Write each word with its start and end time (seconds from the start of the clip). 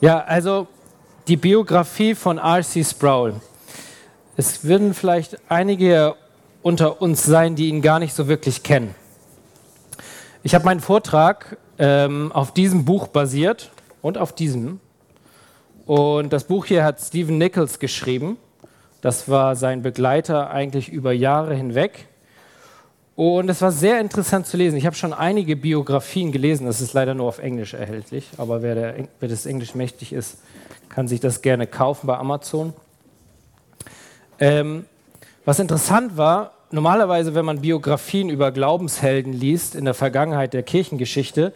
Ja, 0.00 0.20
also 0.20 0.66
die 1.28 1.36
Biografie 1.36 2.14
von 2.14 2.38
R.C. 2.38 2.84
Sproul. 2.84 3.34
Es 4.34 4.64
würden 4.64 4.94
vielleicht 4.94 5.36
einige 5.50 6.14
unter 6.62 7.02
uns 7.02 7.22
sein, 7.22 7.54
die 7.54 7.68
ihn 7.68 7.82
gar 7.82 7.98
nicht 7.98 8.14
so 8.14 8.26
wirklich 8.26 8.62
kennen. 8.62 8.94
Ich 10.42 10.54
habe 10.54 10.64
meinen 10.64 10.80
Vortrag 10.80 11.58
ähm, 11.78 12.32
auf 12.32 12.54
diesem 12.54 12.86
Buch 12.86 13.08
basiert 13.08 13.72
und 14.00 14.16
auf 14.16 14.32
diesem. 14.32 14.80
Und 15.84 16.32
das 16.32 16.44
Buch 16.44 16.64
hier 16.64 16.82
hat 16.82 16.98
Stephen 16.98 17.36
Nichols 17.36 17.78
geschrieben. 17.78 18.38
Das 19.02 19.28
war 19.28 19.54
sein 19.54 19.82
Begleiter 19.82 20.50
eigentlich 20.50 20.88
über 20.88 21.12
Jahre 21.12 21.54
hinweg. 21.54 22.08
Und 23.20 23.50
es 23.50 23.60
war 23.60 23.70
sehr 23.70 24.00
interessant 24.00 24.46
zu 24.46 24.56
lesen. 24.56 24.78
Ich 24.78 24.86
habe 24.86 24.96
schon 24.96 25.12
einige 25.12 25.54
Biografien 25.54 26.32
gelesen. 26.32 26.64
Das 26.64 26.80
ist 26.80 26.94
leider 26.94 27.12
nur 27.12 27.28
auf 27.28 27.38
Englisch 27.38 27.74
erhältlich. 27.74 28.26
Aber 28.38 28.62
wer, 28.62 28.74
der, 28.74 28.94
wer 29.20 29.28
das 29.28 29.44
Englisch 29.44 29.74
mächtig 29.74 30.14
ist, 30.14 30.38
kann 30.88 31.06
sich 31.06 31.20
das 31.20 31.42
gerne 31.42 31.66
kaufen 31.66 32.06
bei 32.06 32.16
Amazon. 32.16 32.72
Ähm, 34.38 34.86
was 35.44 35.58
interessant 35.58 36.16
war, 36.16 36.52
normalerweise, 36.70 37.34
wenn 37.34 37.44
man 37.44 37.60
Biografien 37.60 38.30
über 38.30 38.52
Glaubenshelden 38.52 39.34
liest 39.34 39.74
in 39.74 39.84
der 39.84 39.92
Vergangenheit 39.92 40.54
der 40.54 40.62
Kirchengeschichte, 40.62 41.52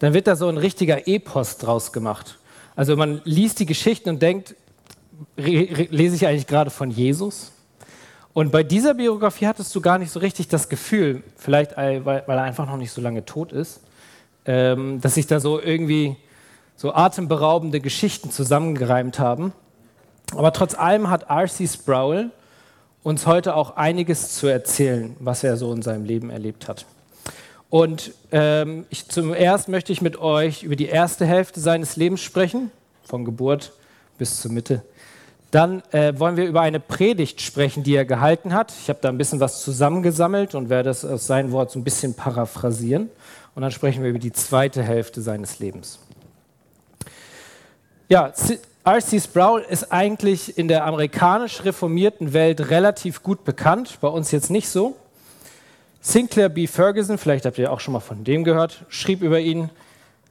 dann 0.00 0.12
wird 0.12 0.26
da 0.26 0.36
so 0.36 0.48
ein 0.48 0.58
richtiger 0.58 1.08
Epos 1.08 1.56
draus 1.56 1.94
gemacht. 1.94 2.38
Also 2.74 2.94
man 2.94 3.22
liest 3.24 3.58
die 3.58 3.64
Geschichten 3.64 4.10
und 4.10 4.20
denkt, 4.20 4.54
lese 5.38 6.14
ich 6.14 6.26
eigentlich 6.26 6.46
gerade 6.46 6.68
von 6.68 6.90
Jesus? 6.90 7.52
Und 8.36 8.52
bei 8.52 8.62
dieser 8.62 8.92
Biografie 8.92 9.46
hattest 9.46 9.74
du 9.74 9.80
gar 9.80 9.96
nicht 9.96 10.12
so 10.12 10.20
richtig 10.20 10.48
das 10.48 10.68
Gefühl, 10.68 11.22
vielleicht 11.38 11.74
weil, 11.78 12.04
weil 12.04 12.28
er 12.28 12.42
einfach 12.42 12.66
noch 12.66 12.76
nicht 12.76 12.92
so 12.92 13.00
lange 13.00 13.24
tot 13.24 13.50
ist, 13.50 13.80
ähm, 14.44 15.00
dass 15.00 15.14
sich 15.14 15.26
da 15.26 15.40
so 15.40 15.58
irgendwie 15.58 16.16
so 16.76 16.92
atemberaubende 16.92 17.80
Geschichten 17.80 18.30
zusammengereimt 18.30 19.18
haben. 19.18 19.54
Aber 20.32 20.52
trotz 20.52 20.74
allem 20.74 21.08
hat 21.08 21.30
R.C. 21.30 21.66
Sproul 21.66 22.30
uns 23.02 23.26
heute 23.26 23.56
auch 23.56 23.76
einiges 23.78 24.34
zu 24.34 24.48
erzählen, 24.48 25.16
was 25.18 25.42
er 25.42 25.56
so 25.56 25.72
in 25.72 25.80
seinem 25.80 26.04
Leben 26.04 26.28
erlebt 26.28 26.68
hat. 26.68 26.84
Und 27.70 28.12
ähm, 28.32 28.84
ich, 28.90 29.08
zum 29.08 29.32
Ersten 29.32 29.70
möchte 29.70 29.94
ich 29.94 30.02
mit 30.02 30.18
euch 30.18 30.62
über 30.62 30.76
die 30.76 30.88
erste 30.88 31.24
Hälfte 31.24 31.58
seines 31.60 31.96
Lebens 31.96 32.20
sprechen, 32.20 32.70
von 33.02 33.24
Geburt 33.24 33.72
bis 34.18 34.42
zur 34.42 34.52
Mitte 34.52 34.82
dann 35.56 35.82
äh, 35.90 36.12
wollen 36.18 36.36
wir 36.36 36.44
über 36.44 36.60
eine 36.60 36.80
Predigt 36.80 37.40
sprechen, 37.40 37.82
die 37.82 37.94
er 37.94 38.04
gehalten 38.04 38.52
hat. 38.52 38.74
Ich 38.78 38.90
habe 38.90 38.98
da 39.00 39.08
ein 39.08 39.16
bisschen 39.16 39.40
was 39.40 39.62
zusammengesammelt 39.62 40.54
und 40.54 40.68
werde 40.68 40.90
das 40.90 41.02
aus 41.02 41.26
seinem 41.26 41.50
Wort 41.50 41.70
so 41.70 41.78
ein 41.78 41.84
bisschen 41.84 42.12
paraphrasieren. 42.12 43.08
Und 43.54 43.62
dann 43.62 43.70
sprechen 43.70 44.02
wir 44.02 44.10
über 44.10 44.18
die 44.18 44.32
zweite 44.32 44.82
Hälfte 44.82 45.22
seines 45.22 45.58
Lebens. 45.58 45.98
Ja, 48.10 48.34
R.C. 48.84 49.18
Sproul 49.18 49.62
ist 49.62 49.90
eigentlich 49.90 50.58
in 50.58 50.68
der 50.68 50.84
amerikanisch 50.84 51.64
reformierten 51.64 52.34
Welt 52.34 52.68
relativ 52.68 53.22
gut 53.22 53.44
bekannt, 53.44 53.96
bei 54.02 54.08
uns 54.08 54.32
jetzt 54.32 54.50
nicht 54.50 54.68
so. 54.68 54.94
Sinclair 56.02 56.50
B. 56.50 56.66
Ferguson, 56.66 57.16
vielleicht 57.16 57.46
habt 57.46 57.56
ihr 57.56 57.72
auch 57.72 57.80
schon 57.80 57.92
mal 57.92 58.00
von 58.00 58.24
dem 58.24 58.44
gehört, 58.44 58.84
schrieb 58.90 59.22
über 59.22 59.40
ihn, 59.40 59.70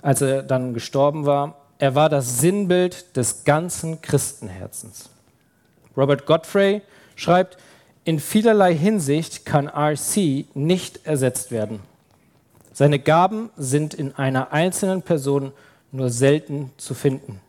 als 0.03 0.21
er 0.21 0.43
dann 0.43 0.75
gestorben 0.75 1.25
war, 1.25 1.55
er 1.79 1.95
war 1.95 2.09
das 2.09 2.39
Sinnbild 2.39 3.17
des 3.17 3.43
ganzen 3.43 4.01
Christenherzens. 4.03 5.09
Robert 5.97 6.25
Godfrey 6.25 6.81
schreibt, 7.15 7.57
in 8.03 8.19
vielerlei 8.19 8.75
Hinsicht 8.75 9.45
kann 9.45 9.67
RC 9.67 10.45
nicht 10.53 11.05
ersetzt 11.05 11.51
werden. 11.51 11.79
Seine 12.71 12.99
Gaben 12.99 13.49
sind 13.57 13.93
in 13.93 14.13
einer 14.15 14.51
einzelnen 14.51 15.01
Person 15.01 15.53
nur 15.91 16.09
selten 16.09 16.71
zu 16.77 16.93
finden. 16.93 17.39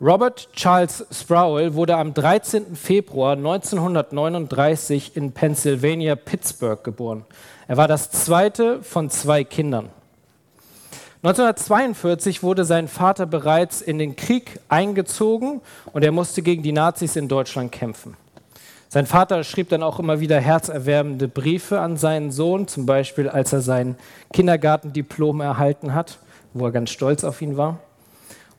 Robert 0.00 0.52
Charles 0.52 1.06
Sproul 1.12 1.74
wurde 1.74 1.96
am 1.96 2.12
13. 2.14 2.74
Februar 2.74 3.36
1939 3.36 5.16
in 5.16 5.32
Pennsylvania, 5.32 6.16
Pittsburgh 6.16 6.82
geboren. 6.82 7.24
Er 7.68 7.76
war 7.76 7.86
das 7.86 8.10
zweite 8.10 8.82
von 8.82 9.08
zwei 9.08 9.44
Kindern. 9.44 9.90
1942 11.24 12.42
wurde 12.42 12.66
sein 12.66 12.86
Vater 12.86 13.24
bereits 13.24 13.80
in 13.80 13.98
den 13.98 14.14
Krieg 14.14 14.60
eingezogen 14.68 15.62
und 15.94 16.04
er 16.04 16.12
musste 16.12 16.42
gegen 16.42 16.62
die 16.62 16.72
Nazis 16.72 17.16
in 17.16 17.28
Deutschland 17.28 17.72
kämpfen. 17.72 18.14
Sein 18.90 19.06
Vater 19.06 19.42
schrieb 19.42 19.70
dann 19.70 19.82
auch 19.82 19.98
immer 19.98 20.20
wieder 20.20 20.38
herzerwärmende 20.38 21.26
Briefe 21.26 21.80
an 21.80 21.96
seinen 21.96 22.30
Sohn, 22.30 22.68
zum 22.68 22.84
Beispiel 22.84 23.30
als 23.30 23.54
er 23.54 23.62
sein 23.62 23.96
Kindergartendiplom 24.34 25.40
erhalten 25.40 25.94
hat, 25.94 26.18
wo 26.52 26.66
er 26.66 26.72
ganz 26.72 26.90
stolz 26.90 27.24
auf 27.24 27.40
ihn 27.40 27.56
war. 27.56 27.78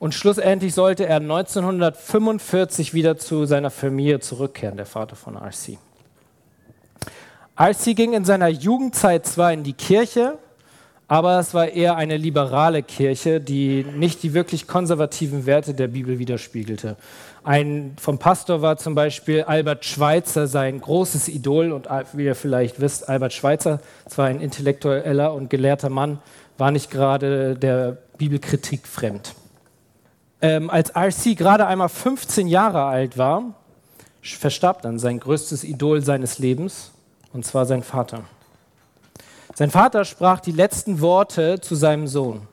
Und 0.00 0.14
schlussendlich 0.16 0.74
sollte 0.74 1.06
er 1.06 1.18
1945 1.18 2.94
wieder 2.94 3.16
zu 3.16 3.46
seiner 3.46 3.70
Familie 3.70 4.18
zurückkehren, 4.18 4.76
der 4.76 4.86
Vater 4.86 5.14
von 5.14 5.36
RC. 5.36 5.78
RC 7.56 7.94
ging 7.94 8.12
in 8.12 8.24
seiner 8.24 8.48
Jugendzeit 8.48 9.24
zwar 9.24 9.52
in 9.52 9.62
die 9.62 9.72
Kirche, 9.72 10.36
aber 11.08 11.38
es 11.38 11.54
war 11.54 11.68
eher 11.68 11.96
eine 11.96 12.16
liberale 12.16 12.82
Kirche, 12.82 13.40
die 13.40 13.84
nicht 13.84 14.22
die 14.22 14.34
wirklich 14.34 14.66
konservativen 14.66 15.46
Werte 15.46 15.72
der 15.72 15.88
Bibel 15.88 16.18
widerspiegelte. 16.18 16.96
Ein 17.44 17.94
vom 18.00 18.18
Pastor 18.18 18.60
war 18.60 18.76
zum 18.76 18.96
Beispiel 18.96 19.42
Albert 19.44 19.84
Schweitzer 19.84 20.48
sein 20.48 20.80
großes 20.80 21.28
Idol 21.28 21.70
und 21.70 21.86
wie 22.12 22.24
ihr 22.24 22.34
vielleicht 22.34 22.80
wisst, 22.80 23.08
Albert 23.08 23.32
Schweitzer, 23.32 23.80
zwar 24.08 24.26
ein 24.26 24.40
intellektueller 24.40 25.32
und 25.32 25.48
gelehrter 25.48 25.90
Mann, 25.90 26.18
war 26.58 26.72
nicht 26.72 26.90
gerade 26.90 27.54
der 27.54 27.98
Bibelkritik 28.18 28.88
fremd. 28.88 29.34
Ähm, 30.40 30.70
als 30.70 30.90
RC 30.94 31.36
gerade 31.36 31.66
einmal 31.66 31.88
15 31.88 32.48
Jahre 32.48 32.82
alt 32.82 33.16
war, 33.16 33.54
verstarb 34.22 34.82
dann 34.82 34.98
sein 34.98 35.20
größtes 35.20 35.62
Idol 35.62 36.02
seines 36.02 36.40
Lebens, 36.40 36.90
und 37.32 37.46
zwar 37.46 37.64
sein 37.64 37.84
Vater. 37.84 38.24
Sein 39.58 39.70
Vater 39.70 40.04
sprach 40.04 40.40
die 40.40 40.52
letzten 40.52 41.00
Worte 41.00 41.62
zu 41.62 41.76
seinem 41.76 42.08
Sohn. 42.08 42.46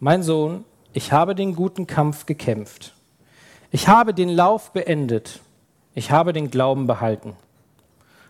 Mein 0.00 0.22
Sohn, 0.22 0.64
ich 0.94 1.12
habe 1.12 1.34
den 1.34 1.54
guten 1.54 1.86
Kampf 1.86 2.24
gekämpft. 2.24 2.94
Ich 3.70 3.86
habe 3.86 4.14
den 4.14 4.30
Lauf 4.30 4.72
beendet. 4.72 5.40
Ich 5.94 6.10
habe 6.10 6.32
den 6.32 6.50
Glauben 6.50 6.86
behalten. 6.86 7.36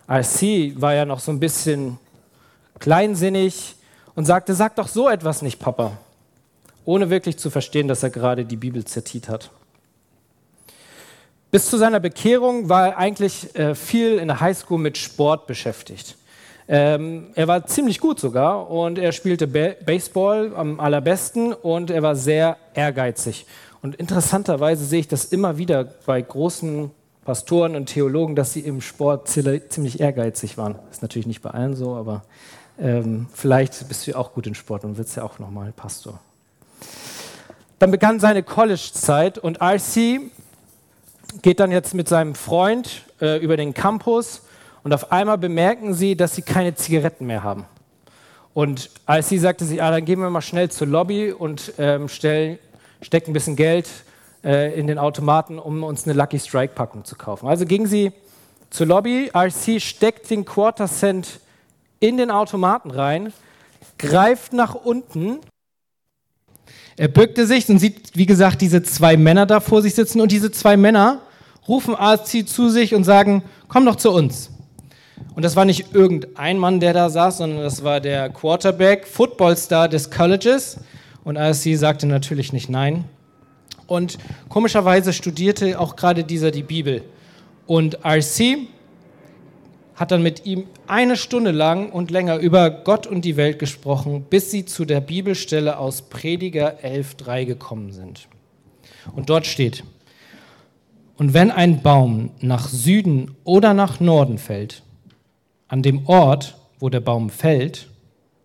RC 0.05 0.81
war 0.81 0.95
ja 0.95 1.05
noch 1.05 1.21
so 1.21 1.31
ein 1.31 1.39
bisschen 1.39 1.97
kleinsinnig 2.79 3.75
und 4.15 4.25
sagte, 4.25 4.53
sag 4.53 4.75
doch 4.75 4.89
so 4.89 5.07
etwas 5.07 5.41
nicht, 5.41 5.57
Papa, 5.57 5.97
ohne 6.83 7.09
wirklich 7.09 7.37
zu 7.37 7.49
verstehen, 7.49 7.87
dass 7.87 8.03
er 8.03 8.09
gerade 8.09 8.43
die 8.43 8.57
Bibel 8.57 8.83
zertiert 8.83 9.29
hat. 9.29 9.49
Bis 11.51 11.69
zu 11.69 11.77
seiner 11.77 12.01
Bekehrung 12.01 12.67
war 12.67 12.87
er 12.87 12.97
eigentlich 12.97 13.55
äh, 13.55 13.75
viel 13.75 14.17
in 14.17 14.27
der 14.27 14.41
Highschool 14.41 14.77
mit 14.77 14.97
Sport 14.97 15.47
beschäftigt. 15.47 16.17
Ähm, 16.69 17.27
er 17.35 17.47
war 17.47 17.65
ziemlich 17.65 17.99
gut 17.99 18.19
sogar 18.19 18.69
und 18.69 18.97
er 18.97 19.13
spielte 19.13 19.47
Baseball 19.47 20.53
am 20.55 20.79
allerbesten 20.79 21.53
und 21.53 21.89
er 21.89 22.03
war 22.03 22.15
sehr 22.15 22.57
ehrgeizig. 22.73 23.45
Und 23.81 23.95
interessanterweise 23.95 24.83
sehe 24.83 24.99
ich 24.99 25.07
das 25.07 25.25
immer 25.25 25.57
wieder 25.57 25.85
bei 26.05 26.21
großen 26.21 26.91
Pastoren 27.23 27.75
und 27.75 27.87
Theologen, 27.87 28.35
dass 28.35 28.53
sie 28.53 28.61
im 28.61 28.81
Sport 28.81 29.29
ziemlich 29.29 29.99
ehrgeizig 29.99 30.57
waren. 30.57 30.75
Ist 30.91 31.01
natürlich 31.01 31.27
nicht 31.27 31.41
bei 31.41 31.51
allen 31.51 31.75
so, 31.75 31.95
aber 31.95 32.23
ähm, 32.79 33.27
vielleicht 33.33 33.87
bist 33.87 34.07
du 34.07 34.17
auch 34.17 34.33
gut 34.33 34.47
in 34.47 34.55
Sport 34.55 34.83
und 34.83 34.97
wirst 34.97 35.15
ja 35.15 35.23
auch 35.23 35.39
nochmal 35.39 35.71
Pastor. 35.71 36.19
Dann 37.79 37.91
begann 37.91 38.19
seine 38.19 38.43
College-Zeit 38.43 39.37
und 39.37 39.61
RC 39.61 40.21
geht 41.41 41.59
dann 41.59 41.71
jetzt 41.71 41.93
mit 41.93 42.07
seinem 42.07 42.35
Freund 42.35 43.03
äh, 43.21 43.37
über 43.37 43.57
den 43.57 43.73
Campus 43.73 44.41
und 44.87 44.93
auf 44.93 45.11
einmal 45.11 45.37
bemerken 45.37 45.93
sie, 45.93 46.15
dass 46.15 46.33
sie 46.33 46.43
keine 46.43 46.73
Zigaretten 46.73 47.25
mehr 47.25 47.43
haben. 47.43 47.65
Und 48.53 48.89
als 49.05 49.27
sie 49.27 49.37
sagte 49.37 49.65
sie, 49.65 49.81
ah, 49.81 49.91
dann 49.91 50.05
gehen 50.05 50.21
wir 50.21 50.29
mal 50.29 50.39
schnell 50.39 50.71
zur 50.71 50.87
Lobby 50.87 51.33
und 51.33 51.73
ähm, 51.77 52.07
stellen, 52.07 52.57
stecken 53.01 53.31
ein 53.31 53.33
bisschen 53.33 53.57
Geld 53.57 53.89
äh, 54.45 54.79
in 54.79 54.87
den 54.87 54.97
Automaten, 54.97 55.59
um 55.59 55.83
uns 55.83 56.05
eine 56.05 56.13
Lucky 56.13 56.39
Strike 56.39 56.73
Packung 56.73 57.03
zu 57.03 57.17
kaufen. 57.17 57.49
Also 57.49 57.65
ging 57.65 57.85
sie 57.85 58.13
zur 58.69 58.87
Lobby, 58.87 59.29
RC 59.35 59.81
steckt 59.81 60.29
den 60.29 60.45
Quarter 60.45 60.87
Cent 60.87 61.41
in 61.99 62.15
den 62.15 62.31
Automaten 62.31 62.89
rein, 62.89 63.33
greift 63.97 64.53
nach 64.53 64.73
unten. 64.73 65.39
Er 66.95 67.09
bückte 67.09 67.45
sich 67.45 67.67
und 67.67 67.79
sieht, 67.79 68.15
wie 68.15 68.25
gesagt, 68.25 68.61
diese 68.61 68.83
zwei 68.83 69.17
Männer 69.17 69.45
da 69.47 69.59
vor 69.59 69.81
sich 69.81 69.95
sitzen 69.95 70.21
und 70.21 70.31
diese 70.31 70.49
zwei 70.49 70.77
Männer 70.77 71.23
rufen 71.67 71.93
RC 71.93 72.47
zu 72.47 72.69
sich 72.69 72.95
und 72.95 73.03
sagen, 73.03 73.43
komm 73.67 73.85
doch 73.85 73.97
zu 73.97 74.11
uns. 74.11 74.51
Und 75.35 75.43
das 75.43 75.55
war 75.55 75.65
nicht 75.65 75.93
irgendein 75.93 76.57
Mann, 76.57 76.79
der 76.79 76.93
da 76.93 77.09
saß, 77.09 77.37
sondern 77.37 77.61
das 77.61 77.83
war 77.83 77.99
der 77.99 78.29
Quarterback, 78.29 79.05
Footballstar 79.07 79.87
des 79.87 80.09
Colleges. 80.09 80.79
Und 81.23 81.37
RC 81.37 81.77
sagte 81.77 82.07
natürlich 82.07 82.53
nicht 82.53 82.69
nein. 82.69 83.05
Und 83.85 84.17
komischerweise 84.49 85.13
studierte 85.13 85.79
auch 85.79 85.95
gerade 85.95 86.23
dieser 86.23 86.51
die 86.51 86.63
Bibel. 86.63 87.03
Und 87.65 87.99
RC 88.05 88.67
hat 89.95 90.11
dann 90.11 90.21
mit 90.21 90.45
ihm 90.45 90.65
eine 90.85 91.17
Stunde 91.17 91.51
lang 91.51 91.91
und 91.91 92.11
länger 92.11 92.37
über 92.37 92.69
Gott 92.69 93.07
und 93.07 93.25
die 93.25 93.35
Welt 93.35 93.59
gesprochen, 93.59 94.25
bis 94.29 94.51
sie 94.51 94.65
zu 94.65 94.85
der 94.85 95.01
Bibelstelle 95.01 95.79
aus 95.79 96.03
Prediger 96.03 96.79
11.3 96.83 97.45
gekommen 97.45 97.91
sind. 97.91 98.27
Und 99.15 99.29
dort 99.29 99.47
steht, 99.47 99.83
und 101.17 101.33
wenn 101.33 101.49
ein 101.49 101.81
Baum 101.81 102.29
nach 102.41 102.69
Süden 102.69 103.35
oder 103.43 103.73
nach 103.73 103.99
Norden 103.99 104.37
fällt, 104.37 104.83
an 105.67 105.81
dem 105.81 106.05
Ort, 106.07 106.57
wo 106.79 106.89
der 106.89 106.99
Baum 106.99 107.29
fällt, 107.29 107.89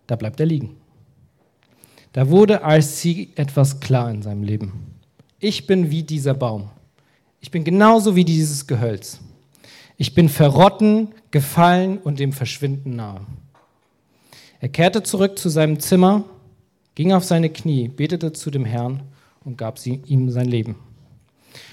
da 0.06 0.16
bleibt 0.16 0.40
er 0.40 0.46
liegen. 0.46 0.76
Da 2.12 2.28
wurde 2.28 2.62
RC 2.62 3.28
etwas 3.36 3.80
klar 3.80 4.10
in 4.10 4.22
seinem 4.22 4.42
Leben. 4.42 4.92
Ich 5.38 5.66
bin 5.66 5.90
wie 5.90 6.02
dieser 6.02 6.34
Baum. 6.34 6.70
Ich 7.40 7.50
bin 7.50 7.64
genauso 7.64 8.14
wie 8.14 8.24
dieses 8.24 8.66
Gehölz. 8.66 9.20
Ich 9.96 10.14
bin 10.14 10.28
verrotten, 10.28 11.08
gefallen 11.30 11.98
und 11.98 12.18
dem 12.18 12.32
Verschwinden 12.32 12.96
nahe. 12.96 13.20
Er 14.60 14.68
kehrte 14.68 15.02
zurück 15.02 15.38
zu 15.38 15.48
seinem 15.48 15.80
Zimmer, 15.80 16.24
ging 16.94 17.12
auf 17.12 17.24
seine 17.24 17.50
Knie, 17.50 17.88
betete 17.88 18.32
zu 18.32 18.50
dem 18.50 18.64
Herrn 18.64 19.02
und 19.44 19.58
gab 19.58 19.84
ihm 19.86 20.30
sein 20.30 20.46
Leben. 20.46 20.76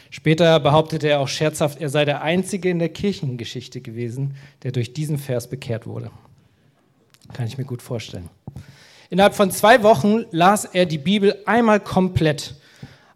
Später 0.09 0.59
behauptete 0.59 1.07
er 1.07 1.19
auch 1.19 1.27
scherzhaft, 1.27 1.79
er 1.79 1.89
sei 1.89 2.03
der 2.03 2.21
Einzige 2.21 2.69
in 2.69 2.79
der 2.79 2.89
Kirchengeschichte 2.89 3.79
gewesen, 3.81 4.35
der 4.63 4.71
durch 4.71 4.93
diesen 4.93 5.17
Vers 5.17 5.47
bekehrt 5.47 5.85
wurde. 5.85 6.09
Kann 7.33 7.45
ich 7.45 7.57
mir 7.57 7.65
gut 7.65 7.81
vorstellen. 7.81 8.29
Innerhalb 9.11 9.35
von 9.35 9.51
zwei 9.51 9.83
Wochen 9.83 10.25
las 10.31 10.65
er 10.65 10.85
die 10.85 10.97
Bibel 10.97 11.35
einmal 11.45 11.79
komplett. 11.79 12.55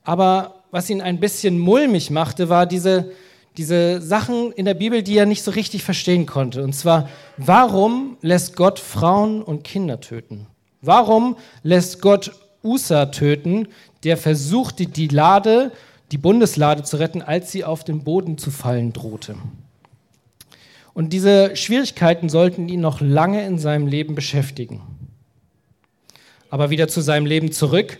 Aber 0.04 0.64
was 0.72 0.90
ihn 0.90 1.02
ein 1.02 1.20
bisschen 1.20 1.60
mulmig 1.60 2.10
machte, 2.10 2.50
war 2.50 2.66
diese, 2.66 3.12
diese 3.58 4.02
Sachen 4.02 4.52
in 4.52 4.66
der 4.66 4.74
Bibel, 4.74 5.04
die 5.04 5.18
er 5.18 5.26
nicht 5.26 5.44
so 5.44 5.52
richtig 5.52 5.84
verstehen 5.84 6.26
konnte. 6.26 6.64
Und 6.64 6.74
zwar, 6.74 7.10
warum 7.38 8.18
lässt 8.22 8.56
Gott 8.56 8.80
Frauen 8.80 9.42
und 9.42 9.64
Kinder 9.64 10.00
töten? 10.00 10.48
Warum 10.82 11.38
lässt 11.64 12.02
Gott 12.02 12.32
Usa 12.64 13.08
töten, 13.08 13.68
der 14.04 14.18
versuchte, 14.18 14.86
die 14.86 15.08
Lade 15.08 15.72
die 16.12 16.18
Bundeslade 16.18 16.84
zu 16.84 16.98
retten, 16.98 17.22
als 17.22 17.52
sie 17.52 17.64
auf 17.64 17.84
den 17.84 18.04
Boden 18.04 18.38
zu 18.38 18.52
fallen 18.52 18.94
drohte. 18.94 19.36
Und 20.94 21.12
diese 21.12 21.56
Schwierigkeiten 21.56 22.30
sollten 22.30 22.70
ihn 22.70 22.82
noch 22.82 23.02
lange 23.02 23.46
in 23.46 23.58
seinem 23.58 23.88
Leben 23.88 24.14
beschäftigen. 24.14 24.82
Aber 26.50 26.70
wieder 26.70 26.88
zu 26.88 27.02
seinem 27.02 27.26
Leben 27.26 27.52
zurück, 27.52 28.00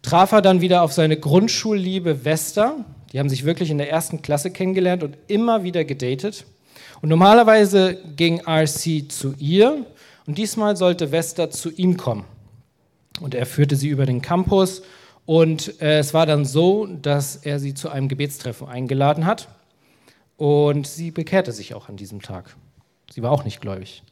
traf 0.00 0.32
er 0.32 0.40
dann 0.40 0.62
wieder 0.62 0.82
auf 0.82 0.92
seine 0.92 1.18
Grundschulliebe 1.18 2.24
Vesta. 2.24 2.84
Die 3.12 3.18
haben 3.18 3.28
sich 3.28 3.44
wirklich 3.44 3.70
in 3.70 3.76
der 3.76 3.90
ersten 3.90 4.22
Klasse 4.22 4.50
kennengelernt 4.50 5.02
und 5.02 5.18
immer 5.28 5.62
wieder 5.62 5.84
gedatet. 5.84 6.46
Und 7.02 7.10
normalerweise 7.10 7.98
ging 8.16 8.40
RC 8.46 9.10
zu 9.10 9.34
ihr 9.38 9.84
und 10.26 10.38
diesmal 10.38 10.76
sollte 10.76 11.12
Vesta 11.12 11.50
zu 11.50 11.70
ihm 11.70 11.98
kommen. 11.98 12.24
Und 13.20 13.34
er 13.34 13.44
führte 13.44 13.76
sie 13.76 13.88
über 13.88 14.06
den 14.06 14.22
Campus 14.22 14.82
und 15.24 15.80
äh, 15.80 15.98
es 15.98 16.14
war 16.14 16.26
dann 16.26 16.44
so, 16.44 16.86
dass 16.86 17.36
er 17.36 17.58
sie 17.58 17.74
zu 17.74 17.88
einem 17.88 18.08
Gebetstreffen 18.08 18.68
eingeladen 18.68 19.26
hat 19.26 19.48
und 20.36 20.86
sie 20.86 21.10
bekehrte 21.10 21.52
sich 21.52 21.74
auch 21.74 21.88
an 21.88 21.96
diesem 21.96 22.22
Tag. 22.22 22.56
Sie 23.10 23.22
war 23.22 23.30
auch 23.30 23.44
nicht 23.44 23.60
gläubig. 23.60 24.02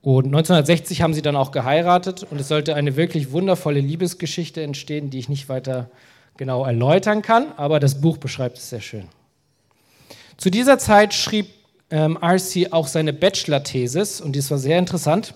Und 0.00 0.26
1960 0.26 1.02
haben 1.02 1.14
sie 1.14 1.22
dann 1.22 1.36
auch 1.36 1.52
geheiratet 1.52 2.26
und 2.28 2.40
es 2.40 2.48
sollte 2.48 2.74
eine 2.74 2.96
wirklich 2.96 3.30
wundervolle 3.30 3.78
Liebesgeschichte 3.78 4.60
entstehen, 4.60 5.10
die 5.10 5.20
ich 5.20 5.28
nicht 5.28 5.48
weiter 5.48 5.90
genau 6.36 6.64
erläutern 6.64 7.22
kann, 7.22 7.52
aber 7.56 7.78
das 7.78 8.00
Buch 8.00 8.16
beschreibt 8.16 8.58
es 8.58 8.70
sehr 8.70 8.80
schön. 8.80 9.04
Zu 10.38 10.50
dieser 10.50 10.78
Zeit 10.78 11.14
schrieb 11.14 11.46
ähm, 11.90 12.18
RC 12.20 12.72
auch 12.72 12.88
seine 12.88 13.12
Bachelor-Thesis 13.12 14.20
und 14.20 14.32
dies 14.32 14.50
war 14.50 14.58
sehr 14.58 14.78
interessant. 14.78 15.34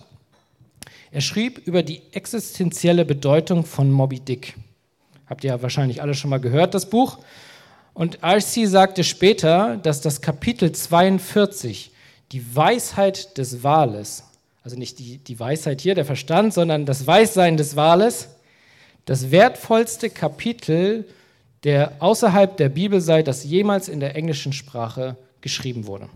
Er 1.12 1.20
schrieb 1.20 1.58
über 1.58 1.85
die 1.85 2.03
existenzielle 2.11 3.05
Bedeutung 3.05 3.64
von 3.64 3.91
Moby 3.93 4.19
Dick. 4.19 4.55
Habt 5.26 5.44
ihr 5.44 5.50
ja 5.50 5.62
wahrscheinlich 5.62 6.02
alle 6.02 6.14
schon 6.14 6.31
mal 6.31 6.40
gehört, 6.40 6.75
das 6.75 6.88
Buch. 6.88 7.19
Und 7.94 8.23
RC 8.23 8.69
sagte 8.69 9.05
später, 9.05 9.78
dass 9.78 10.00
das 10.00 10.20
Kapitel 10.20 10.73
42, 10.73 11.93
die 12.32 12.56
Weisheit 12.56 13.38
des 13.38 13.62
Wales, 13.62 14.25
also 14.62 14.76
nicht 14.76 14.99
die, 14.99 15.19
die 15.19 15.40
Weisheit 15.40 15.81
hier, 15.81 15.94
der 15.94 16.05
Verstand, 16.05 16.52
sondern 16.52 16.87
das 16.87 17.06
Weissein 17.06 17.56
des 17.56 17.76
Wales, 17.76 18.28
das 19.05 19.31
wertvollste 19.31 20.11
Kapitel 20.11 21.06
der 21.64 21.93
außerhalb 22.00 22.56
der 22.56 22.69
Bibel 22.69 23.00
sei, 23.00 23.22
das 23.22 23.44
jemals 23.44 23.88
in 23.88 23.99
der 23.99 24.14
englischen 24.14 24.52
Sprache 24.52 25.17
geschrieben 25.40 25.87
wurde. 25.87 26.08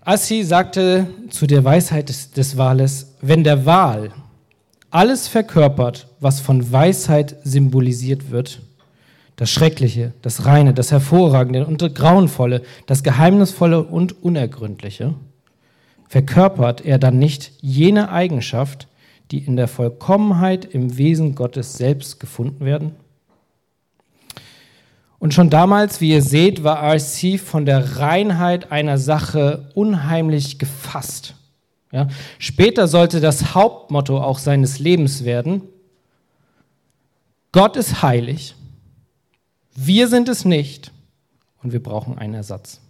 Assi 0.00 0.42
sagte 0.42 1.06
zu 1.28 1.46
der 1.46 1.62
Weisheit 1.62 2.08
des, 2.08 2.30
des 2.30 2.56
Wales, 2.56 3.14
wenn 3.20 3.44
der 3.44 3.66
Wal 3.66 4.10
alles 4.90 5.28
verkörpert, 5.28 6.08
was 6.20 6.40
von 6.40 6.72
Weisheit 6.72 7.36
symbolisiert 7.44 8.30
wird. 8.30 8.60
Das 9.36 9.50
Schreckliche, 9.50 10.12
das 10.20 10.44
Reine, 10.44 10.74
das 10.74 10.90
Hervorragende 10.90 11.66
und 11.66 11.80
das 11.80 11.94
Grauenvolle, 11.94 12.62
das 12.86 13.02
Geheimnisvolle 13.02 13.82
und 13.82 14.22
Unergründliche. 14.22 15.14
Verkörpert 16.08 16.84
er 16.84 16.98
dann 16.98 17.18
nicht 17.18 17.52
jene 17.60 18.10
Eigenschaft, 18.10 18.88
die 19.30 19.38
in 19.38 19.56
der 19.56 19.68
Vollkommenheit 19.68 20.64
im 20.64 20.98
Wesen 20.98 21.34
Gottes 21.34 21.74
selbst 21.74 22.18
gefunden 22.18 22.64
werden? 22.64 22.96
Und 25.20 25.34
schon 25.34 25.50
damals, 25.50 26.00
wie 26.00 26.10
ihr 26.10 26.22
seht, 26.22 26.64
war 26.64 26.82
RC 26.82 27.38
von 27.38 27.66
der 27.66 27.98
Reinheit 27.98 28.72
einer 28.72 28.98
Sache 28.98 29.70
unheimlich 29.74 30.58
gefasst. 30.58 31.34
Ja? 31.92 32.08
Später 32.38 32.88
sollte 32.88 33.20
das 33.20 33.54
Hauptmotto 33.54 34.20
auch 34.20 34.38
seines 34.38 34.78
Lebens 34.78 35.24
werden, 35.24 35.62
Gott 37.52 37.76
ist 37.76 38.02
heilig, 38.02 38.54
wir 39.74 40.06
sind 40.06 40.28
es 40.28 40.44
nicht 40.44 40.92
und 41.62 41.72
wir 41.72 41.82
brauchen 41.82 42.16
einen 42.16 42.34
Ersatz. 42.34 42.80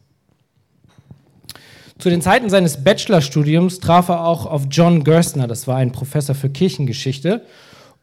Zu 1.99 2.09
den 2.09 2.23
Zeiten 2.23 2.49
seines 2.49 2.83
Bachelorstudiums 2.83 3.81
traf 3.81 4.09
er 4.09 4.27
auch 4.27 4.47
auf 4.47 4.65
John 4.71 5.05
Gerstner, 5.05 5.47
das 5.47 5.67
war 5.67 5.77
ein 5.77 5.93
Professor 5.93 6.35
für 6.35 6.49
Kirchengeschichte. 6.49 7.45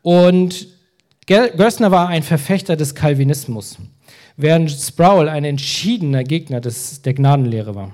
Und 0.04 0.68
Gerstner 1.26 1.92
war 1.92 2.08
ein 2.08 2.24
Verfechter 2.24 2.76
des 2.76 2.94
Calvinismus, 2.94 3.78
während 4.36 4.72
Sproul 4.72 5.28
ein 5.30 5.44
entschiedener 5.44 6.24
Gegner 6.24 6.62
des, 6.62 7.02
der 7.02 7.16
Gnadenlehre 7.16 7.76
war. 7.76 7.92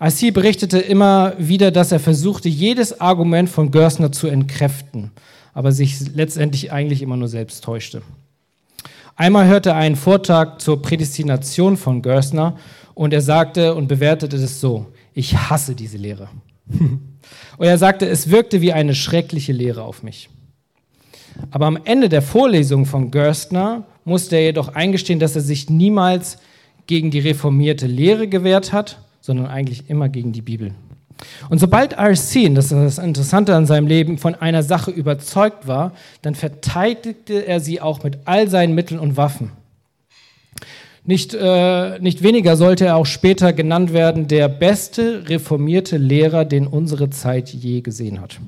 IC 0.00 0.32
berichtete 0.32 0.78
immer 0.78 1.34
wieder, 1.38 1.70
dass 1.70 1.90
er 1.90 1.98
versuchte, 1.98 2.48
jedes 2.48 3.00
Argument 3.00 3.48
von 3.48 3.70
Gerstner 3.70 4.12
zu 4.12 4.28
entkräften, 4.28 5.10
aber 5.54 5.72
sich 5.72 6.14
letztendlich 6.14 6.70
eigentlich 6.72 7.02
immer 7.02 7.16
nur 7.16 7.28
selbst 7.28 7.64
täuschte. 7.64 8.02
Einmal 9.16 9.48
hörte 9.48 9.70
er 9.70 9.76
einen 9.76 9.96
Vortrag 9.96 10.60
zur 10.60 10.80
Prädestination 10.80 11.76
von 11.76 12.02
Gerstner 12.02 12.56
und 12.94 13.12
er 13.12 13.20
sagte 13.20 13.74
und 13.74 13.88
bewertete 13.88 14.36
es 14.36 14.60
so, 14.60 14.86
ich 15.14 15.36
hasse 15.36 15.74
diese 15.74 15.98
Lehre. 15.98 16.28
und 16.70 17.66
er 17.66 17.78
sagte, 17.78 18.06
es 18.08 18.30
wirkte 18.30 18.60
wie 18.60 18.72
eine 18.72 18.94
schreckliche 18.94 19.52
Lehre 19.52 19.82
auf 19.82 20.04
mich. 20.04 20.28
Aber 21.50 21.66
am 21.66 21.78
Ende 21.84 22.08
der 22.08 22.22
Vorlesung 22.22 22.86
von 22.86 23.10
Gerstner 23.10 23.84
musste 24.04 24.36
er 24.36 24.42
jedoch 24.42 24.74
eingestehen, 24.76 25.18
dass 25.18 25.34
er 25.34 25.42
sich 25.42 25.68
niemals 25.68 26.38
gegen 26.86 27.10
die 27.10 27.18
reformierte 27.18 27.88
Lehre 27.88 28.28
gewehrt 28.28 28.72
hat, 28.72 29.00
sondern 29.20 29.46
eigentlich 29.46 29.88
immer 29.90 30.08
gegen 30.08 30.32
die 30.32 30.42
Bibel. 30.42 30.72
Und 31.50 31.58
sobald 31.58 31.94
RC, 31.94 32.54
das 32.54 32.66
ist 32.66 32.72
das 32.72 32.98
Interessante 32.98 33.54
an 33.54 33.66
seinem 33.66 33.86
Leben, 33.86 34.18
von 34.18 34.34
einer 34.34 34.62
Sache 34.62 34.90
überzeugt 34.90 35.66
war, 35.66 35.92
dann 36.22 36.34
verteidigte 36.34 37.46
er 37.46 37.60
sie 37.60 37.80
auch 37.80 38.04
mit 38.04 38.18
all 38.24 38.48
seinen 38.48 38.74
Mitteln 38.74 39.00
und 39.00 39.16
Waffen. 39.16 39.50
Nicht, 41.04 41.34
äh, 41.34 41.98
nicht 42.00 42.22
weniger 42.22 42.56
sollte 42.56 42.84
er 42.84 42.96
auch 42.96 43.06
später 43.06 43.54
genannt 43.54 43.92
werden, 43.92 44.28
der 44.28 44.48
beste 44.48 45.28
reformierte 45.28 45.96
Lehrer, 45.96 46.44
den 46.44 46.66
unsere 46.66 47.08
Zeit 47.08 47.48
je 47.48 47.80
gesehen 47.80 48.20
hat. 48.20 48.38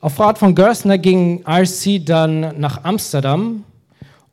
Auf 0.00 0.20
Rat 0.20 0.38
von 0.38 0.54
Gerstner 0.54 0.98
ging 0.98 1.42
RC 1.44 2.04
dann 2.04 2.60
nach 2.60 2.84
Amsterdam 2.84 3.64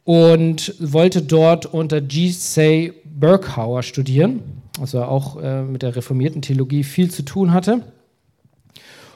und 0.04 0.76
wollte 0.80 1.22
dort 1.22 1.66
unter 1.66 2.02
G.C. 2.02 2.94
Berkhauer 3.06 3.84
studieren, 3.84 4.42
also 4.80 5.04
auch 5.04 5.42
äh, 5.42 5.62
mit 5.64 5.82
der 5.82 5.96
reformierten 5.96 6.42
Theologie 6.42 6.84
viel 6.84 7.10
zu 7.10 7.24
tun 7.24 7.54
hatte. 7.54 7.82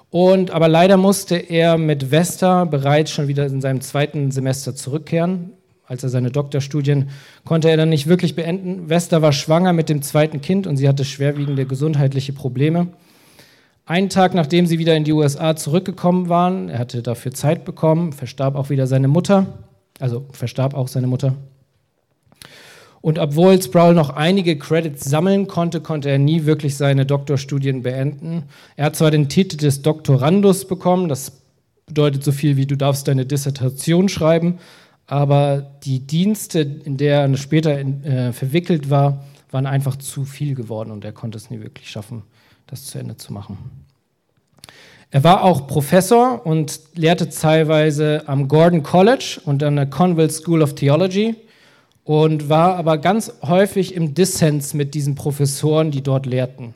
Und, 0.10 0.52
aber 0.52 0.70
leider 0.70 0.96
musste 0.96 1.36
er 1.36 1.78
mit 1.78 2.12
Vesta 2.12 2.64
bereits 2.66 3.12
schon 3.12 3.28
wieder 3.28 3.46
in 3.46 3.60
seinem 3.60 3.82
zweiten 3.82 4.32
Semester 4.32 4.76
zurückkehren. 4.76 5.52
Als 5.86 6.04
er 6.04 6.10
seine 6.10 6.32
Doktorstudien 6.32 7.10
konnte 7.46 7.70
er 7.70 7.78
dann 7.78 7.90
nicht 7.90 8.08
wirklich 8.08 8.36
beenden. 8.36 8.90
Vesta 8.90 9.22
war 9.22 9.32
schwanger 9.32 9.74
mit 9.74 9.90
dem 9.90 10.02
zweiten 10.02 10.42
Kind 10.42 10.68
und 10.68 10.78
sie 10.78 10.88
hatte 10.88 11.06
schwerwiegende 11.06 11.66
gesundheitliche 11.66 12.34
Probleme. 12.34 12.88
Einen 13.86 14.10
Tag 14.10 14.34
nachdem 14.34 14.66
sie 14.66 14.80
wieder 14.80 14.98
in 14.98 15.06
die 15.06 15.14
USA 15.14 15.56
zurückgekommen 15.56 16.28
waren, 16.28 16.68
er 16.68 16.80
hatte 16.80 17.02
dafür 17.02 17.34
Zeit 17.34 17.64
bekommen, 17.64 18.12
verstarb 18.12 18.56
auch 18.56 18.70
wieder 18.70 18.86
seine 18.86 19.08
Mutter, 19.08 19.46
also 20.00 20.26
verstarb 20.32 20.74
auch 20.74 20.88
seine 20.88 21.08
Mutter. 21.08 21.36
Und 23.02 23.20
obwohl 23.20 23.62
Sproul 23.62 23.94
noch 23.94 24.10
einige 24.10 24.58
Credits 24.58 25.06
sammeln 25.06 25.48
konnte, 25.48 25.82
konnte 25.82 26.10
er 26.10 26.18
nie 26.18 26.46
wirklich 26.46 26.76
seine 26.76 27.06
Doktorstudien 27.06 27.84
beenden. 27.84 28.44
Er 28.76 28.86
hat 28.86 28.96
zwar 28.96 29.12
den 29.12 29.30
Titel 29.30 29.58
des 29.58 29.82
Doktorandus 29.82 30.68
bekommen, 30.68 31.08
das 31.08 31.44
bedeutet 31.86 32.24
so 32.24 32.32
viel 32.32 32.58
wie 32.58 32.66
du 32.66 32.76
darfst 32.76 33.08
deine 33.08 33.26
Dissertation 33.26 34.10
schreiben, 34.10 34.58
aber 35.06 35.62
die 35.84 36.06
Dienste, 36.06 36.60
in 36.60 36.98
der 36.98 37.22
er 37.22 37.38
später 37.38 37.80
in, 37.80 38.04
äh, 38.04 38.34
verwickelt 38.34 38.90
war, 38.90 39.24
waren 39.52 39.66
einfach 39.66 39.96
zu 39.96 40.26
viel 40.26 40.54
geworden 40.54 40.92
und 40.92 41.06
er 41.06 41.14
konnte 41.14 41.38
es 41.38 41.50
nie 41.50 41.62
wirklich 41.62 41.90
schaffen, 41.90 42.24
das 42.66 42.86
zu 42.86 43.00
Ende 43.00 43.16
zu 43.16 43.32
machen. 43.32 43.87
Er 45.10 45.24
war 45.24 45.44
auch 45.44 45.68
Professor 45.68 46.46
und 46.46 46.82
lehrte 46.96 47.30
teilweise 47.30 48.24
am 48.28 48.50
Gordon 48.50 48.84
College 48.84 49.40
und 49.46 49.64
an 49.64 49.78
der 49.78 49.86
Conville 49.86 50.30
School 50.30 50.62
of 50.62 50.76
Theology 50.76 51.36
und 52.04 52.50
war 52.50 52.76
aber 52.76 52.98
ganz 52.98 53.32
häufig 53.42 53.96
im 53.96 54.14
Dissens 54.14 54.74
mit 54.74 54.94
diesen 54.96 55.16
Professoren, 55.16 55.92
die 55.92 56.04
dort 56.04 56.26
lehrten. 56.26 56.74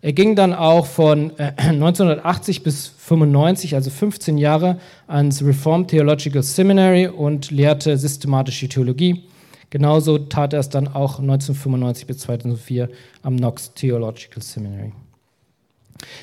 Er 0.00 0.14
ging 0.14 0.34
dann 0.34 0.54
auch 0.54 0.86
von 0.86 1.32
1980 1.38 2.58
äh, 2.58 2.60
bis 2.64 2.88
95, 2.88 3.74
also 3.74 3.90
15 3.90 4.38
Jahre, 4.38 4.78
ans 5.06 5.44
Reformed 5.44 5.88
Theological 5.88 6.42
Seminary 6.42 7.06
und 7.06 7.50
lehrte 7.50 7.96
systematische 7.98 8.68
Theologie. 8.68 9.24
Genauso 9.70 10.18
tat 10.18 10.54
er 10.54 10.60
es 10.60 10.70
dann 10.70 10.88
auch 10.88 11.18
1995 11.18 12.06
bis 12.06 12.18
2004 12.18 12.88
am 13.22 13.36
Knox 13.36 13.74
Theological 13.74 14.42
Seminary. 14.42 14.92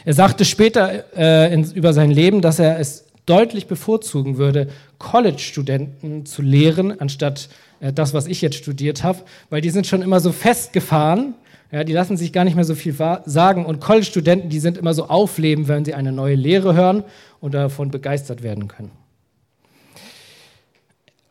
Er 0.05 0.13
sagte 0.13 0.45
später 0.45 1.05
äh, 1.15 1.53
in, 1.53 1.69
über 1.71 1.93
sein 1.93 2.11
Leben, 2.11 2.41
dass 2.41 2.59
er 2.59 2.79
es 2.79 3.05
deutlich 3.25 3.67
bevorzugen 3.67 4.37
würde, 4.37 4.69
College-Studenten 4.97 6.25
zu 6.25 6.41
lehren, 6.41 6.99
anstatt 6.99 7.49
äh, 7.79 7.93
das, 7.93 8.13
was 8.13 8.27
ich 8.27 8.41
jetzt 8.41 8.55
studiert 8.55 9.03
habe, 9.03 9.19
weil 9.49 9.61
die 9.61 9.69
sind 9.69 9.87
schon 9.87 10.01
immer 10.01 10.19
so 10.19 10.31
festgefahren, 10.31 11.35
ja, 11.71 11.83
die 11.83 11.93
lassen 11.93 12.17
sich 12.17 12.33
gar 12.33 12.45
nicht 12.45 12.55
mehr 12.55 12.65
so 12.65 12.73
viel 12.73 12.95
sagen. 13.25 13.65
Und 13.65 13.79
College-Studenten, 13.79 14.49
die 14.49 14.59
sind 14.59 14.77
immer 14.77 14.95
so 14.95 15.07
aufleben, 15.07 15.67
wenn 15.67 15.85
sie 15.85 15.93
eine 15.93 16.11
neue 16.11 16.33
Lehre 16.33 16.73
hören 16.73 17.03
und 17.41 17.53
davon 17.53 17.91
begeistert 17.91 18.41
werden 18.41 18.67
können. 18.67 18.91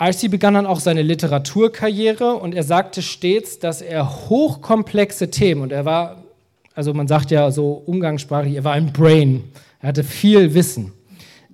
RC 0.00 0.30
begann 0.30 0.54
dann 0.54 0.66
auch 0.66 0.78
seine 0.78 1.02
Literaturkarriere 1.02 2.34
und 2.34 2.54
er 2.54 2.62
sagte 2.62 3.02
stets, 3.02 3.58
dass 3.58 3.82
er 3.82 4.28
hochkomplexe 4.28 5.28
Themen, 5.30 5.62
und 5.62 5.72
er 5.72 5.84
war, 5.84 6.22
also 6.78 6.94
man 6.94 7.08
sagt 7.08 7.32
ja 7.32 7.50
so 7.50 7.72
umgangssprachlich, 7.72 8.54
er 8.54 8.62
war 8.62 8.74
ein 8.74 8.92
Brain, 8.92 9.42
er 9.80 9.88
hatte 9.88 10.04
viel 10.04 10.54
Wissen. 10.54 10.92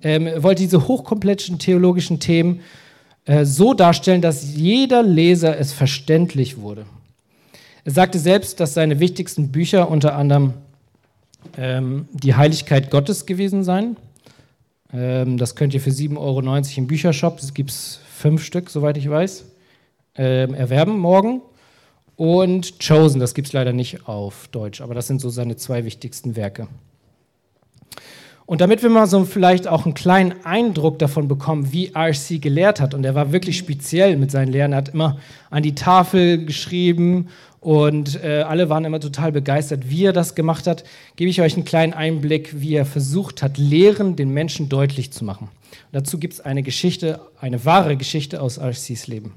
Ähm, 0.03 0.27
er 0.27 0.43
wollte 0.43 0.61
diese 0.61 0.87
hochkomplexen 0.87 1.57
theologischen 1.57 2.19
Themen 2.19 2.59
äh, 3.25 3.43
so 3.43 3.73
darstellen, 3.73 4.21
dass 4.21 4.53
jeder 4.53 5.01
Leser 5.01 5.57
es 5.57 5.73
verständlich 5.73 6.57
wurde. 6.57 6.85
Er 7.85 7.91
sagte 7.91 8.19
selbst, 8.19 8.59
dass 8.59 8.75
seine 8.75 8.99
wichtigsten 8.99 9.51
Bücher 9.51 9.89
unter 9.89 10.15
anderem 10.15 10.53
ähm, 11.57 12.07
die 12.13 12.35
Heiligkeit 12.35 12.91
Gottes 12.91 13.25
gewesen 13.25 13.63
seien. 13.63 13.97
Ähm, 14.93 15.39
das 15.39 15.55
könnt 15.55 15.73
ihr 15.73 15.81
für 15.81 15.89
7,90 15.89 16.17
Euro 16.19 16.41
im 16.77 16.85
Büchershop, 16.85 17.39
es 17.39 17.55
gibt 17.55 17.71
fünf 17.71 18.43
Stück, 18.43 18.69
soweit 18.69 18.95
ich 18.95 19.09
weiß, 19.09 19.45
ähm, 20.17 20.53
erwerben 20.53 20.99
morgen. 20.99 21.41
Und 22.15 22.79
Chosen, 22.79 23.19
das 23.19 23.33
gibt 23.33 23.47
es 23.47 23.53
leider 23.53 23.73
nicht 23.73 24.07
auf 24.07 24.47
Deutsch, 24.49 24.81
aber 24.81 24.93
das 24.93 25.07
sind 25.07 25.19
so 25.19 25.29
seine 25.29 25.57
zwei 25.57 25.83
wichtigsten 25.83 26.35
Werke. 26.35 26.67
Und 28.45 28.61
damit 28.61 28.83
wir 28.83 28.91
mal 28.91 29.07
so 29.07 29.25
vielleicht 29.25 29.67
auch 29.67 29.85
einen 29.85 29.95
kleinen 29.95 30.45
Eindruck 30.45 30.99
davon 30.99 31.27
bekommen, 31.27 31.73
wie 31.73 31.91
RC 31.95 32.39
gelehrt 32.39 32.79
hat, 32.79 32.93
und 32.93 33.03
er 33.03 33.15
war 33.15 33.31
wirklich 33.31 33.57
speziell 33.57 34.17
mit 34.17 34.29
seinen 34.29 34.51
Lehren, 34.51 34.71
er 34.71 34.77
hat 34.77 34.89
immer 34.89 35.17
an 35.49 35.63
die 35.63 35.73
Tafel 35.73 36.45
geschrieben 36.45 37.29
und 37.59 38.23
äh, 38.23 38.43
alle 38.47 38.69
waren 38.69 38.85
immer 38.85 38.99
total 38.99 39.31
begeistert, 39.31 39.89
wie 39.89 40.05
er 40.05 40.13
das 40.13 40.35
gemacht 40.35 40.67
hat, 40.67 40.83
gebe 41.15 41.31
ich 41.31 41.41
euch 41.41 41.55
einen 41.55 41.65
kleinen 41.65 41.93
Einblick, 41.93 42.61
wie 42.61 42.75
er 42.75 42.85
versucht 42.85 43.41
hat, 43.41 43.57
Lehren 43.57 44.15
den 44.15 44.29
Menschen 44.29 44.69
deutlich 44.69 45.11
zu 45.11 45.25
machen. 45.25 45.47
Und 45.47 45.93
dazu 45.93 46.19
gibt 46.19 46.35
es 46.35 46.41
eine 46.41 46.61
Geschichte, 46.61 47.21
eine 47.41 47.65
wahre 47.65 47.97
Geschichte 47.97 48.41
aus 48.41 48.59
RCs 48.59 49.07
Leben. 49.07 49.33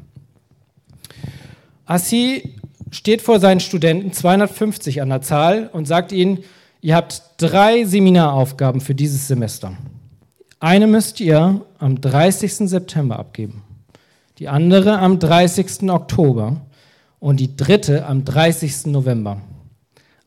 RC 1.88 2.42
steht 2.90 3.22
vor 3.22 3.40
seinen 3.40 3.60
Studenten, 3.60 4.12
250 4.12 5.02
an 5.02 5.08
der 5.08 5.22
Zahl, 5.22 5.70
und 5.72 5.86
sagt 5.86 6.12
ihnen, 6.12 6.38
Ihr 6.80 6.94
habt 6.94 7.22
drei 7.38 7.84
Seminaraufgaben 7.84 8.80
für 8.80 8.94
dieses 8.94 9.26
Semester. 9.26 9.72
Eine 10.60 10.86
müsst 10.86 11.18
ihr 11.18 11.62
am 11.78 12.00
30. 12.00 12.68
September 12.68 13.18
abgeben, 13.18 13.64
die 14.38 14.48
andere 14.48 14.98
am 14.98 15.18
30. 15.18 15.90
Oktober 15.90 16.60
und 17.18 17.40
die 17.40 17.56
dritte 17.56 18.06
am 18.06 18.24
30. 18.24 18.86
November. 18.86 19.40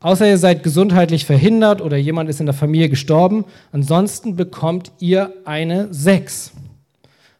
Außer 0.00 0.28
ihr 0.28 0.36
seid 0.36 0.62
gesundheitlich 0.62 1.24
verhindert 1.24 1.80
oder 1.80 1.96
jemand 1.96 2.28
ist 2.28 2.40
in 2.40 2.46
der 2.46 2.54
Familie 2.54 2.90
gestorben, 2.90 3.46
ansonsten 3.70 4.36
bekommt 4.36 4.92
ihr 4.98 5.32
eine 5.46 5.88
6. 5.92 6.52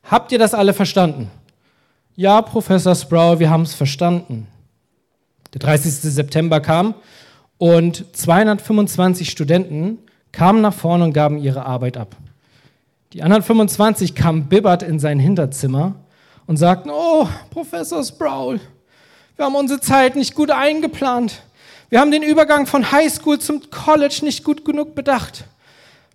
Habt 0.05 0.33
ihr 0.33 0.39
das 0.39 0.55
alle 0.55 0.73
verstanden? 0.73 1.31
Ja, 2.15 2.43
Professor 2.43 2.95
Sproul, 2.95 3.39
wir 3.39 3.49
haben 3.49 3.63
es 3.63 3.73
verstanden. 3.73 4.47
Der 5.55 5.61
30. 5.61 5.95
September 5.95 6.61
kam 6.61 6.95
und 7.57 8.05
225 8.15 9.31
Studenten 9.31 9.97
kamen 10.31 10.61
nach 10.61 10.75
vorne 10.75 11.05
und 11.05 11.15
gaben 11.15 11.39
ihre 11.39 11.65
Arbeit 11.65 11.97
ab. 11.97 12.15
Die 13.15 13.23
anderen 13.23 13.43
25 13.43 14.15
kamen 14.15 14.45
bibbert 14.51 14.83
in 14.83 14.99
sein 14.99 15.19
Hinterzimmer 15.19 15.95
und 16.47 16.59
sagten, 16.59 16.91
oh, 16.91 17.27
Professor 17.49 18.05
Sproul, 18.05 18.61
wir 19.37 19.47
haben 19.47 19.55
unsere 19.55 19.81
Zeit 19.81 20.15
nicht 20.15 20.35
gut 20.35 20.51
eingeplant. 20.51 21.41
Wir 21.89 22.01
haben 22.01 22.11
den 22.11 22.23
Übergang 22.23 22.67
von 22.67 22.93
Highschool 22.93 23.39
zum 23.39 23.71
College 23.71 24.21
nicht 24.23 24.45
gut 24.45 24.67
genug 24.67 24.95
bedacht. 24.95 25.45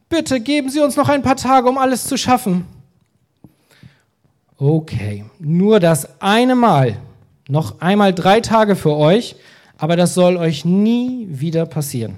Bitte 0.09 0.41
geben 0.41 0.69
Sie 0.69 0.79
uns 0.79 0.95
noch 0.95 1.09
ein 1.09 1.23
paar 1.23 1.37
Tage, 1.37 1.67
um 1.67 1.79
alles 1.79 2.03
zu 2.05 2.17
schaffen. 2.17 2.67
Okay, 4.57 5.25
nur 5.39 5.79
das 5.79 6.21
eine 6.21 6.55
Mal, 6.55 6.97
noch 7.47 7.79
einmal 7.79 8.13
drei 8.13 8.41
Tage 8.41 8.75
für 8.75 8.95
euch 8.95 9.35
aber 9.77 9.95
das 9.95 10.13
soll 10.13 10.37
euch 10.37 10.65
nie 10.65 11.27
wieder 11.29 11.65
passieren. 11.65 12.15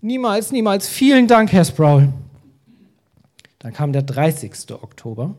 Niemals, 0.00 0.50
niemals. 0.50 0.88
Vielen 0.88 1.28
Dank, 1.28 1.52
Herr 1.52 1.64
Sproul. 1.64 2.08
Dann 3.58 3.72
kam 3.72 3.92
der 3.92 4.02
30. 4.02 4.72
Oktober 4.72 5.34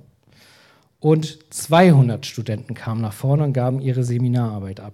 und 1.00 1.39
200 1.50 2.25
Studenten 2.25 2.74
kamen 2.74 3.01
nach 3.01 3.13
vorne 3.13 3.43
und 3.43 3.53
gaben 3.53 3.82
ihre 3.82 4.03
Seminararbeit 4.03 4.79
ab. 4.79 4.93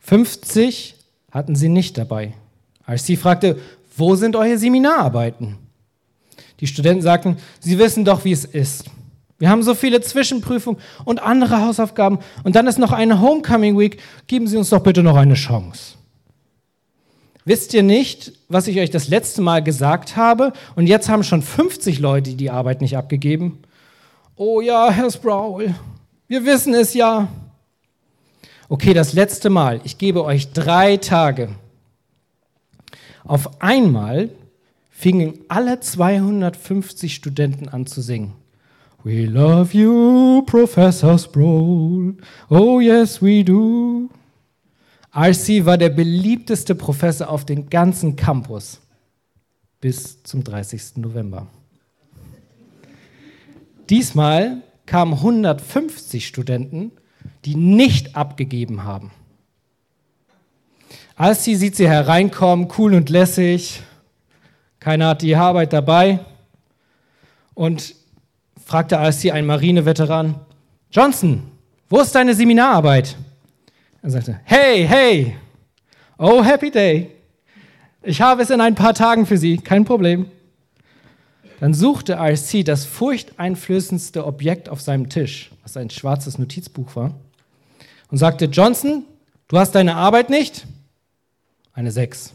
50 0.00 0.96
hatten 1.30 1.54
sie 1.54 1.68
nicht 1.68 1.96
dabei. 1.96 2.32
Als 2.84 3.06
sie 3.06 3.16
fragte, 3.16 3.60
wo 3.96 4.16
sind 4.16 4.34
eure 4.34 4.58
Seminararbeiten? 4.58 5.58
Die 6.58 6.66
Studenten 6.66 7.02
sagten, 7.02 7.36
sie 7.60 7.78
wissen 7.78 8.04
doch, 8.04 8.24
wie 8.24 8.32
es 8.32 8.44
ist. 8.44 8.86
Wir 9.42 9.50
haben 9.50 9.64
so 9.64 9.74
viele 9.74 10.00
Zwischenprüfungen 10.00 10.80
und 11.04 11.20
andere 11.20 11.62
Hausaufgaben. 11.62 12.20
Und 12.44 12.54
dann 12.54 12.68
ist 12.68 12.78
noch 12.78 12.92
eine 12.92 13.20
Homecoming 13.20 13.76
Week. 13.76 14.00
Geben 14.28 14.46
Sie 14.46 14.56
uns 14.56 14.70
doch 14.70 14.84
bitte 14.84 15.02
noch 15.02 15.16
eine 15.16 15.34
Chance. 15.34 15.96
Wisst 17.44 17.74
ihr 17.74 17.82
nicht, 17.82 18.34
was 18.48 18.68
ich 18.68 18.78
euch 18.78 18.90
das 18.90 19.08
letzte 19.08 19.42
Mal 19.42 19.60
gesagt 19.60 20.16
habe? 20.16 20.52
Und 20.76 20.86
jetzt 20.86 21.08
haben 21.08 21.24
schon 21.24 21.42
50 21.42 21.98
Leute 21.98 22.34
die 22.34 22.50
Arbeit 22.50 22.82
nicht 22.82 22.96
abgegeben. 22.96 23.58
Oh 24.36 24.60
ja, 24.60 24.92
Herr 24.92 25.10
Sproul, 25.10 25.74
wir 26.28 26.44
wissen 26.44 26.72
es 26.72 26.94
ja. 26.94 27.26
Okay, 28.68 28.94
das 28.94 29.12
letzte 29.12 29.50
Mal. 29.50 29.80
Ich 29.82 29.98
gebe 29.98 30.24
euch 30.24 30.52
drei 30.52 30.98
Tage. 30.98 31.48
Auf 33.24 33.60
einmal 33.60 34.28
fingen 34.88 35.40
alle 35.48 35.80
250 35.80 37.12
Studenten 37.12 37.68
an 37.68 37.86
zu 37.86 38.02
singen. 38.02 38.34
We 39.04 39.26
love 39.26 39.74
you, 39.74 40.42
Professor 40.46 41.18
Sproul. 41.18 42.14
Oh 42.48 42.78
yes, 42.78 43.20
we 43.20 43.42
do. 43.42 44.08
RC 45.12 45.66
war 45.66 45.76
der 45.76 45.88
beliebteste 45.88 46.76
Professor 46.76 47.28
auf 47.28 47.44
dem 47.44 47.68
ganzen 47.68 48.14
Campus 48.14 48.80
bis 49.80 50.22
zum 50.22 50.44
30. 50.44 50.98
November. 50.98 51.48
Diesmal 53.90 54.62
kamen 54.86 55.14
150 55.14 56.24
Studenten, 56.24 56.92
die 57.44 57.56
nicht 57.56 58.14
abgegeben 58.14 58.84
haben. 58.84 59.10
RC 61.18 61.56
sieht 61.56 61.74
sie 61.74 61.88
hereinkommen, 61.88 62.68
cool 62.78 62.94
und 62.94 63.10
lässig. 63.10 63.82
Keiner 64.78 65.08
hat 65.08 65.22
die 65.22 65.34
Arbeit 65.34 65.72
dabei. 65.72 66.20
Und 67.54 67.96
fragte 68.72 68.96
RC 68.96 69.32
ein 69.32 69.44
Marineveteran, 69.44 70.34
Johnson, 70.90 71.42
wo 71.90 72.00
ist 72.00 72.14
deine 72.14 72.34
Seminararbeit? 72.34 73.18
Er 74.00 74.10
sagte, 74.10 74.40
hey, 74.44 74.86
hey, 74.88 75.36
oh, 76.16 76.42
happy 76.42 76.70
day. 76.70 77.10
Ich 78.02 78.22
habe 78.22 78.40
es 78.40 78.48
in 78.48 78.62
ein 78.62 78.74
paar 78.74 78.94
Tagen 78.94 79.26
für 79.26 79.36
Sie, 79.36 79.58
kein 79.58 79.84
Problem. 79.84 80.24
Dann 81.60 81.74
suchte 81.74 82.14
RC 82.14 82.64
das 82.64 82.86
furchteinflößendste 82.86 84.24
Objekt 84.24 84.70
auf 84.70 84.80
seinem 84.80 85.10
Tisch, 85.10 85.50
was 85.62 85.76
ein 85.76 85.90
schwarzes 85.90 86.38
Notizbuch 86.38 86.96
war, 86.96 87.12
und 88.10 88.16
sagte, 88.16 88.46
Johnson, 88.46 89.04
du 89.48 89.58
hast 89.58 89.72
deine 89.72 89.96
Arbeit 89.96 90.30
nicht? 90.30 90.66
Eine 91.74 91.90
6. 91.90 92.32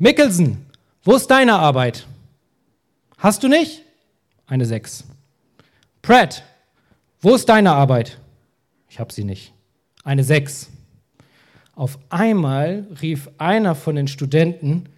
Mickelson, 0.00 0.56
wo 1.04 1.14
ist 1.14 1.28
deine 1.28 1.54
Arbeit? 1.54 2.04
Hast 3.16 3.44
du 3.44 3.48
nicht? 3.48 3.81
Eine 4.46 4.66
6. 4.66 5.04
Pratt, 6.02 6.42
wo 7.20 7.34
ist 7.34 7.48
deine 7.48 7.72
Arbeit? 7.72 8.18
Ich 8.88 8.98
habe 8.98 9.12
sie 9.12 9.24
nicht. 9.24 9.52
Eine 10.04 10.24
6. 10.24 10.68
Auf 11.74 11.98
einmal 12.10 12.86
rief 13.00 13.30
einer 13.38 13.74
von 13.74 13.96
den 13.96 14.08
Studenten, 14.08 14.88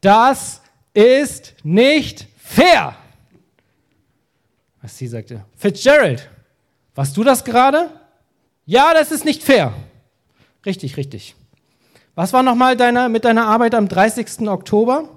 das 0.00 0.62
ist 0.94 1.54
nicht 1.62 2.26
fair. 2.36 2.96
Was 4.82 4.96
sie 4.96 5.06
sagte, 5.06 5.44
Fitzgerald, 5.56 6.28
warst 6.94 7.16
du 7.16 7.24
das 7.24 7.44
gerade? 7.44 7.90
Ja, 8.64 8.92
das 8.94 9.12
ist 9.12 9.24
nicht 9.24 9.42
fair. 9.42 9.72
Richtig, 10.66 10.96
richtig. 10.96 11.34
Was 12.14 12.32
war 12.32 12.42
nochmal 12.42 12.76
deine, 12.76 13.08
mit 13.08 13.24
deiner 13.24 13.46
Arbeit 13.46 13.74
am 13.74 13.88
30. 13.88 14.48
Oktober? 14.48 15.08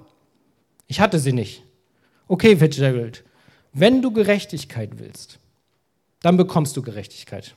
Ich 0.86 1.00
hatte 1.00 1.18
sie 1.18 1.32
nicht. 1.32 1.64
Okay, 2.28 2.56
Fitzgerald, 2.56 3.24
wenn 3.72 4.02
du 4.02 4.12
Gerechtigkeit 4.12 4.98
willst, 4.98 5.38
dann 6.20 6.36
bekommst 6.36 6.76
du 6.76 6.82
Gerechtigkeit. 6.82 7.54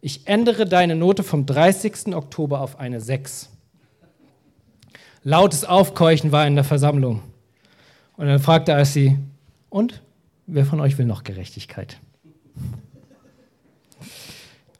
Ich 0.00 0.26
ändere 0.26 0.66
deine 0.66 0.96
Note 0.96 1.22
vom 1.22 1.46
30. 1.46 2.14
Oktober 2.14 2.60
auf 2.60 2.78
eine 2.78 3.00
6. 3.00 3.50
Lautes 5.22 5.64
Aufkeuchen 5.64 6.32
war 6.32 6.46
in 6.46 6.54
der 6.54 6.64
Versammlung. 6.64 7.22
Und 8.16 8.26
dann 8.26 8.38
fragte 8.38 8.74
Assi, 8.74 9.18
und 9.68 10.02
wer 10.46 10.64
von 10.64 10.80
euch 10.80 10.98
will 10.98 11.06
noch 11.06 11.24
Gerechtigkeit? 11.24 11.98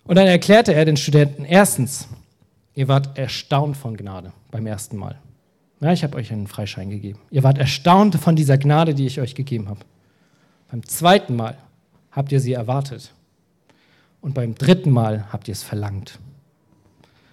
Und 0.04 0.16
dann 0.16 0.26
erklärte 0.26 0.74
er 0.74 0.84
den 0.84 0.96
Studenten, 0.96 1.44
erstens, 1.44 2.08
ihr 2.74 2.88
wart 2.88 3.16
erstaunt 3.16 3.76
von 3.76 3.96
Gnade 3.96 4.32
beim 4.50 4.66
ersten 4.66 4.96
Mal. 4.96 5.18
Ja, 5.80 5.92
ich 5.92 6.02
habe 6.02 6.16
euch 6.16 6.32
einen 6.32 6.46
Freischein 6.46 6.90
gegeben. 6.90 7.20
Ihr 7.30 7.42
wart 7.42 7.58
erstaunt 7.58 8.16
von 8.16 8.36
dieser 8.36 8.58
Gnade, 8.58 8.94
die 8.94 9.06
ich 9.06 9.20
euch 9.20 9.34
gegeben 9.34 9.68
habe. 9.68 9.80
Beim 10.70 10.86
zweiten 10.86 11.36
Mal 11.36 11.56
habt 12.12 12.32
ihr 12.32 12.40
sie 12.40 12.52
erwartet. 12.52 13.12
Und 14.20 14.34
beim 14.34 14.54
dritten 14.54 14.90
Mal 14.90 15.26
habt 15.32 15.48
ihr 15.48 15.52
es 15.52 15.62
verlangt. 15.62 16.18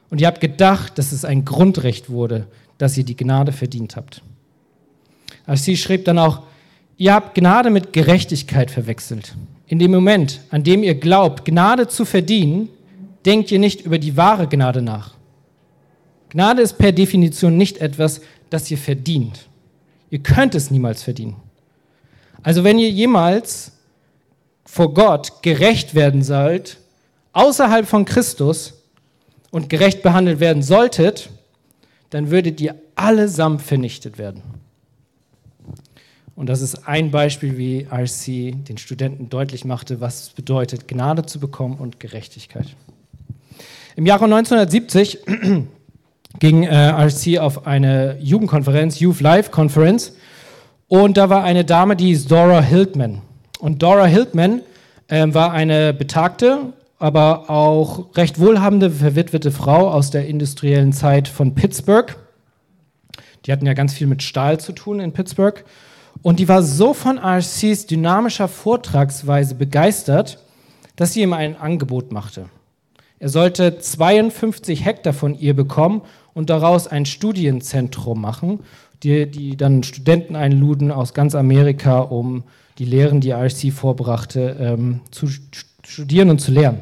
Und 0.10 0.22
ihr 0.22 0.28
habt 0.28 0.42
gedacht, 0.42 0.98
dass 0.98 1.12
es 1.12 1.26
ein 1.26 1.46
Grundrecht 1.46 2.10
wurde, 2.10 2.48
dass 2.78 2.98
ihr 2.98 3.04
die 3.04 3.18
Gnade 3.18 3.52
verdient 3.52 3.96
habt. 3.96 4.22
Aber 5.46 5.58
sie 5.58 5.78
schrieb 5.78 6.06
dann 6.06 6.18
auch, 6.18 6.44
ihr 6.98 7.14
habt 7.14 7.36
Gnade 7.36 7.70
mit 7.70 7.94
Gerechtigkeit 7.94 8.72
verwechselt. 8.72 9.36
In 9.68 9.80
dem 9.80 9.92
Moment, 9.92 10.42
an 10.50 10.64
dem 10.64 10.84
ihr 10.84 10.96
glaubt, 10.96 11.44
Gnade 11.46 11.88
zu 11.88 12.06
verdienen, 12.06 12.70
denkt 13.26 13.52
ihr 13.52 13.60
nicht 13.60 13.82
über 13.82 14.00
die 14.00 14.16
wahre 14.16 14.48
Gnade 14.48 14.82
nach. 14.82 15.14
Gnade 16.30 16.62
ist 16.62 16.78
per 16.78 16.92
Definition 16.92 17.58
nicht 17.58 17.80
etwas, 17.80 18.22
das 18.50 18.72
ihr 18.72 18.78
verdient. 18.78 19.48
Ihr 20.10 20.20
könnt 20.20 20.56
es 20.56 20.72
niemals 20.72 21.04
verdienen. 21.04 21.36
Also 22.48 22.64
wenn 22.64 22.80
ihr 22.80 22.90
jemals 22.90 23.74
vor 24.64 24.94
Gott 24.94 25.44
gerecht 25.44 25.96
werden 25.96 26.24
sollt, 26.24 26.78
außerhalb 27.34 27.86
von 27.86 28.06
Christus 28.06 28.84
und 29.52 29.68
gerecht 29.68 30.02
behandelt 30.02 30.40
werden 30.40 30.64
solltet, 30.64 31.30
dann 32.10 32.32
würdet 32.32 32.62
ihr 32.62 32.76
allesamt 32.96 33.62
vernichtet 33.62 34.18
werden. 34.18 34.44
Und 36.38 36.48
das 36.48 36.62
ist 36.62 36.88
ein 36.88 37.12
Beispiel, 37.12 37.58
wie 37.58 37.86
RC 37.92 38.66
den 38.66 38.78
Studenten 38.78 39.28
deutlich 39.28 39.66
machte, 39.66 40.00
was 40.00 40.22
es 40.22 40.30
bedeutet, 40.30 40.88
Gnade 40.88 41.26
zu 41.26 41.42
bekommen 41.42 41.76
und 41.76 42.00
Gerechtigkeit. 42.00 42.68
Im 43.98 44.06
Jahre 44.06 44.24
1970 44.24 45.20
ging 46.40 46.64
äh, 46.64 46.92
RC 46.92 47.40
auf 47.40 47.68
eine 47.68 48.18
Jugendkonferenz, 48.22 49.02
Youth 49.02 49.20
Life 49.20 49.52
Conference, 49.52 50.14
und 50.88 51.18
da 51.18 51.30
war 51.30 51.44
eine 51.44 51.66
Dame, 51.66 51.96
die 51.96 52.12
ist 52.12 52.32
Dora 52.32 52.62
Hildman. 52.62 53.22
Und 53.60 53.84
Dora 53.84 54.06
Hildman 54.06 54.62
äh, 55.08 55.28
war 55.30 55.52
eine 55.52 55.94
betagte, 55.94 56.74
aber 57.00 57.50
auch 57.50 58.16
recht 58.16 58.40
wohlhabende, 58.40 58.90
verwitwete 58.90 59.52
Frau 59.52 59.90
aus 59.90 60.12
der 60.12 60.28
industriellen 60.28 60.94
Zeit 60.94 61.28
von 61.28 61.56
Pittsburgh. 61.56 62.16
Die 63.46 63.52
hatten 63.52 63.66
ja 63.66 63.74
ganz 63.74 63.94
viel 63.94 64.08
mit 64.08 64.24
Stahl 64.24 64.60
zu 64.60 64.72
tun 64.72 65.00
in 65.00 65.14
Pittsburgh. 65.14 65.64
Und 66.22 66.40
die 66.40 66.48
war 66.48 66.64
so 66.64 66.94
von 66.94 67.20
RCs 67.20 67.86
dynamischer 67.86 68.48
Vortragsweise 68.48 69.56
begeistert, 69.56 70.40
dass 70.96 71.14
sie 71.14 71.22
ihm 71.22 71.34
ein 71.34 71.56
Angebot 71.56 72.12
machte. 72.12 72.50
Er 73.20 73.30
sollte 73.30 73.80
52 73.80 74.86
Hektar 74.86 75.14
von 75.14 75.38
ihr 75.38 75.56
bekommen 75.56 76.02
und 76.34 76.50
daraus 76.50 76.88
ein 76.88 77.06
Studienzentrum 77.06 78.22
machen, 78.22 78.60
die, 79.04 79.30
die 79.30 79.58
dann 79.58 79.84
Studenten 79.84 80.36
einluden 80.36 80.92
aus 80.92 81.14
ganz 81.14 81.36
Amerika, 81.36 82.00
um 82.00 82.44
die 82.78 82.86
Lehren, 82.86 83.22
die 83.22 83.32
RC 83.32 83.72
vorbrachte, 83.72 84.58
ähm, 84.60 85.02
zu 85.12 85.28
studieren 85.84 86.30
und 86.30 86.40
zu 86.40 86.52
lernen. 86.52 86.80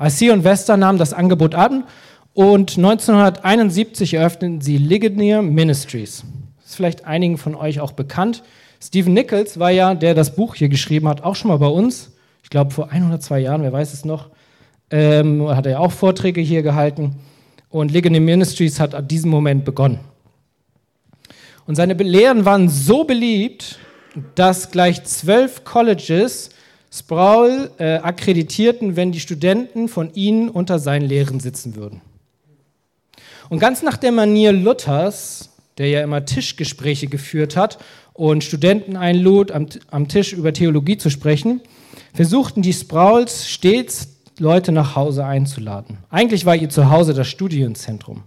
RC 0.00 0.32
und 0.32 0.44
Wester 0.44 0.76
nahmen 0.76 0.98
das 0.98 1.12
Angebot 1.12 1.54
an 1.54 1.84
und 2.32 2.76
1971 2.76 4.14
eröffneten 4.14 4.60
sie 4.60 4.78
Ligonier 4.78 5.42
Ministries 5.42 6.24
ist 6.70 6.76
vielleicht 6.76 7.04
einigen 7.04 7.36
von 7.36 7.56
euch 7.56 7.80
auch 7.80 7.92
bekannt. 7.92 8.44
Stephen 8.80 9.12
Nichols 9.12 9.58
war 9.58 9.70
ja, 9.70 9.94
der 9.94 10.14
das 10.14 10.36
Buch 10.36 10.54
hier 10.54 10.68
geschrieben 10.68 11.08
hat, 11.08 11.24
auch 11.24 11.34
schon 11.34 11.48
mal 11.48 11.58
bei 11.58 11.66
uns. 11.66 12.12
Ich 12.44 12.50
glaube 12.50 12.70
vor 12.70 12.92
ein 12.92 13.06
oder 13.06 13.18
zwei 13.18 13.40
Jahren, 13.40 13.62
wer 13.62 13.72
weiß 13.72 13.92
es 13.92 14.04
noch. 14.04 14.30
Ähm, 14.90 15.48
hat 15.48 15.66
er 15.66 15.72
ja 15.72 15.78
auch 15.80 15.90
Vorträge 15.90 16.40
hier 16.40 16.62
gehalten. 16.62 17.16
Und 17.70 17.90
Ligonier 17.90 18.20
Ministries 18.20 18.78
hat 18.78 18.94
an 18.94 19.08
diesem 19.08 19.30
Moment 19.30 19.64
begonnen. 19.64 19.98
Und 21.70 21.76
seine 21.76 21.94
Lehren 21.94 22.44
waren 22.44 22.68
so 22.68 23.04
beliebt, 23.04 23.78
dass 24.34 24.72
gleich 24.72 25.04
zwölf 25.04 25.62
Colleges 25.62 26.50
Sproul 26.92 27.70
äh, 27.78 27.98
akkreditierten, 27.98 28.96
wenn 28.96 29.12
die 29.12 29.20
Studenten 29.20 29.86
von 29.86 30.12
ihnen 30.14 30.48
unter 30.48 30.80
seinen 30.80 31.06
Lehren 31.06 31.38
sitzen 31.38 31.76
würden. 31.76 32.00
Und 33.50 33.60
ganz 33.60 33.84
nach 33.84 33.96
der 33.96 34.10
Manier 34.10 34.50
Luthers 34.50 35.50
der 35.78 35.86
ja 35.86 36.02
immer 36.02 36.24
Tischgespräche 36.24 37.06
geführt 37.06 37.56
hat 37.56 37.78
und 38.14 38.42
Studenten 38.42 38.96
einlud, 38.96 39.52
am, 39.52 39.66
am 39.92 40.08
Tisch 40.08 40.32
über 40.32 40.52
Theologie 40.52 40.98
zu 40.98 41.08
sprechen, 41.08 41.60
versuchten 42.12 42.62
die 42.62 42.72
Sprouls 42.72 43.48
stets 43.48 44.08
Leute 44.40 44.72
nach 44.72 44.96
Hause 44.96 45.24
einzuladen. 45.24 45.98
Eigentlich 46.10 46.46
war 46.46 46.56
ihr 46.56 46.68
Zuhause 46.68 47.14
das 47.14 47.28
Studienzentrum. 47.28 48.24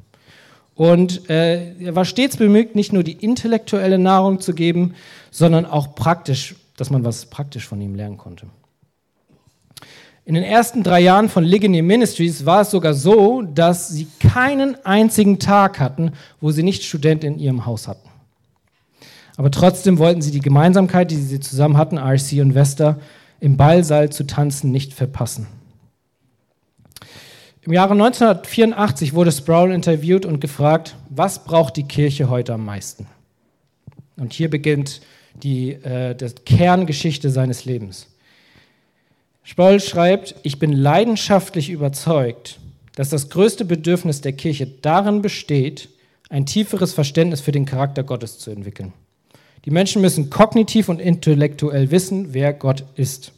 Und 0.76 1.30
äh, 1.30 1.74
er 1.80 1.96
war 1.96 2.06
stets 2.06 2.38
bemüht, 2.38 2.76
nicht 2.76 2.94
nur 2.94 3.04
die 3.04 3.14
intellektuelle 3.14 4.00
Nahrung 4.00 4.40
zu 4.40 4.54
geben, 4.54 4.96
sondern 5.30 5.66
auch 5.66 5.96
praktisch, 5.96 6.56
dass 6.78 6.90
man 6.90 7.04
was 7.04 7.28
praktisch 7.28 7.68
von 7.68 7.80
ihm 7.80 7.96
lernen 7.96 8.18
konnte. 8.18 8.48
In 10.26 10.36
den 10.36 10.44
ersten 10.44 10.84
drei 10.84 11.02
Jahren 11.02 11.28
von 11.28 11.44
Ligonier 11.44 11.84
Ministries 11.84 12.46
war 12.46 12.62
es 12.62 12.72
sogar 12.72 12.94
so, 12.94 13.42
dass 13.42 13.90
sie 13.90 14.08
keinen 14.20 14.84
einzigen 14.86 15.38
Tag 15.38 15.80
hatten, 15.80 16.14
wo 16.40 16.52
sie 16.52 16.64
nicht 16.64 16.84
Studenten 16.84 17.26
in 17.26 17.40
ihrem 17.40 17.66
Haus 17.66 17.90
hatten. 17.90 18.10
Aber 19.36 19.52
trotzdem 19.52 19.98
wollten 19.98 20.22
sie 20.22 20.32
die 20.32 20.40
Gemeinsamkeit, 20.40 21.12
die 21.12 21.18
sie 21.18 21.40
zusammen 21.40 21.76
hatten, 21.76 21.98
RC 21.98 22.40
und 22.40 22.56
Vesta, 22.56 23.00
im 23.42 23.58
Ballsaal 23.58 24.12
zu 24.12 24.26
tanzen, 24.26 24.72
nicht 24.72 24.94
verpassen. 24.94 25.48
Im 27.66 27.72
Jahre 27.72 27.94
1984 27.94 29.14
wurde 29.14 29.32
Sproul 29.32 29.72
interviewt 29.72 30.26
und 30.26 30.42
gefragt, 30.42 30.98
was 31.10 31.46
braucht 31.46 31.78
die 31.78 31.86
Kirche 31.86 32.30
heute 32.30 32.54
am 32.54 32.66
meisten? 32.66 33.08
Und 34.18 34.34
hier 34.34 34.50
beginnt 34.50 35.00
die, 35.42 35.72
äh, 35.72 36.14
die 36.14 36.28
Kerngeschichte 36.46 37.30
seines 37.30 37.64
Lebens. 37.64 38.08
Sproul 39.44 39.80
schreibt, 39.80 40.36
ich 40.44 40.60
bin 40.60 40.74
leidenschaftlich 40.74 41.70
überzeugt, 41.70 42.60
dass 42.96 43.10
das 43.10 43.30
größte 43.30 43.64
Bedürfnis 43.64 44.20
der 44.20 44.34
Kirche 44.34 44.68
darin 44.68 45.22
besteht, 45.22 45.88
ein 46.30 46.46
tieferes 46.46 46.92
Verständnis 46.92 47.40
für 47.40 47.54
den 47.54 47.66
Charakter 47.66 48.04
Gottes 48.04 48.40
zu 48.40 48.52
entwickeln. 48.52 48.92
Die 49.64 49.72
Menschen 49.72 50.02
müssen 50.02 50.30
kognitiv 50.30 50.90
und 50.90 51.00
intellektuell 51.00 51.92
wissen, 51.92 52.34
wer 52.34 52.52
Gott 52.52 52.84
ist. 52.96 53.32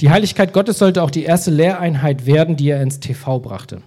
Die 0.00 0.10
Heiligkeit 0.10 0.52
Gottes 0.52 0.78
sollte 0.78 1.02
auch 1.02 1.10
die 1.10 1.24
erste 1.24 1.50
Lehreinheit 1.50 2.26
werden, 2.26 2.56
die 2.56 2.70
er 2.70 2.82
ins 2.82 3.00
TV 3.00 3.38
brachte. 3.38 3.82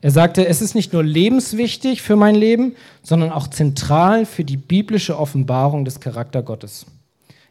Er 0.00 0.10
sagte, 0.10 0.46
es 0.46 0.62
ist 0.62 0.74
nicht 0.74 0.92
nur 0.92 1.02
lebenswichtig 1.02 2.02
für 2.02 2.16
mein 2.16 2.34
Leben, 2.34 2.76
sondern 3.02 3.32
auch 3.32 3.48
zentral 3.48 4.26
für 4.26 4.44
die 4.44 4.56
biblische 4.56 5.18
Offenbarung 5.18 5.84
des 5.84 6.00
Charakter 6.00 6.42
Gottes. 6.42 6.86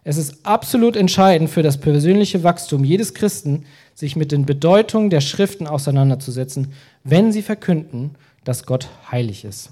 Es 0.05 0.15
ist 0.15 0.45
absolut 0.45 0.95
entscheidend 0.95 1.49
für 1.49 1.63
das 1.63 1.77
persönliche 1.77 2.43
Wachstum 2.43 2.85
jedes 2.85 3.13
Christen, 3.13 3.65
sich 3.93 4.15
mit 4.15 4.31
den 4.31 4.45
Bedeutungen 4.45 5.09
der 5.09 5.19
Schriften 5.19 5.67
auseinanderzusetzen, 5.67 6.71
wenn 7.03 7.33
sie 7.33 7.41
verkünden, 7.41 8.15
dass 8.45 8.65
Gott 8.65 8.87
heilig 9.11 9.43
ist. 9.43 9.71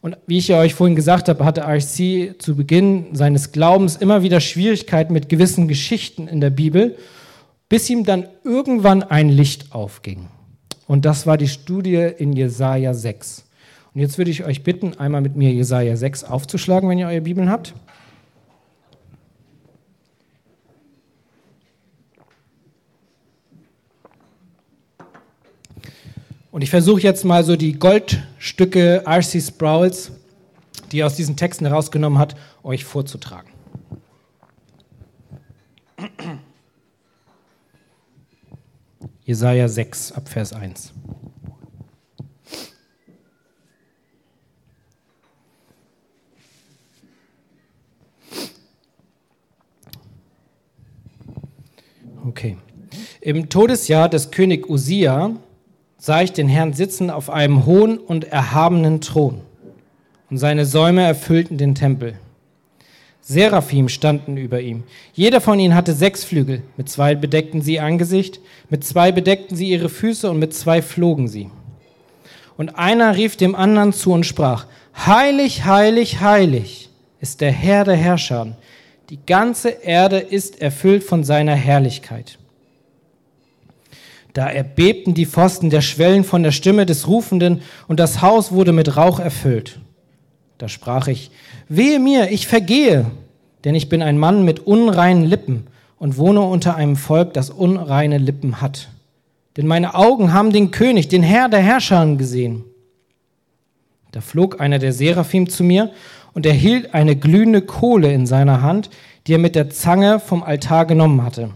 Und 0.00 0.16
wie 0.26 0.38
ich 0.38 0.48
ja 0.48 0.60
euch 0.60 0.74
vorhin 0.74 0.96
gesagt 0.96 1.28
habe, 1.28 1.44
hatte 1.44 1.62
RC 1.62 2.40
zu 2.40 2.54
Beginn 2.56 3.06
seines 3.14 3.52
Glaubens 3.52 3.96
immer 3.96 4.22
wieder 4.22 4.40
Schwierigkeiten 4.40 5.12
mit 5.12 5.28
gewissen 5.28 5.66
Geschichten 5.68 6.28
in 6.28 6.40
der 6.40 6.50
Bibel. 6.50 6.96
bis 7.68 7.90
ihm 7.90 8.04
dann 8.04 8.26
irgendwann 8.44 9.02
ein 9.02 9.28
Licht 9.28 9.72
aufging. 9.72 10.28
Und 10.86 11.04
das 11.04 11.26
war 11.26 11.36
die 11.36 11.48
Studie 11.48 12.08
in 12.16 12.32
Jesaja 12.32 12.94
6. 12.94 13.44
Und 13.94 14.00
jetzt 14.00 14.16
würde 14.16 14.30
ich 14.30 14.44
euch 14.44 14.62
bitten, 14.62 14.94
einmal 14.98 15.20
mit 15.20 15.36
mir 15.36 15.52
Jesaja 15.52 15.96
6 15.96 16.24
aufzuschlagen, 16.24 16.88
wenn 16.88 16.98
ihr 16.98 17.08
eure 17.08 17.20
Bibeln 17.20 17.50
habt. 17.50 17.74
Und 26.50 26.62
ich 26.62 26.70
versuche 26.70 27.00
jetzt 27.02 27.24
mal 27.24 27.44
so 27.44 27.56
die 27.56 27.78
Goldstücke 27.78 29.04
R.C. 29.04 29.40
Sprouls, 29.40 30.12
die 30.90 31.00
er 31.00 31.06
aus 31.06 31.14
diesen 31.14 31.36
Texten 31.36 31.66
herausgenommen 31.66 32.18
hat, 32.18 32.36
euch 32.62 32.84
vorzutragen. 32.84 33.50
Jesaja 39.24 39.68
6 39.68 40.12
ab 40.12 40.28
Vers 40.28 40.54
1. 40.54 40.94
Okay. 52.24 52.56
Im 53.20 53.48
Todesjahr 53.50 54.08
des 54.08 54.30
König 54.30 54.70
Usia 54.70 55.36
sah 55.98 56.22
ich 56.22 56.32
den 56.32 56.48
Herrn 56.48 56.72
sitzen 56.72 57.10
auf 57.10 57.28
einem 57.28 57.66
hohen 57.66 57.98
und 57.98 58.24
erhabenen 58.24 59.00
Thron, 59.00 59.42
und 60.30 60.38
seine 60.38 60.64
Säume 60.64 61.02
erfüllten 61.02 61.58
den 61.58 61.74
Tempel. 61.74 62.14
Seraphim 63.20 63.90
standen 63.90 64.38
über 64.38 64.62
ihm. 64.62 64.84
Jeder 65.12 65.42
von 65.42 65.58
ihnen 65.58 65.74
hatte 65.74 65.92
sechs 65.92 66.24
Flügel. 66.24 66.62
Mit 66.78 66.88
zwei 66.88 67.14
bedeckten 67.14 67.60
sie 67.60 67.74
ihr 67.74 67.84
Angesicht, 67.84 68.40
mit 68.70 68.84
zwei 68.84 69.12
bedeckten 69.12 69.54
sie 69.54 69.68
ihre 69.68 69.90
Füße 69.90 70.30
und 70.30 70.38
mit 70.38 70.54
zwei 70.54 70.80
flogen 70.80 71.28
sie. 71.28 71.50
Und 72.56 72.78
einer 72.78 73.16
rief 73.16 73.36
dem 73.36 73.54
anderen 73.54 73.92
zu 73.92 74.12
und 74.12 74.24
sprach, 74.24 74.66
Heilig, 75.06 75.64
heilig, 75.66 76.20
heilig 76.20 76.88
ist 77.20 77.42
der 77.42 77.52
Herr 77.52 77.84
der 77.84 77.96
Herrscher. 77.96 78.56
Die 79.10 79.18
ganze 79.26 79.68
Erde 79.68 80.18
ist 80.18 80.62
erfüllt 80.62 81.04
von 81.04 81.22
seiner 81.22 81.54
Herrlichkeit. 81.54 82.38
Da 84.32 84.46
erbebten 84.46 85.14
die 85.14 85.26
Pfosten 85.26 85.70
der 85.70 85.80
Schwellen 85.80 86.24
von 86.24 86.42
der 86.42 86.52
Stimme 86.52 86.86
des 86.86 87.08
Rufenden 87.08 87.62
und 87.86 87.98
das 87.98 88.22
Haus 88.22 88.52
wurde 88.52 88.72
mit 88.72 88.96
Rauch 88.96 89.20
erfüllt. 89.20 89.80
Da 90.58 90.68
sprach 90.68 91.08
ich, 91.08 91.30
wehe 91.68 91.98
mir, 91.98 92.30
ich 92.30 92.46
vergehe, 92.46 93.06
denn 93.64 93.74
ich 93.74 93.88
bin 93.88 94.02
ein 94.02 94.18
Mann 94.18 94.44
mit 94.44 94.60
unreinen 94.60 95.24
Lippen 95.24 95.66
und 95.98 96.18
wohne 96.18 96.40
unter 96.42 96.76
einem 96.76 96.96
Volk, 96.96 97.32
das 97.34 97.50
unreine 97.50 98.18
Lippen 98.18 98.60
hat. 98.60 98.88
Denn 99.56 99.66
meine 99.66 99.94
Augen 99.94 100.32
haben 100.32 100.52
den 100.52 100.70
König, 100.70 101.08
den 101.08 101.22
Herr 101.22 101.48
der 101.48 101.60
Herrscher 101.60 102.06
gesehen. 102.16 102.64
Da 104.12 104.20
flog 104.20 104.60
einer 104.60 104.78
der 104.78 104.92
Seraphim 104.92 105.48
zu 105.48 105.64
mir 105.64 105.90
und 106.32 106.46
er 106.46 106.52
hielt 106.52 106.94
eine 106.94 107.16
glühende 107.16 107.62
Kohle 107.62 108.12
in 108.12 108.26
seiner 108.26 108.62
Hand, 108.62 108.90
die 109.26 109.34
er 109.34 109.38
mit 109.38 109.54
der 109.54 109.70
Zange 109.70 110.20
vom 110.20 110.42
Altar 110.42 110.86
genommen 110.86 111.22
hatte. 111.24 111.50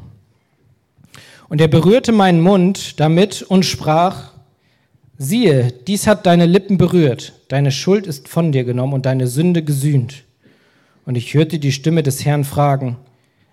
Und 1.52 1.60
er 1.60 1.68
berührte 1.68 2.12
meinen 2.12 2.40
Mund 2.40 2.98
damit 2.98 3.42
und 3.42 3.66
sprach, 3.66 4.32
siehe, 5.18 5.70
dies 5.86 6.06
hat 6.06 6.24
deine 6.24 6.46
Lippen 6.46 6.78
berührt, 6.78 7.34
deine 7.48 7.70
Schuld 7.70 8.06
ist 8.06 8.26
von 8.26 8.52
dir 8.52 8.64
genommen 8.64 8.94
und 8.94 9.04
deine 9.04 9.26
Sünde 9.26 9.62
gesühnt. 9.62 10.24
Und 11.04 11.14
ich 11.14 11.34
hörte 11.34 11.58
die 11.58 11.70
Stimme 11.70 12.02
des 12.02 12.24
Herrn 12.24 12.44
fragen, 12.44 12.96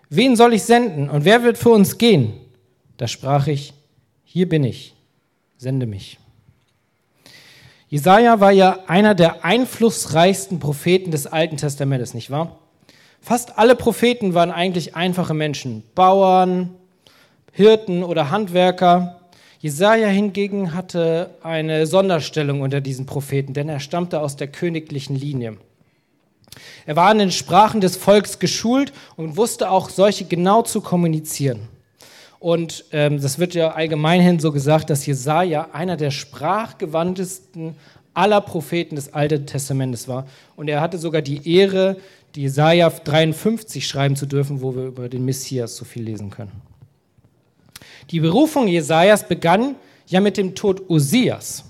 wen 0.09 0.37
soll 0.37 0.53
ich 0.53 0.63
senden 0.63 1.09
und 1.09 1.25
wer 1.25 1.43
wird 1.43 1.57
für 1.57 1.71
uns 1.71 1.97
gehen? 1.97 2.31
Da 2.95 3.09
sprach 3.09 3.47
ich, 3.47 3.73
hier 4.23 4.47
bin 4.47 4.63
ich, 4.63 4.95
sende 5.57 5.85
mich. 5.85 6.19
Jesaja 7.89 8.39
war 8.39 8.53
ja 8.53 8.79
einer 8.87 9.13
der 9.13 9.43
einflussreichsten 9.43 10.61
Propheten 10.61 11.11
des 11.11 11.27
Alten 11.27 11.57
Testamentes, 11.57 12.13
nicht 12.13 12.31
wahr? 12.31 12.59
Fast 13.19 13.57
alle 13.57 13.75
Propheten 13.75 14.33
waren 14.33 14.51
eigentlich 14.51 14.95
einfache 14.95 15.33
Menschen, 15.33 15.83
Bauern, 15.95 16.78
Hirten 17.51 18.03
oder 18.03 18.31
Handwerker. 18.31 19.19
Jesaja 19.59 20.07
hingegen 20.07 20.73
hatte 20.73 21.31
eine 21.43 21.85
Sonderstellung 21.85 22.61
unter 22.61 22.81
diesen 22.81 23.05
Propheten, 23.05 23.53
denn 23.53 23.69
er 23.69 23.79
stammte 23.79 24.21
aus 24.21 24.37
der 24.37 24.47
königlichen 24.47 25.15
Linie. 25.15 25.57
Er 26.85 26.95
war 26.95 27.11
in 27.11 27.19
den 27.19 27.31
Sprachen 27.31 27.81
des 27.81 27.97
Volks 27.97 28.39
geschult 28.39 28.93
und 29.15 29.37
wusste 29.37 29.69
auch 29.69 29.89
solche 29.89 30.25
genau 30.25 30.61
zu 30.61 30.81
kommunizieren. 30.81 31.67
Und 32.39 32.85
ähm, 32.93 33.21
das 33.21 33.37
wird 33.37 33.53
ja 33.53 33.71
allgemeinhin 33.71 34.39
so 34.39 34.51
gesagt, 34.51 34.89
dass 34.89 35.05
Jesaja 35.05 35.69
einer 35.73 35.97
der 35.97 36.11
sprachgewandtesten 36.11 37.75
aller 38.13 38.41
Propheten 38.41 38.95
des 38.95 39.13
Alten 39.13 39.45
Testamentes 39.45 40.07
war. 40.07 40.25
Und 40.55 40.69
er 40.69 40.81
hatte 40.81 40.97
sogar 40.97 41.21
die 41.21 41.53
Ehre, 41.53 41.97
die 42.35 42.43
Jesaja 42.43 42.89
53 42.89 43.85
schreiben 43.87 44.15
zu 44.15 44.25
dürfen, 44.25 44.61
wo 44.61 44.75
wir 44.75 44.85
über 44.85 45.09
den 45.09 45.25
Messias 45.25 45.75
so 45.75 45.83
viel 45.83 46.03
lesen 46.03 46.29
können. 46.29 46.68
Die 48.11 48.19
Berufung 48.19 48.67
Jesajas 48.67 49.27
begann 49.27 49.75
ja 50.07 50.19
mit 50.19 50.37
dem 50.37 50.55
Tod 50.55 50.89
Usias. 50.89 51.65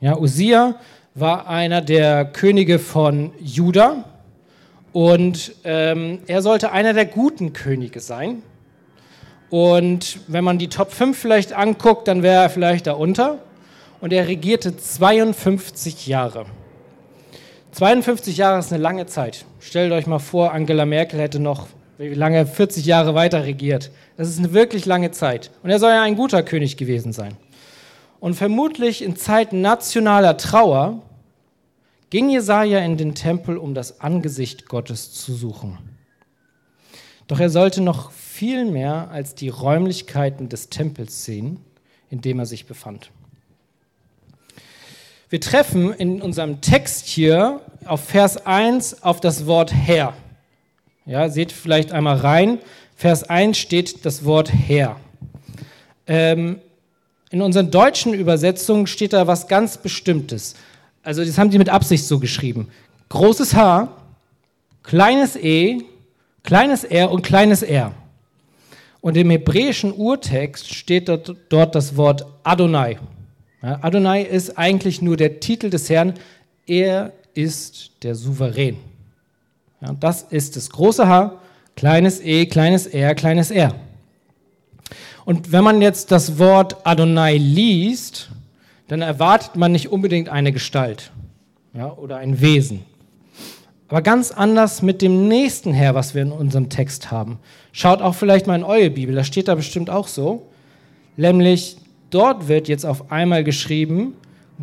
Ja, 0.00 0.16
Usia 0.18 0.76
war 1.14 1.46
einer 1.48 1.82
der 1.82 2.24
Könige 2.24 2.78
von 2.78 3.32
Juda 3.38 4.04
und 4.94 5.54
ähm, 5.64 6.20
er 6.26 6.40
sollte 6.40 6.72
einer 6.72 6.94
der 6.94 7.04
guten 7.04 7.52
Könige 7.52 8.00
sein. 8.00 8.42
Und 9.50 10.20
wenn 10.28 10.44
man 10.44 10.56
die 10.56 10.68
Top 10.68 10.92
5 10.92 11.18
vielleicht 11.18 11.52
anguckt, 11.52 12.08
dann 12.08 12.22
wäre 12.22 12.44
er 12.44 12.50
vielleicht 12.50 12.86
darunter. 12.86 13.40
Und 14.00 14.14
er 14.14 14.26
regierte 14.26 14.74
52 14.76 16.06
Jahre. 16.06 16.46
52 17.72 18.38
Jahre 18.38 18.58
ist 18.58 18.72
eine 18.72 18.82
lange 18.82 19.04
Zeit. 19.04 19.44
Stellt 19.60 19.92
euch 19.92 20.06
mal 20.06 20.18
vor, 20.18 20.52
Angela 20.52 20.86
Merkel 20.86 21.20
hätte 21.20 21.38
noch 21.38 21.66
wie 22.10 22.14
lange 22.14 22.46
40 22.46 22.84
Jahre 22.84 23.14
weiter 23.14 23.44
regiert. 23.44 23.90
Das 24.16 24.28
ist 24.28 24.38
eine 24.38 24.52
wirklich 24.52 24.86
lange 24.86 25.12
Zeit. 25.12 25.50
Und 25.62 25.70
er 25.70 25.78
soll 25.78 25.90
ja 25.90 26.02
ein 26.02 26.16
guter 26.16 26.42
König 26.42 26.76
gewesen 26.76 27.12
sein. 27.12 27.36
Und 28.18 28.34
vermutlich 28.34 29.02
in 29.02 29.16
Zeiten 29.16 29.60
nationaler 29.60 30.36
Trauer 30.36 31.02
ging 32.10 32.28
Jesaja 32.28 32.80
in 32.80 32.96
den 32.96 33.14
Tempel, 33.14 33.56
um 33.56 33.74
das 33.74 34.00
Angesicht 34.00 34.68
Gottes 34.68 35.12
zu 35.12 35.32
suchen. 35.32 35.78
Doch 37.26 37.40
er 37.40 37.50
sollte 37.50 37.80
noch 37.80 38.10
viel 38.10 38.64
mehr 38.64 39.10
als 39.10 39.34
die 39.34 39.48
Räumlichkeiten 39.48 40.48
des 40.48 40.68
Tempels 40.68 41.24
sehen, 41.24 41.60
in 42.10 42.20
dem 42.20 42.38
er 42.38 42.46
sich 42.46 42.66
befand. 42.66 43.10
Wir 45.30 45.40
treffen 45.40 45.94
in 45.94 46.20
unserem 46.20 46.60
Text 46.60 47.06
hier 47.06 47.60
auf 47.86 48.04
Vers 48.04 48.44
1 48.44 49.02
auf 49.02 49.20
das 49.20 49.46
Wort 49.46 49.72
Herr. 49.72 50.14
Ja, 51.04 51.28
seht 51.28 51.50
vielleicht 51.50 51.92
einmal 51.92 52.16
rein. 52.16 52.58
Vers 52.94 53.24
1 53.24 53.58
steht 53.58 54.04
das 54.04 54.24
Wort 54.24 54.52
Herr. 54.52 54.96
Ähm, 56.06 56.58
in 57.30 57.42
unseren 57.42 57.70
deutschen 57.70 58.14
Übersetzungen 58.14 58.86
steht 58.86 59.12
da 59.12 59.26
was 59.26 59.48
ganz 59.48 59.78
Bestimmtes. 59.78 60.54
Also 61.02 61.24
das 61.24 61.38
haben 61.38 61.50
die 61.50 61.58
mit 61.58 61.68
Absicht 61.68 62.04
so 62.04 62.20
geschrieben. 62.20 62.68
Großes 63.08 63.54
H, 63.54 63.88
kleines 64.82 65.34
E, 65.36 65.82
kleines 66.44 66.84
R 66.84 67.10
und 67.10 67.22
kleines 67.22 67.62
R. 67.62 67.92
Und 69.00 69.16
im 69.16 69.30
hebräischen 69.30 69.92
Urtext 69.92 70.72
steht 70.72 71.08
dort, 71.08 71.74
das 71.74 71.96
Wort 71.96 72.24
Adonai. 72.44 72.98
Adonai 73.60 74.22
ist 74.22 74.56
eigentlich 74.56 75.02
nur 75.02 75.16
der 75.16 75.40
Titel 75.40 75.70
des 75.70 75.90
Herrn. 75.90 76.14
Er 76.66 77.12
ist 77.34 77.90
der 78.04 78.14
Souverän. 78.14 78.76
Ja, 79.82 79.94
das 79.98 80.22
ist 80.22 80.54
das 80.56 80.70
große 80.70 81.08
H, 81.08 81.40
kleines 81.74 82.20
e, 82.20 82.46
kleines 82.46 82.86
r, 82.86 83.14
kleines 83.14 83.50
r. 83.50 83.74
Und 85.24 85.50
wenn 85.50 85.64
man 85.64 85.82
jetzt 85.82 86.12
das 86.12 86.38
Wort 86.38 86.76
Adonai 86.84 87.36
liest, 87.36 88.30
dann 88.88 89.02
erwartet 89.02 89.56
man 89.56 89.72
nicht 89.72 89.90
unbedingt 89.90 90.28
eine 90.28 90.52
Gestalt 90.52 91.10
ja, 91.74 91.92
oder 91.92 92.18
ein 92.18 92.40
Wesen. 92.40 92.84
Aber 93.88 94.02
ganz 94.02 94.30
anders 94.30 94.82
mit 94.82 95.02
dem 95.02 95.28
nächsten 95.28 95.72
Herr, 95.72 95.94
was 95.94 96.14
wir 96.14 96.22
in 96.22 96.32
unserem 96.32 96.68
Text 96.68 97.10
haben. 97.10 97.38
Schaut 97.72 98.00
auch 98.00 98.14
vielleicht 98.14 98.46
mal 98.46 98.54
in 98.54 98.64
eure 98.64 98.90
Bibel, 98.90 99.14
da 99.14 99.24
steht 99.24 99.48
da 99.48 99.54
bestimmt 99.54 99.90
auch 99.90 100.08
so. 100.08 100.46
Nämlich 101.16 101.76
dort 102.10 102.48
wird 102.48 102.68
jetzt 102.68 102.86
auf 102.86 103.10
einmal 103.10 103.44
geschrieben, 103.44 104.14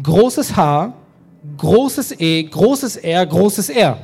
großes 0.02 0.56
H, 0.56 0.94
großes 1.58 2.20
E, 2.20 2.44
großes 2.44 2.96
R, 2.98 3.26
großes 3.26 3.70
R. 3.70 4.00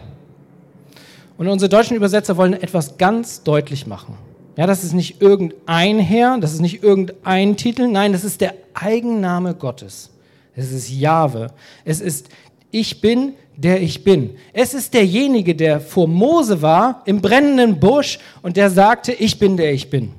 Und 1.38 1.48
unsere 1.48 1.70
deutschen 1.70 1.98
Übersetzer 1.98 2.38
wollen 2.38 2.54
etwas 2.54 2.98
ganz 2.98 3.44
deutlich 3.44 3.88
machen. 3.88 4.18
Ja, 4.58 4.68
das 4.68 4.84
ist 4.84 4.94
nicht 4.94 5.22
irgendein 5.22 6.00
Herr, 6.00 6.38
das 6.40 6.54
ist 6.54 6.62
nicht 6.62 6.82
irgendein 6.82 7.58
Titel, 7.58 7.88
nein, 7.88 8.14
das 8.14 8.24
ist 8.24 8.40
der 8.40 8.54
Eigenname 8.74 9.54
Gottes. 9.54 10.12
Es 10.56 10.72
ist 10.72 10.90
Jahwe. 10.90 11.52
Es 11.84 12.00
ist 12.00 12.30
Ich 12.72 13.02
bin, 13.02 13.34
der 13.58 13.82
ich 13.82 14.04
bin. 14.04 14.38
Es 14.54 14.74
ist 14.74 14.94
derjenige, 14.94 15.56
der 15.56 15.82
vor 15.82 16.08
Mose 16.08 16.62
war 16.62 17.02
im 17.06 17.22
brennenden 17.22 17.80
Busch 17.80 18.20
und 18.42 18.58
der 18.58 18.70
sagte, 18.70 19.12
ich 19.14 19.40
bin, 19.40 19.58
der 19.58 19.74
ich 19.74 19.90
bin. 19.90 20.14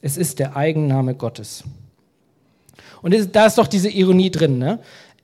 Es 0.00 0.16
ist 0.16 0.38
der 0.38 0.56
Eigenname 0.56 1.14
Gottes. 1.14 1.64
Und 3.02 3.14
da 3.34 3.46
ist 3.46 3.58
doch 3.58 3.66
diese 3.66 3.88
Ironie 3.90 4.30
drin. 4.30 4.58
Ne? 4.58 4.78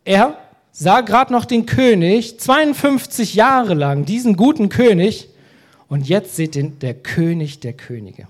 Er 0.04 0.36
sah 0.74 1.00
gerade 1.02 1.32
noch 1.32 1.44
den 1.44 1.64
König, 1.64 2.38
52 2.38 3.34
Jahre 3.34 3.74
lang, 3.74 4.04
diesen 4.04 4.36
guten 4.36 4.68
König, 4.68 5.28
und 5.88 6.08
jetzt 6.08 6.34
seht 6.34 6.56
ihr 6.56 6.68
der 6.68 6.94
König 6.94 7.60
der 7.60 7.72
Könige. 7.74 8.26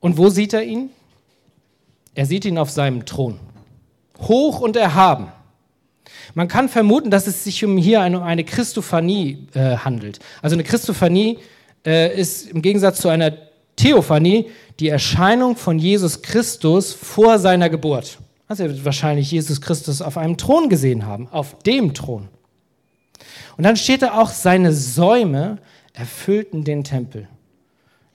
Und 0.00 0.18
wo 0.18 0.28
sieht 0.30 0.52
er 0.52 0.64
ihn? 0.64 0.90
Er 2.14 2.26
sieht 2.26 2.44
ihn 2.44 2.58
auf 2.58 2.70
seinem 2.70 3.06
Thron. 3.06 3.38
Hoch 4.18 4.60
und 4.60 4.76
erhaben. 4.76 5.28
Man 6.34 6.48
kann 6.48 6.68
vermuten, 6.68 7.10
dass 7.10 7.26
es 7.26 7.44
sich 7.44 7.64
um 7.64 7.76
hier 7.76 8.00
eine, 8.00 8.22
eine 8.22 8.44
Christophanie 8.44 9.46
äh, 9.54 9.76
handelt. 9.76 10.18
Also 10.42 10.54
eine 10.54 10.64
Christophanie 10.64 11.38
äh, 11.86 12.18
ist 12.18 12.48
im 12.48 12.62
Gegensatz 12.62 13.00
zu 13.00 13.08
einer 13.08 13.49
Theophanie 13.80 14.50
die 14.78 14.88
Erscheinung 14.88 15.56
von 15.56 15.78
Jesus 15.78 16.20
Christus 16.22 16.92
vor 16.92 17.38
seiner 17.38 17.70
Geburt. 17.70 18.18
Also 18.46 18.64
er 18.64 18.70
wird 18.70 18.84
wahrscheinlich 18.84 19.30
Jesus 19.30 19.60
Christus 19.60 20.02
auf 20.02 20.18
einem 20.18 20.36
Thron 20.36 20.68
gesehen 20.68 21.06
haben, 21.06 21.28
auf 21.30 21.56
dem 21.62 21.94
Thron. 21.94 22.28
Und 23.56 23.64
dann 23.64 23.76
steht 23.76 24.02
da 24.02 24.20
auch, 24.20 24.30
seine 24.30 24.72
Säume 24.72 25.58
erfüllten 25.94 26.64
den 26.64 26.84
Tempel. 26.84 27.28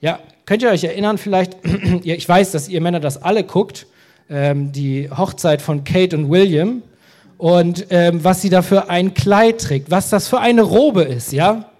Ja, 0.00 0.20
könnt 0.44 0.62
ihr 0.62 0.70
euch 0.70 0.84
erinnern 0.84 1.18
vielleicht, 1.18 1.56
ich 2.02 2.28
weiß, 2.28 2.52
dass 2.52 2.68
ihr 2.68 2.80
Männer 2.80 3.00
das 3.00 3.20
alle 3.22 3.42
guckt, 3.42 3.86
ähm, 4.30 4.72
die 4.72 5.10
Hochzeit 5.10 5.62
von 5.62 5.84
Kate 5.84 6.16
und 6.16 6.30
William 6.30 6.82
und 7.38 7.86
ähm, 7.90 8.22
was 8.22 8.42
sie 8.42 8.50
da 8.50 8.62
für 8.62 8.88
ein 8.88 9.14
Kleid 9.14 9.60
trägt, 9.60 9.90
was 9.90 10.10
das 10.10 10.28
für 10.28 10.40
eine 10.40 10.62
Robe 10.62 11.02
ist, 11.02 11.32
ja? 11.32 11.70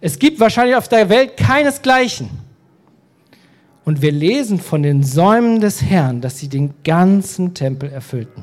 Es 0.00 0.18
gibt 0.18 0.38
wahrscheinlich 0.38 0.76
auf 0.76 0.88
der 0.88 1.08
Welt 1.08 1.36
keinesgleichen. 1.36 2.47
Und 3.88 4.02
wir 4.02 4.12
lesen 4.12 4.60
von 4.60 4.82
den 4.82 5.02
Säumen 5.02 5.62
des 5.62 5.80
Herrn, 5.80 6.20
dass 6.20 6.36
sie 6.36 6.48
den 6.48 6.74
ganzen 6.84 7.54
Tempel 7.54 7.90
erfüllten. 7.90 8.42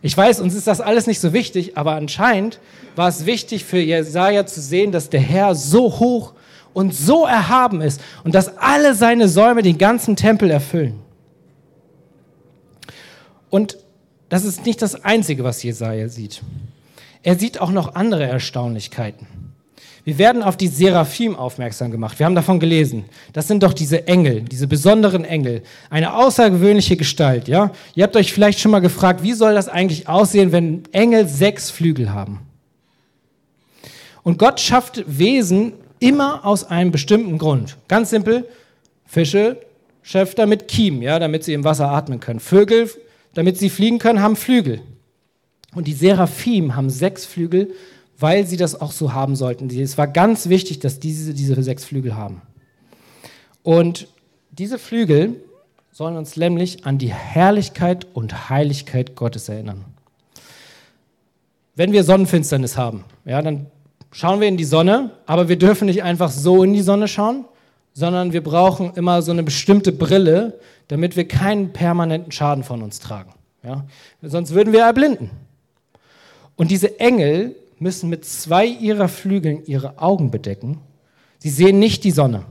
Ich 0.00 0.16
weiß, 0.16 0.40
uns 0.40 0.54
ist 0.54 0.66
das 0.66 0.80
alles 0.80 1.06
nicht 1.06 1.20
so 1.20 1.34
wichtig, 1.34 1.76
aber 1.76 1.92
anscheinend 1.92 2.58
war 2.96 3.06
es 3.06 3.26
wichtig 3.26 3.66
für 3.66 3.80
Jesaja 3.80 4.46
zu 4.46 4.62
sehen, 4.62 4.92
dass 4.92 5.10
der 5.10 5.20
Herr 5.20 5.54
so 5.54 6.00
hoch 6.00 6.32
und 6.72 6.94
so 6.94 7.26
erhaben 7.26 7.82
ist 7.82 8.00
und 8.24 8.34
dass 8.34 8.56
alle 8.56 8.94
seine 8.94 9.28
Säume 9.28 9.60
den 9.60 9.76
ganzen 9.76 10.16
Tempel 10.16 10.50
erfüllen. 10.50 10.94
Und 13.50 13.76
das 14.30 14.46
ist 14.46 14.64
nicht 14.64 14.80
das 14.80 15.04
Einzige, 15.04 15.44
was 15.44 15.62
Jesaja 15.62 16.08
sieht. 16.08 16.40
Er 17.22 17.38
sieht 17.38 17.60
auch 17.60 17.72
noch 17.72 17.94
andere 17.94 18.24
Erstaunlichkeiten. 18.24 19.26
Wir 20.04 20.18
werden 20.18 20.42
auf 20.42 20.56
die 20.56 20.68
Seraphim 20.68 21.36
aufmerksam 21.36 21.90
gemacht. 21.90 22.18
Wir 22.18 22.26
haben 22.26 22.34
davon 22.34 22.58
gelesen. 22.58 23.04
Das 23.32 23.48
sind 23.48 23.62
doch 23.62 23.74
diese 23.74 24.06
Engel, 24.06 24.42
diese 24.42 24.66
besonderen 24.66 25.24
Engel. 25.24 25.62
Eine 25.90 26.14
außergewöhnliche 26.14 26.96
Gestalt, 26.96 27.48
ja? 27.48 27.72
Ihr 27.94 28.04
habt 28.04 28.16
euch 28.16 28.32
vielleicht 28.32 28.60
schon 28.60 28.70
mal 28.70 28.80
gefragt, 28.80 29.22
wie 29.22 29.34
soll 29.34 29.54
das 29.54 29.68
eigentlich 29.68 30.08
aussehen, 30.08 30.52
wenn 30.52 30.84
Engel 30.92 31.28
sechs 31.28 31.70
Flügel 31.70 32.12
haben? 32.12 32.40
Und 34.22 34.38
Gott 34.38 34.60
schafft 34.60 35.04
Wesen 35.06 35.72
immer 35.98 36.44
aus 36.46 36.64
einem 36.64 36.90
bestimmten 36.90 37.38
Grund. 37.38 37.76
Ganz 37.88 38.10
simpel. 38.10 38.46
Fische 39.04 39.58
schafft 40.02 40.38
er 40.38 40.46
mit 40.46 40.66
Kiem, 40.68 41.02
ja, 41.02 41.18
damit 41.18 41.44
sie 41.44 41.52
im 41.52 41.64
Wasser 41.64 41.90
atmen 41.90 42.20
können. 42.20 42.40
Vögel, 42.40 42.90
damit 43.34 43.58
sie 43.58 43.70
fliegen 43.70 43.98
können, 43.98 44.22
haben 44.22 44.36
Flügel. 44.36 44.80
Und 45.74 45.86
die 45.86 45.92
Seraphim 45.92 46.74
haben 46.74 46.90
sechs 46.90 47.26
Flügel, 47.26 47.72
weil 48.20 48.46
sie 48.46 48.56
das 48.56 48.80
auch 48.80 48.92
so 48.92 49.12
haben 49.12 49.34
sollten. 49.34 49.70
Es 49.70 49.98
war 49.98 50.06
ganz 50.06 50.48
wichtig, 50.48 50.78
dass 50.78 51.00
diese 51.00 51.34
diese 51.34 51.60
sechs 51.62 51.84
Flügel 51.84 52.14
haben. 52.16 52.42
Und 53.62 54.08
diese 54.50 54.78
Flügel 54.78 55.36
sollen 55.90 56.16
uns 56.16 56.36
nämlich 56.36 56.86
an 56.86 56.98
die 56.98 57.12
Herrlichkeit 57.12 58.06
und 58.14 58.50
Heiligkeit 58.50 59.16
Gottes 59.16 59.48
erinnern. 59.48 59.84
Wenn 61.74 61.92
wir 61.92 62.04
Sonnenfinsternis 62.04 62.76
haben, 62.76 63.04
ja, 63.24 63.40
dann 63.42 63.66
schauen 64.12 64.40
wir 64.40 64.48
in 64.48 64.56
die 64.56 64.64
Sonne, 64.64 65.10
aber 65.26 65.48
wir 65.48 65.58
dürfen 65.58 65.86
nicht 65.86 66.02
einfach 66.02 66.30
so 66.30 66.62
in 66.62 66.72
die 66.74 66.82
Sonne 66.82 67.08
schauen, 67.08 67.44
sondern 67.92 68.32
wir 68.32 68.42
brauchen 68.42 68.92
immer 68.94 69.22
so 69.22 69.32
eine 69.32 69.42
bestimmte 69.42 69.92
Brille, 69.92 70.58
damit 70.88 71.16
wir 71.16 71.26
keinen 71.26 71.72
permanenten 71.72 72.32
Schaden 72.32 72.64
von 72.64 72.82
uns 72.82 73.00
tragen. 73.00 73.32
Ja? 73.62 73.86
Sonst 74.22 74.54
würden 74.54 74.72
wir 74.72 74.82
erblinden. 74.82 75.30
Und 76.56 76.70
diese 76.70 77.00
Engel 77.00 77.56
müssen 77.80 78.08
mit 78.10 78.24
zwei 78.24 78.66
ihrer 78.66 79.08
Flügeln 79.08 79.64
ihre 79.64 79.98
Augen 79.98 80.30
bedecken. 80.30 80.78
Sie 81.38 81.50
sehen 81.50 81.78
nicht 81.78 82.04
die 82.04 82.10
Sonne, 82.10 82.44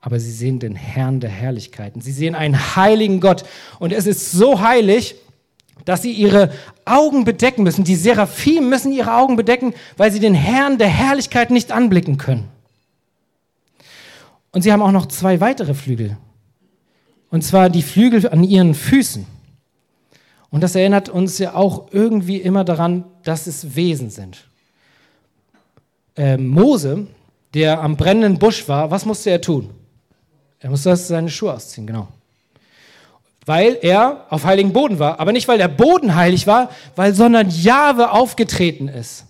aber 0.00 0.20
sie 0.20 0.30
sehen 0.30 0.60
den 0.60 0.76
Herrn 0.76 1.20
der 1.20 1.30
Herrlichkeiten. 1.30 2.00
Sie 2.00 2.12
sehen 2.12 2.34
einen 2.34 2.76
heiligen 2.76 3.20
Gott. 3.20 3.44
Und 3.80 3.92
es 3.92 4.06
ist 4.06 4.32
so 4.32 4.60
heilig, 4.60 5.16
dass 5.84 6.02
sie 6.02 6.12
ihre 6.12 6.52
Augen 6.84 7.24
bedecken 7.24 7.64
müssen. 7.64 7.84
Die 7.84 7.96
Seraphim 7.96 8.68
müssen 8.68 8.92
ihre 8.92 9.14
Augen 9.14 9.36
bedecken, 9.36 9.74
weil 9.96 10.12
sie 10.12 10.20
den 10.20 10.34
Herrn 10.34 10.78
der 10.78 10.88
Herrlichkeit 10.88 11.50
nicht 11.50 11.72
anblicken 11.72 12.16
können. 12.16 12.48
Und 14.52 14.62
sie 14.62 14.72
haben 14.72 14.82
auch 14.82 14.92
noch 14.92 15.06
zwei 15.06 15.40
weitere 15.40 15.74
Flügel. 15.74 16.16
Und 17.30 17.42
zwar 17.42 17.68
die 17.68 17.82
Flügel 17.82 18.28
an 18.28 18.44
ihren 18.44 18.74
Füßen. 18.74 19.26
Und 20.54 20.60
das 20.60 20.76
erinnert 20.76 21.08
uns 21.08 21.38
ja 21.38 21.56
auch 21.56 21.88
irgendwie 21.90 22.36
immer 22.36 22.62
daran, 22.62 23.02
dass 23.24 23.48
es 23.48 23.74
Wesen 23.74 24.08
sind. 24.08 24.44
Äh, 26.16 26.36
Mose, 26.36 27.08
der 27.54 27.82
am 27.82 27.96
brennenden 27.96 28.38
Busch 28.38 28.68
war, 28.68 28.88
was 28.88 29.04
musste 29.04 29.30
er 29.30 29.40
tun? 29.40 29.70
Er 30.60 30.70
musste 30.70 30.94
seine 30.94 31.28
Schuhe 31.28 31.54
ausziehen, 31.54 31.88
genau. 31.88 32.06
Weil 33.44 33.78
er 33.82 34.26
auf 34.30 34.44
heiligen 34.44 34.72
Boden 34.72 35.00
war. 35.00 35.18
Aber 35.18 35.32
nicht, 35.32 35.48
weil 35.48 35.58
der 35.58 35.66
Boden 35.66 36.14
heilig 36.14 36.46
war, 36.46 36.70
weil 36.94 37.12
sondern 37.14 37.50
Jahwe 37.50 38.12
aufgetreten 38.12 38.86
ist. 38.86 39.24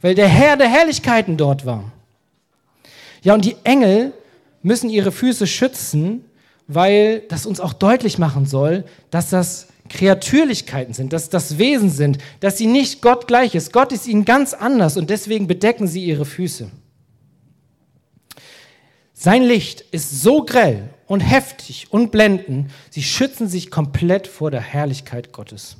Weil 0.00 0.14
der 0.14 0.28
Herr 0.28 0.56
der 0.56 0.68
Herrlichkeiten 0.68 1.36
dort 1.36 1.66
war. 1.66 1.90
Ja, 3.24 3.34
und 3.34 3.44
die 3.44 3.56
Engel 3.64 4.12
müssen 4.62 4.90
ihre 4.90 5.10
Füße 5.10 5.48
schützen, 5.48 6.24
weil 6.68 7.20
das 7.28 7.46
uns 7.46 7.58
auch 7.58 7.72
deutlich 7.72 8.18
machen 8.18 8.46
soll, 8.46 8.84
dass 9.10 9.30
das 9.30 9.68
Kreatürlichkeiten 9.88 10.92
sind, 10.92 11.14
dass 11.14 11.30
das 11.30 11.56
Wesen 11.56 11.90
sind, 11.90 12.18
dass 12.40 12.58
sie 12.58 12.66
nicht 12.66 13.00
Gott 13.00 13.26
gleich 13.26 13.54
ist. 13.54 13.72
Gott 13.72 13.90
ist 13.90 14.06
ihnen 14.06 14.26
ganz 14.26 14.52
anders 14.52 14.98
und 14.98 15.08
deswegen 15.08 15.46
bedecken 15.46 15.88
sie 15.88 16.04
ihre 16.04 16.26
Füße. 16.26 16.70
Sein 19.14 19.42
Licht 19.42 19.80
ist 19.80 20.22
so 20.22 20.44
grell 20.44 20.90
und 21.06 21.20
heftig 21.20 21.88
und 21.90 22.12
blendend, 22.12 22.70
sie 22.90 23.02
schützen 23.02 23.48
sich 23.48 23.70
komplett 23.70 24.26
vor 24.26 24.50
der 24.50 24.60
Herrlichkeit 24.60 25.32
Gottes. 25.32 25.76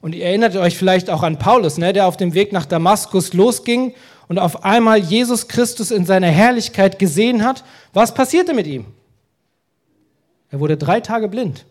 Und 0.00 0.14
ihr 0.14 0.24
erinnert 0.26 0.54
euch 0.54 0.78
vielleicht 0.78 1.10
auch 1.10 1.24
an 1.24 1.40
Paulus, 1.40 1.76
ne, 1.76 1.92
der 1.92 2.06
auf 2.06 2.16
dem 2.16 2.32
Weg 2.32 2.52
nach 2.52 2.66
Damaskus 2.66 3.32
losging 3.32 3.94
und 4.28 4.38
auf 4.38 4.64
einmal 4.64 4.98
Jesus 4.98 5.48
Christus 5.48 5.90
in 5.90 6.06
seiner 6.06 6.28
Herrlichkeit 6.28 7.00
gesehen 7.00 7.44
hat. 7.44 7.64
Was 7.92 8.14
passierte 8.14 8.54
mit 8.54 8.68
ihm? 8.68 8.86
Er 10.50 10.60
wurde 10.60 10.76
drei 10.76 11.00
Tage 11.00 11.28
blind 11.28 11.64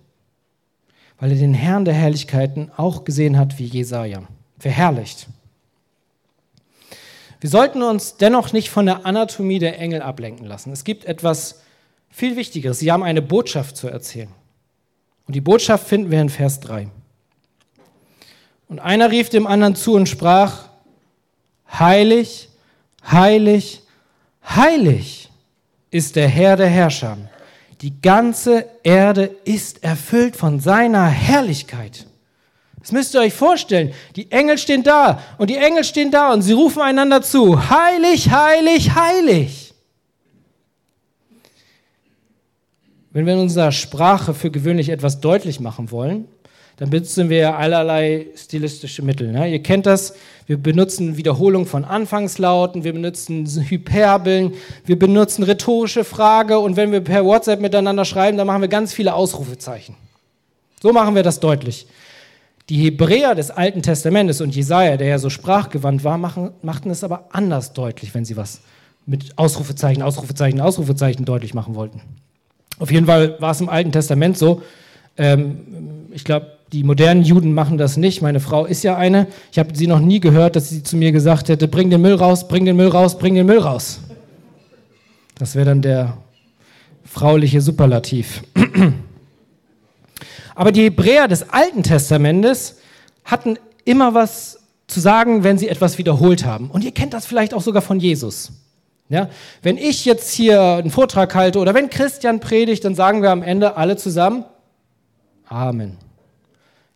weil 1.19 1.31
er 1.31 1.37
den 1.37 1.53
Herrn 1.53 1.85
der 1.85 1.93
Herrlichkeiten 1.93 2.71
auch 2.75 3.03
gesehen 3.03 3.37
hat 3.37 3.57
wie 3.59 3.65
Jesaja. 3.65 4.23
Verherrlicht. 4.59 5.27
Wir 7.39 7.49
sollten 7.49 7.83
uns 7.83 8.17
dennoch 8.17 8.53
nicht 8.53 8.69
von 8.69 8.87
der 8.87 9.05
Anatomie 9.05 9.59
der 9.59 9.79
Engel 9.79 10.01
ablenken 10.01 10.45
lassen. 10.47 10.71
Es 10.71 10.83
gibt 10.83 11.05
etwas 11.05 11.61
viel 12.09 12.35
Wichtigeres. 12.35 12.79
Sie 12.79 12.91
haben 12.91 13.03
eine 13.03 13.21
Botschaft 13.21 13.77
zu 13.77 13.87
erzählen. 13.87 14.29
Und 15.27 15.35
die 15.35 15.41
Botschaft 15.41 15.87
finden 15.87 16.09
wir 16.09 16.21
in 16.21 16.29
Vers 16.29 16.59
3. 16.61 16.87
Und 18.69 18.79
einer 18.79 19.11
rief 19.11 19.29
dem 19.29 19.45
anderen 19.45 19.75
zu 19.75 19.93
und 19.93 20.09
sprach, 20.09 20.67
Heilig, 21.71 22.49
heilig, 23.11 23.83
heilig 24.43 25.29
ist 25.91 26.15
der 26.15 26.27
Herr 26.27 26.55
der 26.55 26.69
Herrscher. 26.69 27.17
Die 27.81 28.01
ganze 28.01 28.65
Erde 28.83 29.35
ist 29.45 29.83
erfüllt 29.83 30.35
von 30.35 30.59
seiner 30.59 31.05
Herrlichkeit. 31.05 32.07
Das 32.79 32.91
müsst 32.91 33.13
ihr 33.13 33.21
euch 33.21 33.33
vorstellen. 33.33 33.93
Die 34.15 34.31
Engel 34.31 34.57
stehen 34.57 34.83
da 34.83 35.19
und 35.37 35.49
die 35.49 35.57
Engel 35.57 35.83
stehen 35.83 36.09
da 36.09 36.33
und 36.33 36.41
sie 36.41 36.53
rufen 36.53 36.81
einander 36.81 37.21
zu. 37.21 37.69
Heilig, 37.69 38.31
heilig, 38.31 38.95
heilig. 38.95 39.73
Wenn 43.11 43.25
wir 43.25 43.33
in 43.33 43.39
unserer 43.39 43.71
Sprache 43.71 44.33
für 44.33 44.51
gewöhnlich 44.51 44.89
etwas 44.89 45.19
deutlich 45.21 45.59
machen 45.59 45.91
wollen, 45.91 46.27
dann 46.77 46.91
benutzen 46.91 47.29
wir 47.29 47.57
allerlei 47.57 48.27
stilistische 48.35 49.01
Mittel. 49.01 49.31
Ne? 49.31 49.51
Ihr 49.51 49.63
kennt 49.63 49.87
das. 49.87 50.13
Wir 50.45 50.57
benutzen 50.57 51.17
Wiederholung 51.17 51.65
von 51.65 51.83
Anfangslauten, 51.83 52.83
wir 52.83 52.93
benutzen 52.93 53.45
Hyperbeln, 53.47 54.53
wir 54.85 54.97
benutzen 54.97 55.43
rhetorische 55.43 56.03
Frage 56.03 56.59
und 56.59 56.77
wenn 56.77 56.91
wir 56.91 57.01
per 57.01 57.25
WhatsApp 57.25 57.59
miteinander 57.59 58.05
schreiben, 58.05 58.37
dann 58.37 58.47
machen 58.47 58.61
wir 58.61 58.69
ganz 58.69 58.93
viele 58.93 59.13
Ausrufezeichen. 59.13 59.95
So 60.81 60.93
machen 60.93 61.15
wir 61.15 61.23
das 61.23 61.39
deutlich. 61.39 61.87
Die 62.69 62.77
Hebräer 62.77 63.33
des 63.33 63.49
Alten 63.49 63.81
Testamentes 63.81 64.39
und 64.39 64.55
Jesaja, 64.55 64.97
der 64.97 65.07
ja 65.07 65.19
so 65.19 65.29
sprachgewandt 65.29 66.03
war, 66.03 66.17
machen, 66.17 66.51
machten 66.61 66.91
es 66.91 67.03
aber 67.03 67.29
anders 67.31 67.73
deutlich, 67.73 68.13
wenn 68.13 68.23
sie 68.23 68.37
was 68.37 68.61
mit 69.05 69.37
Ausrufezeichen, 69.37 70.03
Ausrufezeichen, 70.03 70.61
Ausrufezeichen 70.61 71.25
deutlich 71.25 71.53
machen 71.53 71.75
wollten. 71.75 72.01
Auf 72.77 72.91
jeden 72.91 73.07
Fall 73.07 73.35
war 73.39 73.51
es 73.51 73.61
im 73.61 73.69
Alten 73.69 73.91
Testament 73.91 74.37
so. 74.37 74.61
Ähm, 75.17 76.09
ich 76.11 76.23
glaube, 76.23 76.56
die 76.73 76.83
modernen 76.83 77.23
Juden 77.23 77.53
machen 77.53 77.77
das 77.77 77.97
nicht. 77.97 78.21
Meine 78.21 78.39
Frau 78.39 78.65
ist 78.65 78.83
ja 78.83 78.97
eine. 78.97 79.27
Ich 79.51 79.59
habe 79.59 79.75
sie 79.75 79.87
noch 79.87 79.99
nie 79.99 80.19
gehört, 80.19 80.55
dass 80.55 80.69
sie 80.69 80.83
zu 80.83 80.97
mir 80.97 81.11
gesagt 81.11 81.49
hätte, 81.49 81.67
bring 81.67 81.89
den 81.89 82.01
Müll 82.01 82.15
raus, 82.15 82.47
bring 82.47 82.65
den 82.65 82.75
Müll 82.75 82.89
raus, 82.89 83.17
bring 83.17 83.35
den 83.35 83.45
Müll 83.45 83.59
raus. 83.59 83.99
Das 85.37 85.55
wäre 85.55 85.65
dann 85.65 85.81
der 85.81 86.17
frauliche 87.05 87.61
Superlativ. 87.61 88.43
Aber 90.55 90.71
die 90.71 90.83
Hebräer 90.83 91.27
des 91.27 91.49
Alten 91.49 91.83
Testamentes 91.83 92.77
hatten 93.23 93.57
immer 93.85 94.13
was 94.13 94.59
zu 94.87 94.99
sagen, 94.99 95.43
wenn 95.43 95.57
sie 95.57 95.69
etwas 95.69 95.97
wiederholt 95.97 96.45
haben. 96.45 96.69
Und 96.69 96.83
ihr 96.83 96.91
kennt 96.91 97.13
das 97.13 97.25
vielleicht 97.25 97.53
auch 97.53 97.61
sogar 97.61 97.81
von 97.81 97.99
Jesus. 97.99 98.51
Ja, 99.09 99.29
wenn 99.61 99.77
ich 99.77 100.03
jetzt 100.03 100.33
hier 100.33 100.61
einen 100.61 100.91
Vortrag 100.91 101.33
halte 101.33 101.59
oder 101.59 101.73
wenn 101.73 101.89
Christian 101.89 102.41
predigt, 102.41 102.83
dann 102.83 102.93
sagen 102.93 103.21
wir 103.21 103.31
am 103.31 103.41
Ende 103.41 103.77
alle 103.77 103.95
zusammen 103.95 104.43
Amen. 105.49 105.97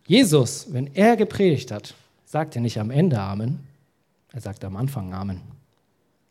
Jesus, 0.06 0.68
wenn 0.70 0.90
er 0.94 1.16
gepredigt 1.16 1.70
hat, 1.70 1.94
sagt 2.24 2.56
er 2.56 2.62
nicht 2.62 2.78
am 2.78 2.90
Ende 2.90 3.18
Amen, 3.18 3.60
er 4.32 4.40
sagt 4.40 4.64
am 4.64 4.76
Anfang 4.76 5.12
Amen. 5.12 5.40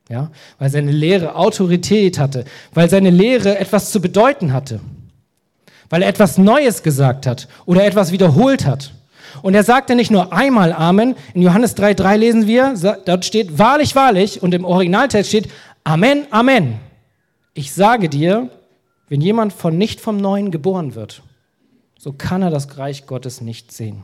Ja, 0.09 0.29
weil 0.59 0.69
seine 0.69 0.91
Lehre 0.91 1.35
Autorität 1.35 2.19
hatte, 2.19 2.43
weil 2.73 2.89
seine 2.89 3.11
Lehre 3.11 3.57
etwas 3.57 3.91
zu 3.91 4.01
bedeuten 4.01 4.51
hatte, 4.51 4.81
weil 5.89 6.01
er 6.01 6.09
etwas 6.09 6.37
Neues 6.37 6.83
gesagt 6.83 7.25
hat 7.25 7.47
oder 7.65 7.85
etwas 7.85 8.11
wiederholt 8.11 8.65
hat. 8.65 8.93
Und 9.41 9.53
er 9.53 9.63
sagte 9.63 9.95
nicht 9.95 10.11
nur 10.11 10.33
einmal 10.33 10.73
Amen. 10.73 11.15
In 11.33 11.41
Johannes 11.41 11.77
3,3 11.77 12.17
lesen 12.17 12.47
wir, 12.47 12.75
dort 13.05 13.23
steht 13.23 13.57
wahrlich, 13.57 13.95
wahrlich 13.95 14.43
und 14.43 14.53
im 14.53 14.65
Originaltext 14.65 15.29
steht 15.29 15.49
Amen, 15.83 16.25
Amen. 16.31 16.79
Ich 17.53 17.73
sage 17.73 18.09
dir, 18.09 18.49
wenn 19.07 19.21
jemand 19.21 19.53
von 19.53 19.77
nicht 19.77 20.01
vom 20.01 20.17
Neuen 20.17 20.51
geboren 20.51 20.95
wird, 20.95 21.21
so 22.01 22.11
kann 22.13 22.41
er 22.41 22.49
das 22.49 22.79
Reich 22.79 23.05
Gottes 23.05 23.41
nicht 23.41 23.71
sehen. 23.71 24.01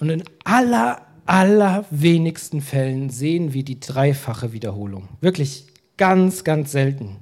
Und 0.00 0.10
in 0.10 0.24
aller, 0.42 1.02
allerwenigsten 1.26 2.60
Fällen 2.60 3.08
sehen 3.08 3.52
wir 3.52 3.62
die 3.62 3.78
dreifache 3.78 4.52
Wiederholung. 4.52 5.08
Wirklich 5.20 5.66
ganz, 5.96 6.42
ganz 6.42 6.72
selten. 6.72 7.18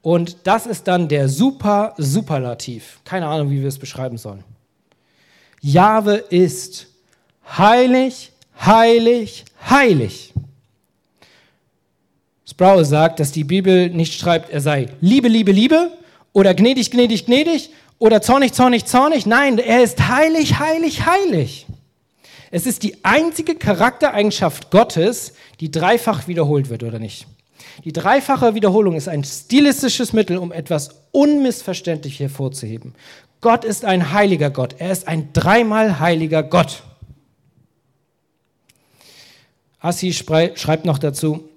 Und 0.00 0.48
das 0.48 0.66
ist 0.66 0.88
dann 0.88 1.06
der 1.06 1.28
super 1.28 1.94
Superlativ. 1.96 2.98
Keine 3.04 3.28
Ahnung, 3.28 3.50
wie 3.50 3.60
wir 3.60 3.68
es 3.68 3.78
beschreiben 3.78 4.18
sollen. 4.18 4.42
Jahwe 5.60 6.16
ist 6.16 6.88
heilig, 7.56 8.32
heilig, 8.60 9.44
heilig. 9.70 10.34
Sproul 12.44 12.84
sagt, 12.84 13.20
dass 13.20 13.30
die 13.30 13.44
Bibel 13.44 13.90
nicht 13.90 14.18
schreibt, 14.18 14.50
er 14.50 14.60
sei 14.60 14.88
Liebe, 15.00 15.28
Liebe, 15.28 15.52
Liebe, 15.52 15.92
oder 16.32 16.54
gnädig, 16.54 16.90
gnädig, 16.90 17.26
gnädig 17.26 17.70
oder 17.98 18.22
zornig, 18.22 18.52
zornig, 18.52 18.86
zornig. 18.86 19.26
Nein, 19.26 19.58
er 19.58 19.82
ist 19.82 20.08
heilig, 20.08 20.58
heilig, 20.58 21.06
heilig. 21.06 21.66
Es 22.50 22.66
ist 22.66 22.82
die 22.82 23.04
einzige 23.04 23.54
Charaktereigenschaft 23.54 24.70
Gottes, 24.70 25.34
die 25.60 25.70
dreifach 25.70 26.28
wiederholt 26.28 26.68
wird, 26.68 26.82
oder 26.82 26.98
nicht? 26.98 27.26
Die 27.84 27.92
dreifache 27.92 28.54
Wiederholung 28.54 28.94
ist 28.94 29.08
ein 29.08 29.24
stilistisches 29.24 30.12
Mittel, 30.12 30.36
um 30.36 30.52
etwas 30.52 30.90
unmissverständlich 31.12 32.20
hervorzuheben. 32.20 32.94
Gott 33.40 33.64
ist 33.64 33.84
ein 33.84 34.12
heiliger 34.12 34.50
Gott. 34.50 34.76
Er 34.78 34.92
ist 34.92 35.08
ein 35.08 35.32
dreimal 35.32 35.98
heiliger 35.98 36.42
Gott. 36.42 36.82
Assi 39.80 40.12
schreibt 40.12 40.84
noch 40.84 40.98
dazu, 40.98 41.48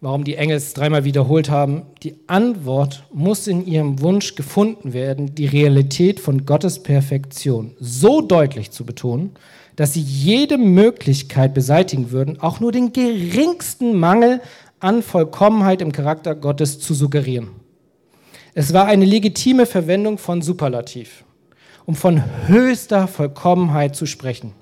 warum 0.00 0.24
die 0.24 0.36
Engel 0.36 0.56
es 0.56 0.72
dreimal 0.72 1.04
wiederholt 1.04 1.50
haben. 1.50 1.82
Die 2.02 2.16
Antwort 2.26 3.04
muss 3.12 3.46
in 3.46 3.66
ihrem 3.66 4.00
Wunsch 4.00 4.34
gefunden 4.34 4.92
werden, 4.92 5.34
die 5.34 5.46
Realität 5.46 6.20
von 6.20 6.46
Gottes 6.46 6.82
Perfektion 6.82 7.74
so 7.78 8.22
deutlich 8.22 8.70
zu 8.70 8.84
betonen, 8.84 9.32
dass 9.76 9.92
sie 9.94 10.00
jede 10.00 10.58
Möglichkeit 10.58 11.54
beseitigen 11.54 12.10
würden, 12.10 12.40
auch 12.40 12.60
nur 12.60 12.72
den 12.72 12.92
geringsten 12.92 13.98
Mangel 13.98 14.40
an 14.78 15.02
Vollkommenheit 15.02 15.82
im 15.82 15.92
Charakter 15.92 16.34
Gottes 16.34 16.80
zu 16.80 16.94
suggerieren. 16.94 17.50
Es 18.54 18.72
war 18.72 18.86
eine 18.86 19.04
legitime 19.04 19.66
Verwendung 19.66 20.18
von 20.18 20.42
Superlativ, 20.42 21.24
um 21.84 21.94
von 21.94 22.22
höchster 22.48 23.06
Vollkommenheit 23.06 23.94
zu 23.94 24.06
sprechen. 24.06 24.52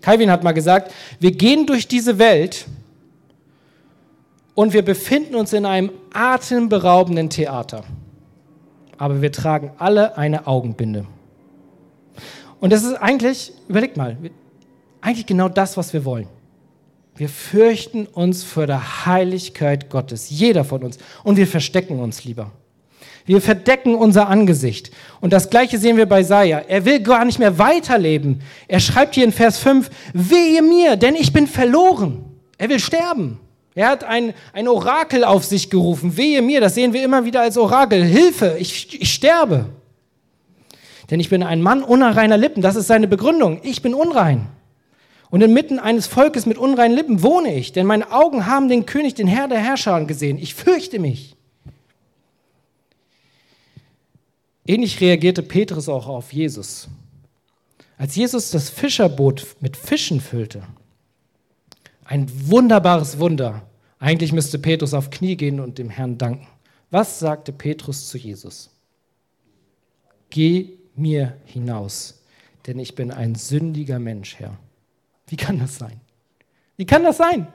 Calvin 0.00 0.30
hat 0.30 0.42
mal 0.42 0.52
gesagt, 0.52 0.92
wir 1.20 1.32
gehen 1.32 1.66
durch 1.66 1.86
diese 1.86 2.18
Welt 2.18 2.66
und 4.54 4.72
wir 4.72 4.82
befinden 4.82 5.34
uns 5.34 5.52
in 5.52 5.66
einem 5.66 5.90
atemberaubenden 6.12 7.30
Theater. 7.30 7.84
Aber 8.98 9.22
wir 9.22 9.32
tragen 9.32 9.72
alle 9.78 10.16
eine 10.18 10.46
Augenbinde. 10.46 11.06
Und 12.60 12.72
das 12.72 12.84
ist 12.84 12.94
eigentlich, 12.94 13.52
überlegt 13.68 13.96
mal, 13.96 14.16
eigentlich 15.00 15.26
genau 15.26 15.48
das, 15.48 15.76
was 15.76 15.92
wir 15.92 16.04
wollen. 16.04 16.28
Wir 17.16 17.28
fürchten 17.28 18.06
uns 18.06 18.44
vor 18.44 18.66
der 18.66 19.06
Heiligkeit 19.06 19.90
Gottes, 19.90 20.30
jeder 20.30 20.64
von 20.64 20.82
uns, 20.82 20.98
und 21.24 21.36
wir 21.36 21.46
verstecken 21.46 21.98
uns 22.00 22.24
lieber. 22.24 22.50
Wir 23.26 23.40
verdecken 23.40 23.94
unser 23.94 24.28
Angesicht. 24.28 24.90
Und 25.20 25.32
das 25.32 25.50
Gleiche 25.50 25.78
sehen 25.78 25.96
wir 25.96 26.06
bei 26.06 26.22
Saja. 26.22 26.58
Er 26.58 26.84
will 26.84 27.00
gar 27.00 27.24
nicht 27.24 27.38
mehr 27.38 27.58
weiterleben. 27.58 28.42
Er 28.68 28.80
schreibt 28.80 29.14
hier 29.14 29.24
in 29.24 29.32
Vers 29.32 29.58
5, 29.58 29.90
wehe 30.14 30.62
mir, 30.62 30.96
denn 30.96 31.14
ich 31.14 31.32
bin 31.32 31.46
verloren. 31.46 32.24
Er 32.58 32.68
will 32.68 32.80
sterben. 32.80 33.38
Er 33.74 33.88
hat 33.88 34.04
ein, 34.04 34.34
ein 34.52 34.68
Orakel 34.68 35.24
auf 35.24 35.44
sich 35.44 35.70
gerufen. 35.70 36.16
Wehe 36.16 36.42
mir, 36.42 36.60
das 36.60 36.74
sehen 36.74 36.92
wir 36.92 37.04
immer 37.04 37.24
wieder 37.24 37.40
als 37.40 37.56
Orakel. 37.56 38.04
Hilfe, 38.04 38.56
ich, 38.58 39.00
ich 39.00 39.12
sterbe. 39.12 39.66
Denn 41.10 41.20
ich 41.20 41.28
bin 41.28 41.42
ein 41.42 41.62
Mann 41.62 41.82
unreiner 41.82 42.36
Lippen. 42.36 42.62
Das 42.62 42.76
ist 42.76 42.88
seine 42.88 43.08
Begründung. 43.08 43.60
Ich 43.62 43.82
bin 43.82 43.94
unrein. 43.94 44.48
Und 45.30 45.42
inmitten 45.42 45.78
eines 45.78 46.08
Volkes 46.08 46.46
mit 46.46 46.58
unreinen 46.58 46.96
Lippen 46.96 47.22
wohne 47.22 47.54
ich, 47.54 47.72
denn 47.72 47.86
meine 47.86 48.10
Augen 48.10 48.46
haben 48.46 48.68
den 48.68 48.84
König, 48.84 49.14
den 49.14 49.28
Herr 49.28 49.46
der 49.46 49.60
Herrscher 49.60 50.04
gesehen. 50.04 50.38
Ich 50.38 50.56
fürchte 50.56 50.98
mich. 50.98 51.36
Ähnlich 54.66 55.00
reagierte 55.00 55.42
Petrus 55.42 55.88
auch 55.88 56.08
auf 56.08 56.32
Jesus. 56.32 56.88
Als 57.96 58.16
Jesus 58.16 58.50
das 58.50 58.70
Fischerboot 58.70 59.46
mit 59.60 59.76
Fischen 59.76 60.20
füllte, 60.20 60.62
ein 62.10 62.28
wunderbares 62.50 63.20
Wunder. 63.20 63.62
Eigentlich 64.00 64.32
müsste 64.32 64.58
Petrus 64.58 64.94
auf 64.94 65.10
Knie 65.10 65.36
gehen 65.36 65.60
und 65.60 65.78
dem 65.78 65.88
Herrn 65.88 66.18
danken. 66.18 66.48
Was 66.90 67.20
sagte 67.20 67.52
Petrus 67.52 68.08
zu 68.08 68.18
Jesus? 68.18 68.68
Geh 70.28 70.76
mir 70.96 71.36
hinaus, 71.44 72.20
denn 72.66 72.80
ich 72.80 72.96
bin 72.96 73.12
ein 73.12 73.36
sündiger 73.36 74.00
Mensch, 74.00 74.40
Herr. 74.40 74.58
Wie 75.28 75.36
kann 75.36 75.60
das 75.60 75.78
sein? 75.78 76.00
Wie 76.76 76.84
kann 76.84 77.04
das 77.04 77.16
sein? 77.16 77.46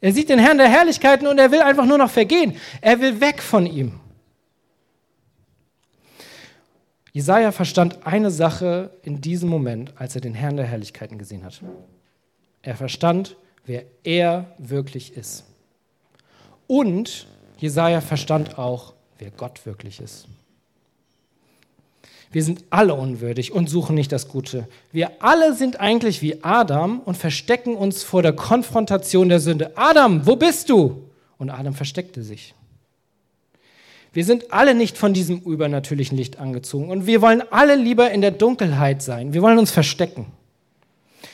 Er 0.00 0.14
sieht 0.14 0.30
den 0.30 0.38
Herrn 0.38 0.56
der 0.56 0.70
Herrlichkeiten 0.70 1.26
und 1.26 1.38
er 1.38 1.52
will 1.52 1.60
einfach 1.60 1.84
nur 1.84 1.98
noch 1.98 2.10
vergehen. 2.10 2.56
Er 2.80 2.98
will 2.98 3.20
weg 3.20 3.42
von 3.42 3.66
ihm. 3.66 4.00
Jesaja 7.12 7.52
verstand 7.52 8.06
eine 8.06 8.30
Sache 8.30 8.96
in 9.02 9.20
diesem 9.20 9.50
Moment, 9.50 9.92
als 9.96 10.14
er 10.14 10.22
den 10.22 10.32
Herrn 10.32 10.56
der 10.56 10.64
Herrlichkeiten 10.64 11.18
gesehen 11.18 11.44
hat. 11.44 11.60
Er 12.62 12.74
verstand, 12.74 13.36
wer 13.64 13.84
er 14.04 14.46
wirklich 14.58 15.16
ist. 15.16 15.44
Und 16.66 17.26
Jesaja 17.58 18.00
verstand 18.00 18.58
auch, 18.58 18.94
wer 19.18 19.30
Gott 19.30 19.64
wirklich 19.66 20.00
ist. 20.00 20.26
Wir 22.32 22.42
sind 22.42 22.64
alle 22.70 22.94
unwürdig 22.94 23.52
und 23.52 23.68
suchen 23.68 23.94
nicht 23.94 24.10
das 24.10 24.26
Gute. 24.26 24.66
Wir 24.90 25.22
alle 25.22 25.54
sind 25.54 25.80
eigentlich 25.80 26.22
wie 26.22 26.42
Adam 26.42 27.00
und 27.00 27.16
verstecken 27.16 27.76
uns 27.76 28.02
vor 28.02 28.22
der 28.22 28.32
Konfrontation 28.32 29.28
der 29.28 29.38
Sünde. 29.38 29.72
Adam, 29.76 30.26
wo 30.26 30.36
bist 30.36 30.70
du? 30.70 31.04
Und 31.36 31.50
Adam 31.50 31.74
versteckte 31.74 32.22
sich. 32.22 32.54
Wir 34.14 34.24
sind 34.24 34.52
alle 34.52 34.74
nicht 34.74 34.96
von 34.96 35.12
diesem 35.14 35.40
übernatürlichen 35.40 36.16
Licht 36.16 36.38
angezogen 36.38 36.90
und 36.90 37.06
wir 37.06 37.22
wollen 37.22 37.42
alle 37.50 37.76
lieber 37.76 38.10
in 38.10 38.22
der 38.22 38.30
Dunkelheit 38.30 39.02
sein. 39.02 39.34
Wir 39.34 39.42
wollen 39.42 39.58
uns 39.58 39.70
verstecken. 39.70 40.26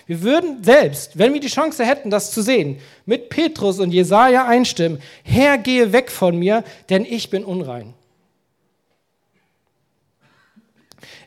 Wir 0.07 0.22
würden 0.22 0.62
selbst, 0.62 1.18
wenn 1.18 1.32
wir 1.32 1.41
die 1.41 1.49
Chance 1.49 1.84
hätten, 1.84 2.11
das 2.11 2.30
zu 2.30 2.43
sehen, 2.43 2.78
mit 3.07 3.28
Petrus 3.28 3.78
und 3.80 3.91
Jesaja 3.91 4.47
einstimmen: 4.47 4.99
Herr, 5.22 5.59
gehe 5.59 5.93
weg 5.93 6.11
von 6.11 6.36
mir, 6.39 6.64
denn 6.89 7.05
ich 7.05 7.30
bin 7.30 7.45
unrein. 7.45 7.95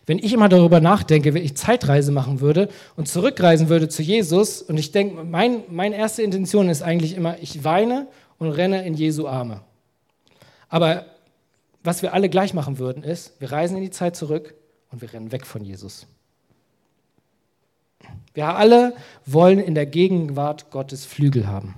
Wenn 0.06 0.18
ich 0.18 0.34
immer 0.34 0.50
darüber 0.50 0.82
nachdenke, 0.82 1.34
wenn 1.34 1.46
ich 1.46 1.56
Zeitreise 1.56 2.12
machen 2.12 2.42
würde 2.42 2.70
und 2.96 3.08
zurückreisen 3.08 3.70
würde 3.70 3.88
zu 3.88 4.02
Jesus, 4.02 4.62
und 4.62 4.78
ich 4.78 4.92
denke, 4.92 5.24
mein, 5.24 5.64
meine 5.70 5.96
erste 5.96 6.24
Intention 6.24 6.70
ist 6.70 6.82
eigentlich 6.82 7.16
immer, 7.16 7.38
ich 7.40 7.64
weine 7.64 8.08
und 8.40 8.50
renne 8.50 8.86
in 8.86 8.96
Jesu 8.96 9.28
Arme. 9.28 9.62
Aber 10.70 11.06
was 11.84 12.02
wir 12.02 12.14
alle 12.14 12.30
gleich 12.30 12.54
machen 12.54 12.80
würden, 12.80 13.04
ist, 13.04 13.40
wir 13.40 13.52
reisen 13.52 13.78
in 13.78 13.84
die 13.84 13.92
Zeit 13.92 14.16
zurück 14.16 14.54
und 14.92 15.02
wir 15.02 15.14
rennen 15.14 15.32
weg 15.32 15.46
von 15.46 15.64
Jesus. 15.64 16.08
Wir 18.34 18.56
alle 18.56 18.94
wollen 19.26 19.60
in 19.60 19.76
der 19.76 19.86
Gegenwart 19.86 20.72
Gottes 20.72 21.06
Flügel 21.06 21.48
haben. 21.48 21.76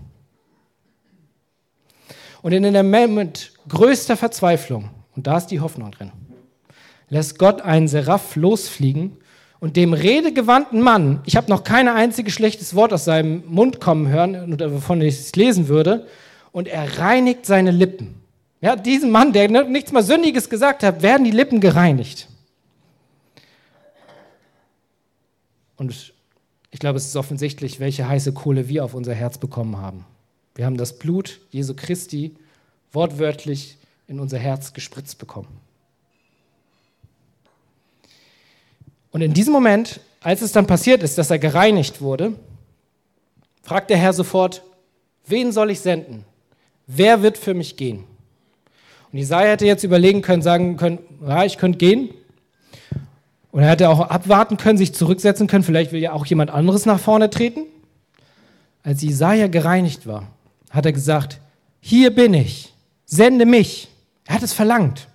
Und 2.42 2.52
in 2.52 2.64
dem 2.64 2.92
Moment 2.92 3.54
größter 3.68 4.18
Verzweiflung, 4.18 4.90
und 5.16 5.28
da 5.28 5.38
ist 5.38 5.48
die 5.48 5.62
Hoffnung 5.62 5.92
drin, 5.92 6.12
lässt 7.10 7.40
Gott 7.40 7.62
einen 7.62 7.88
Seraph 7.88 8.36
losfliegen 8.36 9.18
und 9.60 9.78
dem 9.78 9.94
redegewandten 9.94 10.82
Mann, 10.82 11.22
ich 11.26 11.38
habe 11.38 11.50
noch 11.50 11.64
kein 11.64 11.88
einziges 11.88 12.34
schlechtes 12.34 12.76
Wort 12.76 12.92
aus 12.92 13.06
seinem 13.06 13.44
Mund 13.48 13.80
kommen 13.80 14.10
hören, 14.10 14.60
wovon 14.74 15.02
ich 15.02 15.16
es 15.20 15.36
lesen 15.36 15.70
würde, 15.70 16.08
und 16.52 16.68
er 16.68 17.00
reinigt 17.00 17.46
seine 17.46 17.72
Lippen. 17.72 18.22
Ja, 18.60 18.76
diesem 18.76 19.10
Mann, 19.10 19.34
der 19.34 19.50
nichts 19.66 19.92
mal 19.92 20.04
Sündiges 20.04 20.50
gesagt 20.50 20.84
hat, 20.84 21.02
werden 21.02 21.24
die 21.24 21.32
Lippen 21.32 21.60
gereinigt. 21.60 22.28
Und 25.78 26.13
ich 26.74 26.80
glaube, 26.80 26.98
es 26.98 27.06
ist 27.06 27.16
offensichtlich, 27.16 27.80
welche 27.80 28.08
heiße 28.08 28.34
Kohle 28.34 28.68
wir 28.68 28.84
auf 28.84 28.96
unser 28.96 29.14
Herz 29.14 29.38
bekommen 29.38 29.78
haben. 29.78 30.06
Wir 30.56 30.66
haben 30.66 30.76
das 30.76 30.98
Blut 30.98 31.40
Jesu 31.52 31.76
Christi 31.76 32.36
wortwörtlich 32.92 33.78
in 34.08 34.20
unser 34.20 34.40
Herz 34.40 34.74
gespritzt 34.74 35.20
bekommen. 35.20 35.60
Und 39.12 39.22
in 39.22 39.36
diesem 39.36 39.54
Moment, 39.54 40.00
als 40.20 40.42
es 40.42 40.52
dann 40.52 40.66
passiert 40.66 41.04
ist, 41.04 41.20
dass 41.20 41.30
er 41.30 41.38
gereinigt 41.38 42.02
wurde, 42.02 42.34
fragt 43.62 43.92
der 43.92 43.98
Herr 43.98 44.14
sofort, 44.14 44.64
wen 45.28 45.52
soll 45.52 45.70
ich 45.70 45.80
senden? 45.80 46.26
Wer 46.88 47.22
wird 47.22 47.38
für 47.38 47.54
mich 47.54 47.78
gehen? 47.78 48.04
Und 49.12 49.20
Isaiah 49.20 49.52
hätte 49.52 49.68
jetzt 49.68 49.84
überlegen 49.84 50.24
können, 50.24 50.42
sagen 50.42 50.76
können, 50.78 50.98
ja, 51.22 51.44
ich 51.44 51.60
könnte 51.60 51.78
gehen. 51.78 52.10
Und 53.54 53.62
er 53.62 53.70
hätte 53.70 53.88
auch 53.88 54.00
abwarten 54.10 54.58
können, 54.58 54.80
sich 54.80 54.96
zurücksetzen 54.96 55.46
können, 55.46 55.64
vielleicht 55.64 55.92
will 55.92 56.02
ja 56.02 56.12
auch 56.12 56.26
jemand 56.26 56.50
anderes 56.50 56.88
nach 56.88 57.00
vorne 57.00 57.30
treten. 57.30 57.68
Als 58.82 59.04
Isaiah 59.04 59.48
gereinigt 59.48 60.08
war, 60.08 60.28
hat 60.72 60.88
er 60.88 60.92
gesagt, 60.92 61.40
hier 61.80 62.16
bin 62.16 62.34
ich, 62.34 62.74
sende 63.06 63.46
mich. 63.46 63.90
Er 64.26 64.36
hat 64.36 64.44
es 64.44 64.54
verlangt. 64.54 65.08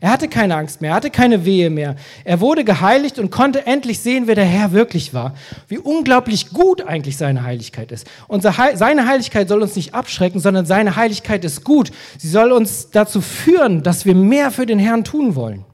Er 0.00 0.10
hatte 0.10 0.26
keine 0.28 0.56
Angst 0.56 0.80
mehr, 0.80 0.92
er 0.92 0.96
hatte 0.96 1.10
keine 1.10 1.44
Wehe 1.44 1.68
mehr. 1.68 1.96
Er 2.24 2.40
wurde 2.40 2.64
geheiligt 2.64 3.18
und 3.18 3.30
konnte 3.30 3.66
endlich 3.66 4.00
sehen, 4.00 4.26
wer 4.26 4.34
der 4.34 4.44
Herr 4.46 4.72
wirklich 4.72 5.12
war. 5.12 5.34
Wie 5.68 5.78
unglaublich 5.78 6.50
gut 6.50 6.80
eigentlich 6.80 7.18
seine 7.18 7.42
Heiligkeit 7.42 7.92
ist. 7.92 8.06
Und 8.26 8.42
seine 8.42 9.06
Heiligkeit 9.06 9.48
soll 9.48 9.60
uns 9.60 9.76
nicht 9.76 9.92
abschrecken, 9.92 10.40
sondern 10.40 10.64
seine 10.64 10.96
Heiligkeit 10.96 11.44
ist 11.44 11.62
gut. 11.62 11.92
Sie 12.16 12.28
soll 12.28 12.52
uns 12.52 12.88
dazu 12.90 13.20
führen, 13.20 13.82
dass 13.82 14.06
wir 14.06 14.14
mehr 14.14 14.50
für 14.50 14.64
den 14.64 14.78
Herrn 14.78 15.04
tun 15.04 15.34
wollen. 15.34 15.66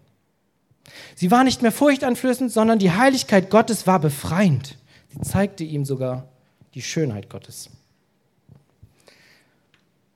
Sie 1.15 1.31
war 1.31 1.45
nicht 1.45 1.63
mehr 1.63 1.73
furchteinflößend, 1.73 2.51
sondern 2.51 2.79
die 2.79 2.93
Heiligkeit 2.93 3.51
Gottes 3.51 3.87
war 3.87 4.01
befreiend. 4.01 4.79
Sie 5.09 5.21
zeigte 5.21 5.65
ihm 5.65 5.85
sogar 5.85 6.29
die 6.75 6.83
Schönheit 6.83 7.29
Gottes. 7.29 7.71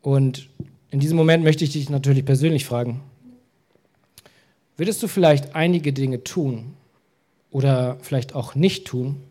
Und 0.00 0.48
in 0.90 1.00
diesem 1.00 1.16
Moment 1.16 1.44
möchte 1.44 1.64
ich 1.64 1.72
dich 1.72 1.90
natürlich 1.90 2.24
persönlich 2.24 2.64
fragen, 2.64 3.02
würdest 4.76 5.02
du 5.02 5.08
vielleicht 5.08 5.54
einige 5.54 5.92
Dinge 5.92 6.22
tun 6.22 6.74
oder 7.50 7.98
vielleicht 8.00 8.34
auch 8.34 8.54
nicht 8.54 8.86
tun, 8.86 9.22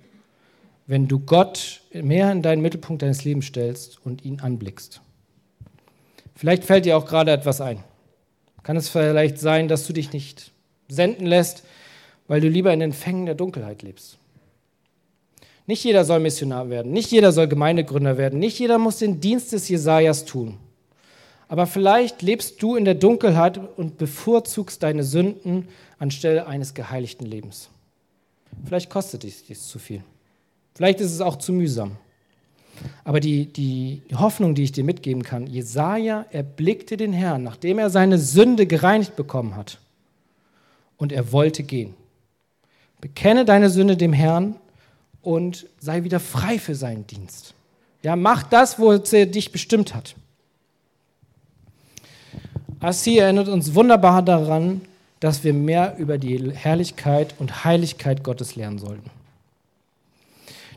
wenn 0.88 1.08
du 1.08 1.20
Gott 1.20 1.82
mehr 1.94 2.32
in 2.32 2.42
deinen 2.42 2.62
Mittelpunkt 2.62 3.02
deines 3.02 3.24
Lebens 3.24 3.46
stellst 3.46 4.06
und 4.06 4.26
ihn 4.26 4.40
anblickst? 4.42 5.02
Vielleicht 6.36 6.66
fällt 6.66 6.86
dir 6.86 6.98
auch 6.98 7.06
gerade 7.06 7.32
etwas 7.32 7.62
ein. 7.62 7.84
Kann 8.64 8.76
es 8.76 8.90
vielleicht 8.90 9.40
sein, 9.40 9.68
dass 9.68 9.88
du 9.88 9.94
dich 9.94 10.12
nicht 10.12 10.52
senden 10.88 11.26
lässt, 11.26 11.64
weil 12.28 12.42
du 12.42 12.48
lieber 12.48 12.74
in 12.74 12.80
den 12.80 12.94
Fängen 12.94 13.26
der 13.26 13.36
Dunkelheit 13.36 13.82
lebst? 13.82 14.18
Nicht 15.68 15.84
jeder 15.84 16.06
soll 16.06 16.20
Missionar 16.20 16.70
werden, 16.70 16.92
nicht 16.92 17.12
jeder 17.12 17.32
soll 17.32 17.48
Gemeindegründer 17.48 18.18
werden, 18.18 18.40
nicht 18.40 18.60
jeder 18.60 18.78
muss 18.78 19.00
den 19.00 19.20
Dienst 19.20 19.52
des 19.52 19.68
Jesajas 19.68 20.26
tun. 20.26 20.58
Aber 21.48 21.68
vielleicht 21.68 22.22
lebst 22.22 22.62
du 22.62 22.76
in 22.76 22.86
der 22.86 22.96
Dunkelheit 22.96 23.60
und 23.78 23.98
bevorzugst 23.98 24.82
deine 24.84 25.04
Sünden 25.04 25.68
anstelle 26.00 26.48
eines 26.48 26.74
geheiligten 26.74 27.26
Lebens. 27.26 27.70
Vielleicht 28.66 28.90
kostet 28.90 29.24
dich 29.24 29.44
dies 29.48 29.68
zu 29.68 29.80
viel. 29.80 30.04
Vielleicht 30.76 31.00
ist 31.02 31.12
es 31.12 31.22
auch 31.22 31.38
zu 31.38 31.54
mühsam. 31.54 31.98
Aber 33.04 33.20
die, 33.20 33.46
die 33.46 34.02
Hoffnung, 34.14 34.56
die 34.56 34.64
ich 34.64 34.72
dir 34.72 34.84
mitgeben 34.84 35.24
kann, 35.24 35.48
Jesaja 35.48 36.26
erblickte 36.32 36.98
den 36.98 37.14
Herrn, 37.14 37.44
nachdem 37.44 37.80
er 37.80 37.90
seine 37.90 38.18
Sünde 38.18 38.68
gereinigt 38.68 39.16
bekommen 39.16 39.56
hat. 39.56 39.80
Und 40.98 41.12
er 41.12 41.32
wollte 41.32 41.64
gehen. 41.64 41.94
Bekenne 43.02 43.46
deine 43.46 43.70
Sünde 43.70 43.98
dem 43.98 44.14
Herrn 44.14 44.56
und 45.22 45.68
sei 45.80 46.04
wieder 46.04 46.20
frei 46.20 46.60
für 46.60 46.76
seinen 46.76 47.06
Dienst. 47.08 47.54
Ja, 48.04 48.16
mach 48.16 48.44
das, 48.44 48.80
wo 48.80 48.92
er 48.92 49.26
dich 49.26 49.52
bestimmt 49.52 49.96
hat. 49.96 50.16
Assi 52.80 53.18
erinnert 53.18 53.48
uns 53.48 53.74
wunderbar 53.74 54.22
daran, 54.22 54.82
dass 55.20 55.44
wir 55.44 55.54
mehr 55.54 55.96
über 55.98 56.18
die 56.18 56.52
Herrlichkeit 56.54 57.34
und 57.40 57.66
Heiligkeit 57.66 58.24
Gottes 58.24 58.56
lernen 58.56 58.78
sollten. 58.78 59.10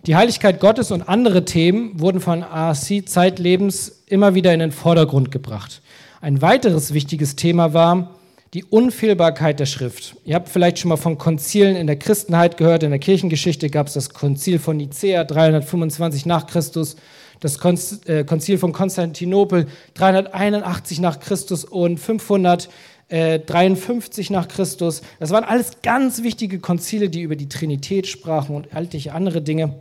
Die 0.07 0.17
Heiligkeit 0.17 0.61
Gottes 0.61 0.91
und 0.91 1.09
andere 1.09 1.45
Themen 1.45 2.01
wurden 2.01 2.21
von 2.21 2.43
ASC 2.43 3.07
zeitlebens 3.07 4.05
immer 4.07 4.35
wieder 4.35 4.55
in 4.55 4.61
den 4.61 4.73
Vordergrund 4.73 5.31
gebracht. 5.31 5.83
Ein 6.21 6.41
weiteres 6.41 6.95
wichtiges 6.95 7.37
Thema 7.37 7.75
war 7.75 8.15
die 8.55 8.65
Unfehlbarkeit 8.65 9.61
der 9.61 9.67
Schrift. 9.67 10.17
Ihr 10.25 10.35
habt 10.35 10.49
vielleicht 10.49 10.79
schon 10.79 10.89
mal 10.89 10.97
von 10.97 11.19
Konzilen 11.19 11.77
in 11.77 11.87
der 11.87 11.99
Christenheit 11.99 12.57
gehört. 12.57 12.83
In 12.83 12.91
der 12.91 12.99
Kirchengeschichte 12.99 13.69
gab 13.69 13.89
es 13.89 13.95
das 13.95 14.11
Konzil 14.11 14.59
von 14.59 14.79
Nicea 14.79 15.25
325 15.25 16.27
nach 16.27 16.47
Christus 16.47 16.97
das 17.41 17.59
äh, 18.07 18.25
Konzil 18.25 18.59
von 18.59 18.73
Konstantinopel 18.73 19.69
381 19.95 21.01
nach 21.01 21.21
Christus 21.21 21.65
und 21.65 21.99
553 21.99 24.31
nach 24.31 24.49
Christus. 24.49 25.03
Das 25.21 25.31
waren 25.31 25.45
alles 25.45 25.83
ganz 25.83 26.23
wichtige 26.23 26.59
Konzile, 26.59 27.11
die 27.11 27.23
über 27.23 27.37
die 27.37 27.49
Trinität 27.49 28.09
sprachen 28.09 28.57
und 28.57 28.75
altliche 28.75 29.13
andere 29.13 29.43
Dinge. 29.43 29.77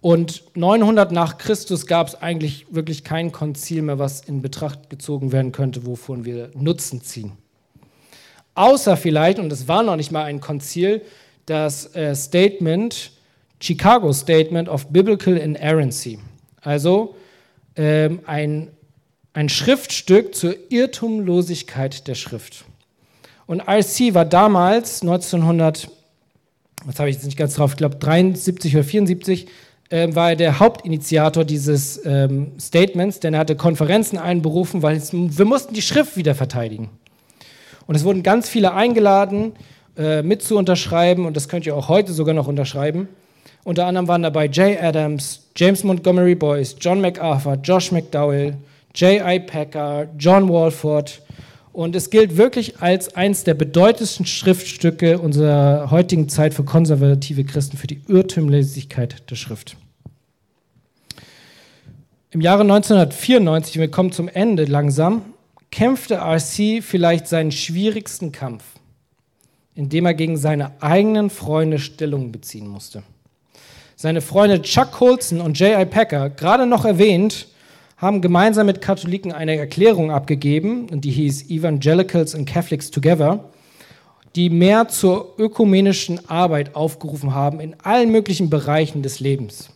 Und 0.00 0.44
900 0.56 1.12
nach 1.12 1.36
Christus 1.36 1.86
gab 1.86 2.08
es 2.08 2.14
eigentlich 2.14 2.66
wirklich 2.70 3.04
kein 3.04 3.32
Konzil 3.32 3.82
mehr, 3.82 3.98
was 3.98 4.22
in 4.22 4.40
Betracht 4.40 4.88
gezogen 4.88 5.30
werden 5.30 5.52
könnte, 5.52 5.84
wovon 5.84 6.24
wir 6.24 6.50
Nutzen 6.54 7.02
ziehen. 7.02 7.32
Außer 8.54 8.96
vielleicht, 8.96 9.38
und 9.38 9.52
es 9.52 9.68
war 9.68 9.82
noch 9.82 9.96
nicht 9.96 10.10
mal 10.10 10.24
ein 10.24 10.40
Konzil, 10.40 11.02
das 11.46 11.94
äh, 11.94 12.14
Statement 12.14 13.12
Chicago 13.60 14.12
Statement 14.12 14.68
of 14.68 14.86
Biblical 14.88 15.36
Inerrancy, 15.36 16.18
also 16.62 17.14
ähm, 17.76 18.20
ein, 18.24 18.68
ein 19.34 19.50
Schriftstück 19.50 20.34
zur 20.34 20.56
Irrtumlosigkeit 20.70 22.08
der 22.08 22.14
Schrift. 22.14 22.64
Und 23.46 23.60
RC 23.60 24.14
war 24.14 24.24
damals 24.24 25.02
1900, 25.02 25.90
was 26.84 26.98
habe 26.98 27.10
ich 27.10 27.16
jetzt 27.16 27.26
nicht 27.26 27.36
ganz 27.36 27.54
drauf, 27.54 27.72
ich 27.72 27.76
glaube 27.76 27.96
73 27.96 28.74
oder 28.74 28.84
74, 28.84 29.46
äh, 29.90 30.08
war 30.14 30.30
er 30.30 30.36
der 30.36 30.58
Hauptinitiator 30.60 31.44
dieses 31.44 32.04
ähm, 32.06 32.52
Statements, 32.58 33.20
denn 33.20 33.34
er 33.34 33.40
hatte 33.40 33.56
Konferenzen 33.56 34.18
einberufen, 34.18 34.82
weil 34.82 34.96
es, 34.96 35.12
wir 35.12 35.44
mussten 35.44 35.74
die 35.74 35.82
Schrift 35.82 36.16
wieder 36.16 36.34
verteidigen. 36.34 36.88
Und 37.86 37.96
es 37.96 38.04
wurden 38.04 38.22
ganz 38.22 38.48
viele 38.48 38.72
eingeladen, 38.72 39.52
äh, 39.98 40.22
mit 40.22 40.42
zu 40.42 40.56
unterschreiben, 40.56 41.26
und 41.26 41.36
das 41.36 41.48
könnt 41.48 41.66
ihr 41.66 41.76
auch 41.76 41.88
heute 41.88 42.12
sogar 42.12 42.34
noch 42.34 42.46
unterschreiben. 42.46 43.08
Unter 43.64 43.86
anderem 43.86 44.08
waren 44.08 44.22
dabei 44.22 44.46
Jay 44.46 44.78
Adams, 44.78 45.48
James 45.56 45.84
Montgomery 45.84 46.34
Boyce, 46.34 46.76
John 46.80 47.00
MacArthur, 47.00 47.58
Josh 47.62 47.92
McDowell, 47.92 48.56
J.I. 48.94 49.40
Packer, 49.40 50.08
John 50.18 50.48
Walford. 50.48 51.20
Und 51.80 51.96
es 51.96 52.10
gilt 52.10 52.36
wirklich 52.36 52.82
als 52.82 53.14
eines 53.16 53.44
der 53.44 53.54
bedeutendsten 53.54 54.26
Schriftstücke 54.26 55.18
unserer 55.18 55.90
heutigen 55.90 56.28
Zeit 56.28 56.52
für 56.52 56.62
konservative 56.62 57.42
Christen, 57.42 57.78
für 57.78 57.86
die 57.86 58.02
Irrtümlichkeit 58.06 59.30
der 59.30 59.36
Schrift. 59.36 59.78
Im 62.32 62.42
Jahre 62.42 62.64
1994, 62.64 63.78
wir 63.78 63.90
kommen 63.90 64.12
zum 64.12 64.28
Ende 64.28 64.66
langsam, 64.66 65.22
kämpfte 65.70 66.16
RC 66.16 66.84
vielleicht 66.84 67.26
seinen 67.28 67.50
schwierigsten 67.50 68.30
Kampf, 68.30 68.62
indem 69.74 70.04
er 70.04 70.12
gegen 70.12 70.36
seine 70.36 70.82
eigenen 70.82 71.30
Freunde 71.30 71.78
Stellung 71.78 72.30
beziehen 72.30 72.68
musste. 72.68 73.04
Seine 73.96 74.20
Freunde 74.20 74.60
Chuck 74.60 74.92
Colson 74.92 75.40
und 75.40 75.58
J.I. 75.58 75.86
Packer, 75.86 76.28
gerade 76.28 76.66
noch 76.66 76.84
erwähnt, 76.84 77.46
haben 78.00 78.22
gemeinsam 78.22 78.66
mit 78.66 78.80
Katholiken 78.80 79.30
eine 79.30 79.56
Erklärung 79.56 80.10
abgegeben, 80.10 81.00
die 81.02 81.10
hieß 81.10 81.50
Evangelicals 81.50 82.34
and 82.34 82.48
Catholics 82.48 82.90
Together, 82.90 83.44
die 84.36 84.48
mehr 84.48 84.88
zur 84.88 85.34
ökumenischen 85.38 86.30
Arbeit 86.30 86.74
aufgerufen 86.74 87.34
haben 87.34 87.60
in 87.60 87.76
allen 87.82 88.10
möglichen 88.10 88.48
Bereichen 88.48 89.02
des 89.02 89.20
Lebens. 89.20 89.70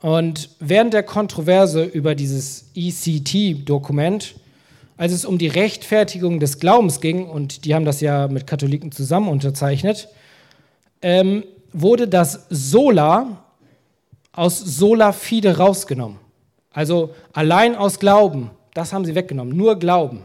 Und 0.00 0.50
während 0.58 0.94
der 0.94 1.02
Kontroverse 1.02 1.84
über 1.84 2.14
dieses 2.14 2.70
ECT-Dokument, 2.74 4.36
als 4.96 5.12
es 5.12 5.24
um 5.26 5.36
die 5.36 5.48
Rechtfertigung 5.48 6.40
des 6.40 6.60
Glaubens 6.60 7.00
ging, 7.00 7.28
und 7.28 7.66
die 7.66 7.74
haben 7.74 7.84
das 7.84 8.00
ja 8.00 8.26
mit 8.28 8.46
Katholiken 8.46 8.90
zusammen 8.90 9.28
unterzeichnet, 9.28 10.08
ähm, 11.02 11.44
wurde 11.72 12.08
das 12.08 12.46
Sola 12.48 13.44
aus 14.32 14.58
Sola 14.58 15.12
Fide 15.12 15.58
rausgenommen. 15.58 16.27
Also 16.78 17.12
allein 17.32 17.74
aus 17.74 17.98
Glauben, 17.98 18.52
das 18.72 18.92
haben 18.92 19.04
sie 19.04 19.16
weggenommen, 19.16 19.56
nur 19.56 19.80
Glauben. 19.80 20.22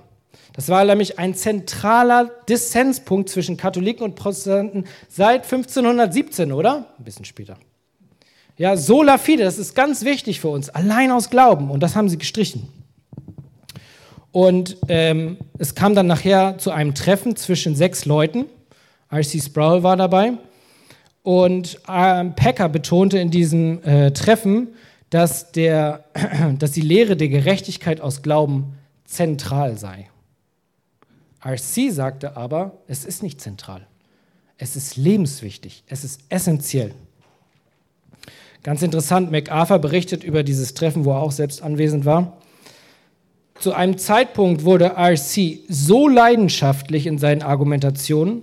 Das 0.55 0.69
war 0.69 0.85
nämlich 0.85 1.17
ein 1.17 1.33
zentraler 1.33 2.29
Dissenspunkt 2.47 3.27
zwischen 3.29 3.57
Katholiken 3.57 4.03
und 4.03 4.13
Protestanten 4.13 4.85
seit 5.09 5.51
1517, 5.51 6.51
oder? 6.51 6.85
Ein 6.99 7.05
bisschen 7.05 7.25
später. 7.25 7.57
Ja, 8.55 8.77
sola 8.77 9.17
fide, 9.17 9.43
das 9.43 9.57
ist 9.57 9.73
ganz 9.73 10.05
wichtig 10.05 10.41
für 10.41 10.49
uns, 10.49 10.69
allein 10.69 11.09
aus 11.09 11.31
Glauben. 11.31 11.71
Und 11.71 11.81
das 11.81 11.95
haben 11.95 12.07
sie 12.07 12.19
gestrichen. 12.19 12.67
Und 14.31 14.77
ähm, 14.89 15.37
es 15.57 15.73
kam 15.73 15.95
dann 15.95 16.05
nachher 16.05 16.59
zu 16.59 16.69
einem 16.69 16.93
Treffen 16.93 17.35
zwischen 17.35 17.75
sechs 17.75 18.05
Leuten. 18.05 18.45
R.C. 19.09 19.41
Sproul 19.41 19.81
war 19.81 19.97
dabei. 19.97 20.33
Und 21.23 21.79
ähm, 21.89 22.35
Packer 22.35 22.69
betonte 22.69 23.17
in 23.17 23.31
diesem 23.31 23.81
äh, 23.83 24.11
Treffen, 24.11 24.67
dass, 25.13 25.51
der, 25.51 26.05
dass 26.59 26.71
die 26.71 26.81
Lehre 26.81 27.15
der 27.15 27.29
Gerechtigkeit 27.29 28.01
aus 28.01 28.23
Glauben 28.23 28.73
zentral 29.05 29.77
sei. 29.77 30.09
RC 31.45 31.91
sagte 31.91 32.35
aber, 32.35 32.79
es 32.87 33.05
ist 33.05 33.21
nicht 33.21 33.39
zentral. 33.39 33.85
Es 34.57 34.75
ist 34.75 34.97
lebenswichtig. 34.97 35.83
Es 35.87 36.03
ist 36.03 36.21
essentiell. 36.29 36.93
Ganz 38.63 38.81
interessant, 38.81 39.29
MacArthur 39.29 39.77
berichtet 39.79 40.23
über 40.23 40.41
dieses 40.41 40.73
Treffen, 40.73 41.05
wo 41.05 41.11
er 41.11 41.21
auch 41.21 41.33
selbst 41.33 41.61
anwesend 41.61 42.05
war. 42.05 42.37
Zu 43.59 43.73
einem 43.73 43.97
Zeitpunkt 43.99 44.63
wurde 44.63 44.95
RC 44.97 45.59
so 45.67 46.07
leidenschaftlich 46.07 47.05
in 47.05 47.19
seinen 47.19 47.43
Argumentationen, 47.43 48.41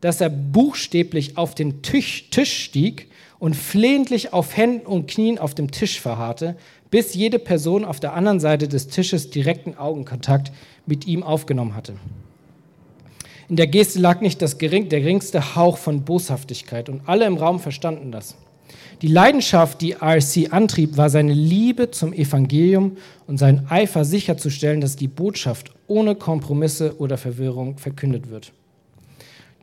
dass 0.00 0.20
er 0.20 0.30
buchstäblich 0.30 1.36
auf 1.36 1.54
den 1.54 1.82
Tisch, 1.82 2.30
Tisch 2.30 2.64
stieg 2.64 3.07
und 3.38 3.54
flehentlich 3.54 4.32
auf 4.32 4.56
Händen 4.56 4.86
und 4.86 5.08
Knien 5.08 5.38
auf 5.38 5.54
dem 5.54 5.70
Tisch 5.70 6.00
verharrte, 6.00 6.56
bis 6.90 7.14
jede 7.14 7.38
Person 7.38 7.84
auf 7.84 8.00
der 8.00 8.14
anderen 8.14 8.40
Seite 8.40 8.68
des 8.68 8.88
Tisches 8.88 9.30
direkten 9.30 9.76
Augenkontakt 9.76 10.52
mit 10.86 11.06
ihm 11.06 11.22
aufgenommen 11.22 11.74
hatte. 11.74 11.94
In 13.48 13.56
der 13.56 13.66
Geste 13.66 13.98
lag 13.98 14.20
nicht 14.20 14.42
das 14.42 14.58
gering, 14.58 14.88
der 14.88 15.00
geringste 15.00 15.56
Hauch 15.56 15.78
von 15.78 16.02
Boshaftigkeit 16.02 16.88
und 16.88 17.02
alle 17.06 17.24
im 17.24 17.36
Raum 17.36 17.60
verstanden 17.60 18.12
das. 18.12 18.36
Die 19.00 19.06
Leidenschaft, 19.06 19.80
die 19.80 19.92
RC 19.92 20.52
antrieb, 20.52 20.96
war 20.96 21.08
seine 21.08 21.32
Liebe 21.32 21.90
zum 21.90 22.12
Evangelium 22.12 22.96
und 23.26 23.38
sein 23.38 23.66
Eifer 23.70 24.04
sicherzustellen, 24.04 24.80
dass 24.80 24.96
die 24.96 25.08
Botschaft 25.08 25.72
ohne 25.86 26.14
Kompromisse 26.14 26.98
oder 26.98 27.16
Verwirrung 27.16 27.78
verkündet 27.78 28.28
wird. 28.28 28.52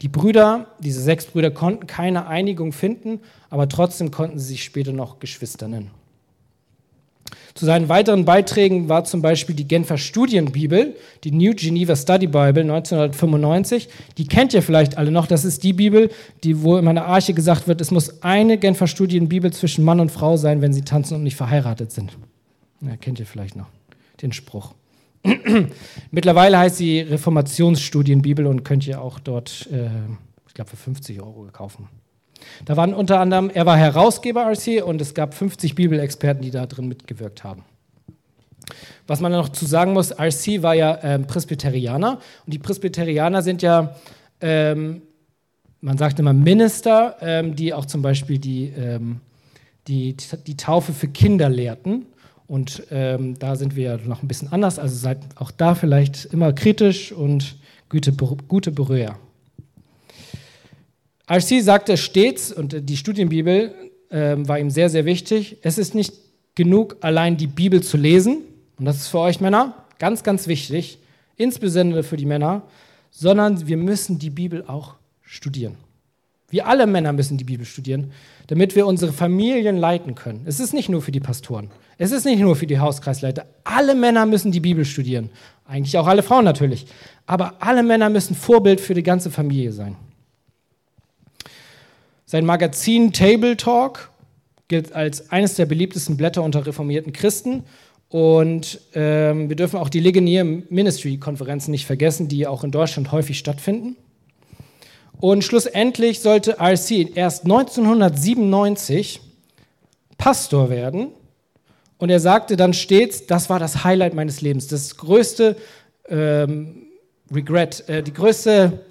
Die 0.02 0.10
Brüder, 0.10 0.68
diese 0.80 1.02
sechs 1.02 1.26
Brüder, 1.26 1.52
konnten 1.52 1.88
keine 1.88 2.28
Einigung 2.28 2.74
finden, 2.74 3.22
aber 3.50 3.70
trotzdem 3.70 4.12
konnten 4.12 4.40
sie 4.40 4.48
sich 4.48 4.64
später 4.64 4.92
noch 4.92 5.20
Geschwister 5.20 5.68
nennen. 5.68 5.92
Zu 7.56 7.66
seinen 7.66 7.88
weiteren 7.88 8.26
Beiträgen 8.26 8.90
war 8.90 9.06
zum 9.06 9.22
Beispiel 9.22 9.56
die 9.56 9.68
Genfer 9.68 9.98
Studienbibel, 9.98 10.96
die 11.24 11.32
New 11.32 11.54
Geneva 11.54 11.96
Study 11.96 12.28
Bible 12.28 12.64
1995. 12.64 13.88
Die 14.18 14.28
kennt 14.28 14.54
ihr 14.54 14.62
vielleicht 14.62 14.98
alle 14.98 15.10
noch. 15.10 15.26
Das 15.26 15.46
ist 15.46 15.64
die 15.64 15.72
Bibel, 15.72 16.12
die, 16.44 16.62
wo 16.62 16.78
in 16.78 16.84
meiner 16.84 17.06
Arche 17.06 17.34
gesagt 17.34 17.70
wird, 17.70 17.80
es 17.80 17.92
muss 17.92 18.22
eine 18.22 18.58
Genfer 18.58 18.88
Studienbibel 18.88 19.54
zwischen 19.54 19.86
Mann 19.86 20.02
und 20.02 20.12
Frau 20.12 20.36
sein, 20.36 20.62
wenn 20.62 20.74
sie 20.74 20.82
tanzen 20.82 21.16
und 21.16 21.24
nicht 21.24 21.38
verheiratet 21.38 21.94
sind. 21.94 22.18
Ja, 22.82 22.98
kennt 22.98 23.22
ihr 23.22 23.26
vielleicht 23.26 23.56
noch 23.56 23.68
den 24.22 24.34
Spruch. 24.34 24.74
Mittlerweile 26.12 26.60
heißt 26.60 26.78
sie 26.78 27.02
Reformationsstudienbibel 27.02 28.46
und 28.46 28.64
könnt 28.64 28.86
ihr 28.86 29.02
auch 29.02 29.20
dort, 29.20 29.68
äh, 29.72 29.90
ich 30.48 30.54
glaube, 30.54 30.70
für 30.70 30.78
50 30.78 31.22
Euro 31.22 31.48
kaufen. 31.52 31.90
Da 32.66 32.78
waren 32.78 32.94
unter 32.94 33.20
anderem, 33.20 33.50
er 33.50 33.66
war 33.66 33.78
Herausgeber 33.78 34.46
RC 34.46 34.84
und 34.84 35.02
es 35.02 35.14
gab 35.14 35.34
50 35.34 35.76
Bibelexperten, 35.76 36.44
die 36.44 36.52
da 36.52 36.66
drin 36.66 36.88
mitgewirkt 36.88 37.44
haben. 37.44 37.64
Was 39.08 39.20
man 39.20 39.32
noch 39.32 39.50
zu 39.50 39.66
sagen 39.66 39.94
muss, 39.94 40.12
RC 40.12 40.64
war 40.64 40.74
ja 40.74 41.00
ähm, 41.04 41.28
Presbyterianer 41.28 42.20
und 42.46 42.54
die 42.54 42.60
Presbyterianer 42.60 43.42
sind 43.42 43.62
ja, 43.62 43.96
ähm, 44.42 45.04
man 45.82 45.98
sagt 45.98 46.20
immer 46.20 46.34
Minister, 46.34 47.16
ähm, 47.22 47.56
die 47.56 47.74
auch 47.74 47.86
zum 47.86 48.02
Beispiel 48.02 48.40
die, 48.40 48.70
ähm, 48.70 49.22
die, 49.88 50.16
die 50.48 50.58
Taufe 50.58 50.94
für 50.94 51.08
Kinder 51.08 51.50
lehrten. 51.50 52.08
Und 52.48 52.84
ähm, 52.92 53.38
da 53.40 53.56
sind 53.56 53.76
wir 53.76 53.98
noch 54.06 54.22
ein 54.22 54.28
bisschen 54.28 54.52
anders, 54.52 54.78
also 54.78 54.96
seid 54.96 55.18
auch 55.36 55.52
da 55.52 55.74
vielleicht 55.74 56.26
immer 56.26 56.54
kritisch 56.54 57.12
und 57.12 57.56
gute, 57.90 58.12
gute 58.12 58.72
Berührer. 58.72 59.18
RC 61.28 61.64
sagte 61.64 61.98
stets, 61.98 62.52
und 62.52 62.88
die 62.88 62.98
Studienbibel 62.98 63.74
äh, 64.10 64.36
war 64.38 64.60
ihm 64.60 64.70
sehr, 64.70 64.90
sehr 64.90 65.06
wichtig, 65.06 65.58
es 65.64 65.80
ist 65.80 65.96
nicht 65.96 66.14
genug, 66.54 66.98
allein 67.02 67.36
die 67.36 67.48
Bibel 67.48 67.82
zu 67.82 67.98
lesen, 67.98 68.44
und 68.78 68.86
das 68.86 68.98
ist 68.98 69.08
für 69.08 69.20
euch 69.20 69.42
Männer 69.42 69.86
ganz, 69.98 70.22
ganz 70.22 70.48
wichtig, 70.48 71.00
insbesondere 71.38 72.04
für 72.04 72.18
die 72.18 72.26
Männer, 72.26 72.64
sondern 73.10 73.66
wir 73.68 73.78
müssen 73.78 74.20
die 74.20 74.30
Bibel 74.30 74.64
auch 74.68 74.96
studieren. 75.22 75.78
Wir 76.56 76.68
alle 76.68 76.88
Männer 76.88 77.12
müssen 77.12 77.38
die 77.38 77.44
Bibel 77.44 77.66
studieren, 77.66 78.14
damit 78.48 78.78
wir 78.78 78.88
unsere 78.88 79.12
Familien 79.12 79.76
leiten 79.76 80.16
können. 80.16 80.44
Es 80.46 80.62
ist 80.62 80.74
nicht 80.74 80.88
nur 80.88 81.02
für 81.02 81.12
die 81.12 81.20
Pastoren, 81.20 81.70
es 81.98 82.14
ist 82.14 82.24
nicht 82.24 82.40
nur 82.40 82.56
für 82.56 82.66
die 82.66 82.80
Hauskreisleiter. 82.80 83.46
Alle 83.66 83.94
Männer 83.94 84.26
müssen 84.26 84.54
die 84.54 84.62
Bibel 84.62 84.86
studieren. 84.86 85.30
Eigentlich 85.68 85.98
auch 85.98 86.08
alle 86.08 86.24
Frauen 86.24 86.46
natürlich. 86.46 86.86
Aber 87.26 87.56
alle 87.60 87.84
Männer 87.84 88.10
müssen 88.10 88.38
Vorbild 88.38 88.80
für 88.80 88.94
die 88.94 89.04
ganze 89.04 89.32
Familie 89.32 89.74
sein. 89.74 89.98
Sein 92.26 92.46
Magazin 92.46 93.12
Table 93.12 93.58
Talk 93.58 94.10
gilt 94.70 94.94
als 94.94 95.32
eines 95.32 95.56
der 95.56 95.66
beliebtesten 95.66 96.16
Blätter 96.16 96.42
unter 96.42 96.66
reformierten 96.66 97.12
Christen. 97.12 97.66
Und 98.08 98.80
ähm, 98.94 99.50
wir 99.50 99.58
dürfen 99.58 99.78
auch 99.78 99.90
die 99.90 100.00
Ligonier 100.00 100.46
Ministry-Konferenzen 100.46 101.72
nicht 101.72 101.86
vergessen, 101.86 102.30
die 102.30 102.48
auch 102.48 102.64
in 102.64 102.72
Deutschland 102.72 103.12
häufig 103.12 103.38
stattfinden. 103.38 103.98
Und 105.20 105.44
schlussendlich 105.44 106.20
sollte 106.20 106.58
RC 106.60 107.16
erst 107.16 107.46
1997 107.46 109.22
Pastor 110.18 110.70
werden. 110.70 111.08
Und 111.98 112.10
er 112.10 112.20
sagte 112.20 112.58
dann 112.58 112.74
stets, 112.74 113.26
das 113.26 113.50
war 113.50 113.60
das 113.60 113.84
Highlight 113.84 114.14
meines 114.14 114.42
Lebens, 114.42 114.68
das 114.68 114.98
größte 114.98 115.56
ähm, 116.10 116.88
Regret, 117.34 117.88
äh, 117.88 118.04
die 118.04 118.14
größte, 118.14 118.82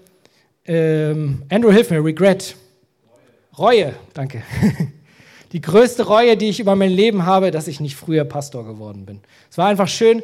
ähm, 0.65 1.43
Andrew 1.51 1.71
hilf 1.71 1.91
mir, 1.91 2.03
Regret, 2.03 2.57
Reue, 3.59 3.95
danke. 4.15 4.43
Die 5.53 5.61
größte 5.61 6.05
Reue, 6.07 6.37
die 6.37 6.49
ich 6.49 6.59
über 6.59 6.75
mein 6.75 6.91
Leben 6.91 7.27
habe, 7.27 7.53
dass 7.53 7.69
ich 7.69 7.79
nicht 7.79 7.95
früher 7.95 8.25
Pastor 8.25 8.65
geworden 8.65 9.07
bin. 9.07 9.21
Es 9.49 9.57
war 9.57 9.69
einfach 9.69 9.87
schön. 9.87 10.21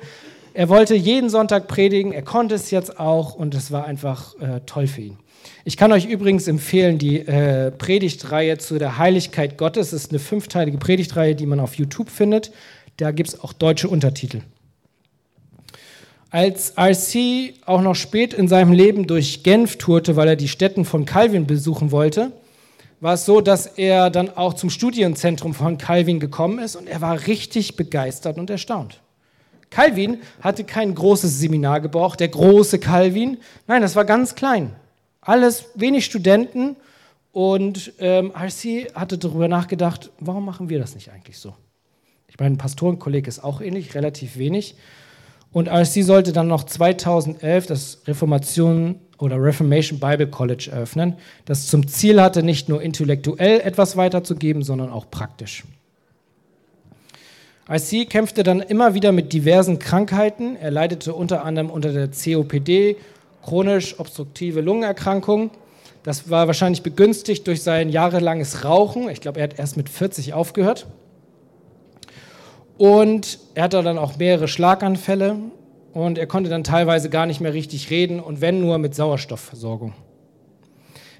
Er 0.54 0.68
wollte 0.68 0.96
jeden 0.96 1.30
Sonntag 1.30 1.68
predigen, 1.68 2.10
er 2.10 2.22
konnte 2.22 2.56
es 2.56 2.72
jetzt 2.72 2.98
auch 2.98 3.34
und 3.34 3.54
es 3.54 3.70
war 3.70 3.84
einfach 3.84 4.34
äh, 4.40 4.60
toll 4.66 4.88
für 4.88 5.02
ihn. 5.02 5.18
Ich 5.64 5.76
kann 5.76 5.92
euch 5.92 6.06
übrigens 6.06 6.48
empfehlen, 6.48 6.98
die 6.98 7.18
äh, 7.18 7.70
Predigtreihe 7.70 8.58
zu 8.58 8.78
der 8.78 8.98
Heiligkeit 8.98 9.58
Gottes. 9.58 9.90
Das 9.90 10.04
ist 10.04 10.10
eine 10.10 10.18
fünfteilige 10.18 10.78
Predigtreihe, 10.78 11.34
die 11.34 11.46
man 11.46 11.60
auf 11.60 11.74
YouTube 11.74 12.10
findet. 12.10 12.50
Da 12.96 13.10
gibt 13.10 13.28
es 13.28 13.40
auch 13.40 13.52
deutsche 13.52 13.88
Untertitel. 13.88 14.40
Als 16.30 16.74
RC 16.76 17.54
auch 17.66 17.82
noch 17.82 17.96
spät 17.96 18.32
in 18.32 18.46
seinem 18.46 18.72
Leben 18.72 19.06
durch 19.06 19.42
Genf 19.42 19.76
tourte, 19.78 20.16
weil 20.16 20.28
er 20.28 20.36
die 20.36 20.48
Stätten 20.48 20.84
von 20.84 21.04
Calvin 21.04 21.46
besuchen 21.46 21.90
wollte, 21.90 22.32
war 23.00 23.14
es 23.14 23.24
so, 23.24 23.40
dass 23.40 23.66
er 23.66 24.10
dann 24.10 24.36
auch 24.36 24.54
zum 24.54 24.70
Studienzentrum 24.70 25.54
von 25.54 25.78
Calvin 25.78 26.20
gekommen 26.20 26.58
ist 26.58 26.76
und 26.76 26.88
er 26.88 27.00
war 27.00 27.26
richtig 27.26 27.76
begeistert 27.76 28.38
und 28.38 28.48
erstaunt. 28.48 29.00
Calvin 29.70 30.18
hatte 30.40 30.64
kein 30.64 30.94
großes 30.94 31.40
Seminar 31.40 31.80
gebraucht, 31.80 32.20
der 32.20 32.28
große 32.28 32.78
Calvin. 32.78 33.38
Nein, 33.66 33.82
das 33.82 33.96
war 33.96 34.04
ganz 34.04 34.34
klein. 34.34 34.72
Alles 35.20 35.66
wenig 35.74 36.04
Studenten 36.04 36.76
und 37.32 37.92
ähm, 37.98 38.32
RC 38.34 38.94
hatte 38.94 39.18
darüber 39.18 39.48
nachgedacht, 39.48 40.10
warum 40.18 40.44
machen 40.44 40.68
wir 40.68 40.78
das 40.78 40.94
nicht 40.94 41.10
eigentlich 41.10 41.38
so? 41.38 41.54
Ich 42.28 42.38
meine, 42.38 42.54
ein 42.54 42.58
Pastorenkolleg 42.58 43.26
ist 43.26 43.42
auch 43.44 43.60
ähnlich, 43.60 43.94
relativ 43.94 44.38
wenig. 44.38 44.76
Und 45.52 45.68
RC 45.68 46.04
sollte 46.04 46.32
dann 46.32 46.46
noch 46.46 46.64
2011 46.64 47.66
das 47.66 48.02
Reformation 48.06 49.00
oder 49.18 49.42
Reformation 49.42 49.98
Bible 50.00 50.28
College 50.28 50.70
eröffnen, 50.72 51.16
das 51.44 51.66
zum 51.66 51.86
Ziel 51.86 52.22
hatte, 52.22 52.42
nicht 52.42 52.68
nur 52.68 52.80
intellektuell 52.80 53.60
etwas 53.60 53.96
weiterzugeben, 53.96 54.62
sondern 54.62 54.90
auch 54.90 55.10
praktisch. 55.10 55.64
IC 57.68 58.08
kämpfte 58.08 58.42
dann 58.42 58.60
immer 58.60 58.94
wieder 58.94 59.12
mit 59.12 59.32
diversen 59.32 59.78
Krankheiten. 59.78 60.56
Er 60.56 60.70
leidete 60.70 61.14
unter 61.14 61.44
anderem 61.44 61.70
unter 61.70 61.92
der 61.92 62.08
COPD, 62.08 62.96
chronisch 63.42 63.98
obstruktive 63.98 64.60
Lungenerkrankung. 64.60 65.50
Das 66.02 66.30
war 66.30 66.46
wahrscheinlich 66.46 66.82
begünstigt 66.82 67.46
durch 67.46 67.62
sein 67.62 67.90
jahrelanges 67.90 68.64
Rauchen. 68.64 69.08
Ich 69.10 69.20
glaube, 69.20 69.40
er 69.40 69.44
hat 69.44 69.58
erst 69.58 69.76
mit 69.76 69.88
40 69.88 70.32
aufgehört. 70.32 70.86
Und 72.78 73.38
er 73.54 73.64
hatte 73.64 73.82
dann 73.82 73.98
auch 73.98 74.16
mehrere 74.16 74.48
Schlaganfälle 74.48 75.36
und 75.92 76.16
er 76.16 76.26
konnte 76.26 76.48
dann 76.48 76.64
teilweise 76.64 77.10
gar 77.10 77.26
nicht 77.26 77.40
mehr 77.40 77.52
richtig 77.52 77.90
reden 77.90 78.20
und 78.20 78.40
wenn 78.40 78.60
nur 78.60 78.78
mit 78.78 78.94
Sauerstoffversorgung. 78.94 79.92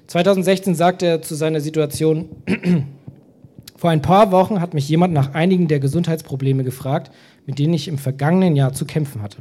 2016 0.07 0.75
sagte 0.75 1.05
er 1.05 1.21
zu 1.21 1.35
seiner 1.35 1.61
Situation, 1.61 2.29
vor 3.77 3.91
ein 3.91 4.01
paar 4.01 4.31
Wochen 4.31 4.59
hat 4.59 4.73
mich 4.73 4.89
jemand 4.89 5.13
nach 5.13 5.33
einigen 5.33 5.67
der 5.67 5.79
Gesundheitsprobleme 5.79 6.63
gefragt, 6.63 7.11
mit 7.45 7.59
denen 7.59 7.73
ich 7.73 7.87
im 7.87 7.97
vergangenen 7.97 8.55
Jahr 8.55 8.73
zu 8.73 8.85
kämpfen 8.85 9.21
hatte. 9.21 9.37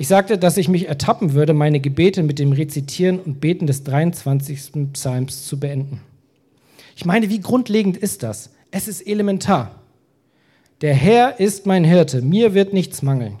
Ich 0.00 0.08
sagte, 0.08 0.38
dass 0.38 0.56
ich 0.56 0.70
mich 0.70 0.88
ertappen 0.88 1.34
würde, 1.34 1.52
meine 1.52 1.78
Gebete 1.78 2.22
mit 2.22 2.38
dem 2.38 2.52
Rezitieren 2.52 3.20
und 3.20 3.38
Beten 3.38 3.66
des 3.66 3.84
23. 3.84 4.90
Psalms 4.94 5.46
zu 5.46 5.60
beenden. 5.60 6.00
Ich 6.96 7.04
meine, 7.04 7.28
wie 7.28 7.38
grundlegend 7.38 7.98
ist 7.98 8.22
das? 8.22 8.48
Es 8.70 8.88
ist 8.88 9.06
elementar. 9.06 9.72
Der 10.80 10.94
Herr 10.94 11.38
ist 11.38 11.66
mein 11.66 11.84
Hirte, 11.84 12.22
mir 12.22 12.54
wird 12.54 12.72
nichts 12.72 13.02
mangeln. 13.02 13.40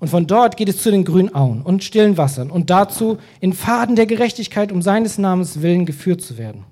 Und 0.00 0.08
von 0.08 0.26
dort 0.26 0.56
geht 0.56 0.68
es 0.68 0.82
zu 0.82 0.90
den 0.90 1.04
grünen 1.04 1.32
Auen 1.32 1.62
und 1.62 1.84
stillen 1.84 2.16
Wassern 2.16 2.50
und 2.50 2.68
dazu, 2.68 3.18
in 3.38 3.52
Faden 3.52 3.94
der 3.94 4.06
Gerechtigkeit 4.06 4.72
um 4.72 4.82
seines 4.82 5.18
Namens 5.18 5.62
willen 5.62 5.86
geführt 5.86 6.20
zu 6.20 6.36
werden. 6.36 6.64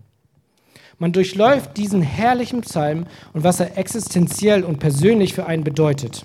Man 0.99 1.13
durchläuft 1.13 1.77
diesen 1.77 2.03
herrlichen 2.03 2.63
Psalm 2.63 3.07
und 3.33 3.45
was 3.45 3.61
er 3.61 3.79
existenziell 3.79 4.65
und 4.65 4.81
persönlich 4.81 5.35
für 5.35 5.47
einen 5.47 5.63
bedeutet. 5.63 6.25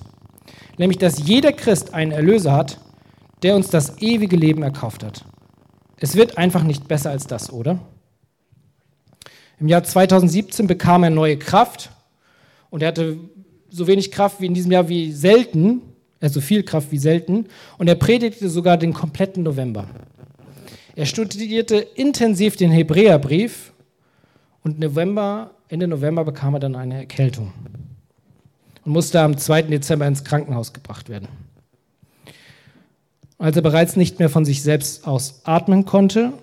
Nämlich, 0.80 0.98
dass 0.98 1.28
jeder 1.28 1.54
Christ 1.54 1.94
einen 1.94 2.12
Erlöser 2.12 2.54
hat, 2.54 2.80
der 3.44 3.56
uns 3.56 3.70
das 3.70 4.02
ewige 4.02 4.36
Leben 4.36 4.64
erkauft 4.64 5.04
hat. 5.04 5.24
Es 5.98 6.16
wird 6.16 6.40
einfach 6.40 6.64
nicht 6.64 6.88
besser 6.88 7.12
als 7.12 7.28
das, 7.28 7.54
oder? 7.54 7.78
Im 9.60 9.68
Jahr 9.68 9.84
2017 9.84 10.66
bekam 10.66 11.04
er 11.04 11.12
neue 11.12 11.38
Kraft 11.38 11.92
und 12.72 12.82
er 12.82 12.88
hatte 12.88 13.18
so 13.70 13.86
wenig 13.86 14.10
Kraft 14.10 14.42
wie 14.42 14.48
in 14.48 14.56
diesem 14.56 14.72
Jahr 14.72 14.90
wie 14.90 15.12
selten 15.12 15.84
also 16.22 16.42
viel 16.42 16.64
Kraft 16.64 16.92
wie 16.92 16.98
selten, 16.98 17.46
und 17.78 17.88
er 17.88 17.96
predigte 17.96 18.50
sogar 18.50 18.78
den 18.78 18.94
kompletten 18.94 19.44
November. 19.44 19.88
Er 20.96 21.06
studierte 21.06 21.78
intensiv 21.78 22.58
den 22.58 22.72
Hebräerbrief 22.72 23.74
und 24.64 24.80
November, 24.80 25.52
Ende 25.70 25.88
November 25.88 26.26
bekam 26.26 26.56
er 26.56 26.60
dann 26.60 26.76
eine 26.76 26.96
Erkältung 26.96 27.54
und 28.86 28.92
musste 28.92 29.22
am 29.22 29.38
2. 29.38 29.64
Dezember 29.64 30.08
ins 30.08 30.24
Krankenhaus 30.24 30.74
gebracht 30.74 31.10
werden. 31.10 31.28
Als 33.38 33.56
er 33.56 33.62
bereits 33.62 33.96
nicht 33.96 34.20
mehr 34.20 34.30
von 34.30 34.44
sich 34.44 34.62
selbst 34.62 35.08
aus 35.08 35.42
atmen 35.46 35.86
konnte, 35.86 36.34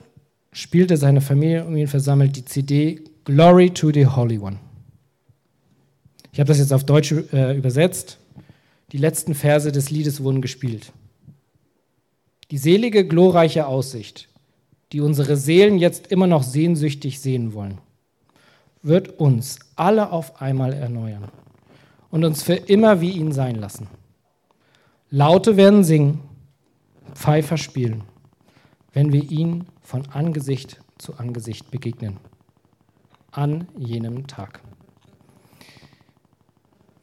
spielte 0.53 0.97
seine 0.97 1.21
Familie 1.21 1.65
um 1.67 1.77
ihn 1.77 1.89
versammelt 1.89 2.37
die 2.37 2.45
CD 2.45 3.03
Glory 3.25 3.71
to 3.71 3.93
the 3.93 4.07
Holy 4.07 4.39
One. 4.39 4.59
Ich 6.33 6.41
habe 6.41 6.49
das 6.49 6.59
jetzt 6.59 6.73
auf 6.73 6.85
Deutsch 6.85 7.13
äh, 7.13 7.57
übersetzt. 7.57 8.19
Die 8.93 8.99
letzten 8.99 9.35
Verse 9.35 9.71
des 9.73 9.91
Liedes 9.91 10.23
wurden 10.23 10.41
gespielt. 10.41 10.93
Die 12.51 12.59
selige, 12.59 13.07
glorreiche 13.07 13.67
Aussicht, 13.67 14.29
die 14.93 15.01
unsere 15.01 15.37
Seelen 15.37 15.79
jetzt 15.79 16.07
immer 16.07 16.27
noch 16.27 16.45
sehnsüchtig 16.45 17.21
sehen 17.21 17.53
wollen, 17.53 17.79
wird 18.83 19.19
uns 19.19 19.59
alle 19.75 20.13
auf 20.13 20.41
einmal 20.41 20.73
erneuern 20.73 21.29
und 22.11 22.25
uns 22.25 22.43
für 22.43 22.55
immer 22.55 23.01
wie 23.01 23.11
ihn 23.11 23.33
sein 23.33 23.57
lassen. 23.57 23.89
Laute 25.11 25.57
werden 25.57 25.85
singen, 25.85 26.21
Pfeifer 27.15 27.57
spielen, 27.57 28.03
wenn 28.93 29.13
wir 29.13 29.31
ihn 29.31 29.67
von 29.83 30.07
Angesicht 30.13 30.81
zu 30.99 31.17
Angesicht 31.19 31.71
begegnen. 31.71 32.19
An 33.31 33.69
jenem 33.79 34.27
Tag. 34.27 34.61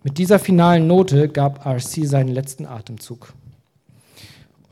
Mit 0.04 0.18
dieser 0.18 0.38
finalen 0.38 0.88
Note 0.88 1.30
gab 1.30 1.66
RC 1.66 2.06
seinen 2.06 2.28
letzten 2.28 2.66
Atemzug. 2.66 3.34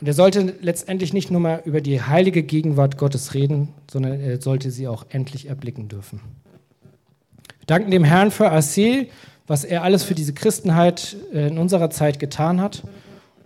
Und 0.02 0.08
er 0.08 0.14
sollte 0.14 0.56
letztendlich 0.62 1.14
nicht 1.14 1.32
nur 1.32 1.40
mal 1.40 1.62
über 1.64 1.80
die 1.80 2.02
heilige 2.02 2.44
Gegenwart 2.44 2.98
Gottes 2.98 3.34
reden, 3.34 3.70
sondern 3.90 4.20
er 4.20 4.42
sollte 4.42 4.72
sie 4.72 4.88
auch 4.88 5.06
endlich 5.10 5.48
erblicken 5.48 5.88
dürfen. 5.88 6.20
Wir 7.60 7.68
danken 7.68 7.92
dem 7.92 8.04
Herrn 8.04 8.32
für 8.32 8.48
RC, 8.48 9.08
was 9.52 9.66
er 9.66 9.84
alles 9.84 10.06
für 10.06 10.16
diese 10.16 10.32
Christenheit 10.32 11.18
äh, 11.34 11.50
in 11.50 11.58
unserer 11.58 11.90
Zeit 11.90 12.20
getan 12.20 12.62
hat. 12.62 12.84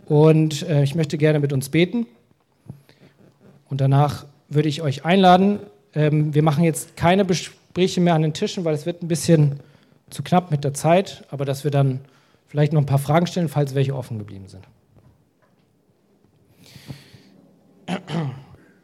Und 0.05 0.61
äh, 0.61 0.83
ich 0.83 0.93
möchte 0.93 1.17
gerne 1.17 1.39
mit 1.39 1.51
uns 1.51 1.69
beten. 1.69 2.05
Und 3.71 3.81
danach 3.81 4.27
würde 4.47 4.69
ich 4.69 4.83
euch 4.83 5.03
einladen. 5.03 5.57
Ähm, 5.95 6.31
wir 6.35 6.43
machen 6.43 6.63
jetzt 6.63 6.95
keine 6.95 7.25
Gespräche 7.25 8.01
mehr 8.01 8.13
an 8.13 8.21
den 8.21 8.33
Tischen, 8.33 8.65
weil 8.65 8.75
es 8.75 8.85
wird 8.85 9.01
ein 9.01 9.07
bisschen 9.07 9.59
zu 10.11 10.21
knapp 10.21 10.51
mit 10.51 10.63
der 10.63 10.75
Zeit, 10.75 11.25
aber 11.31 11.43
dass 11.43 11.63
wir 11.63 11.71
dann 11.71 12.01
vielleicht 12.45 12.71
noch 12.71 12.81
ein 12.81 12.85
paar 12.85 12.99
Fragen 12.99 13.25
stellen, 13.25 13.49
falls 13.49 13.73
welche 13.73 13.95
offen 13.95 14.19
geblieben 14.19 14.45
sind. 14.47 14.63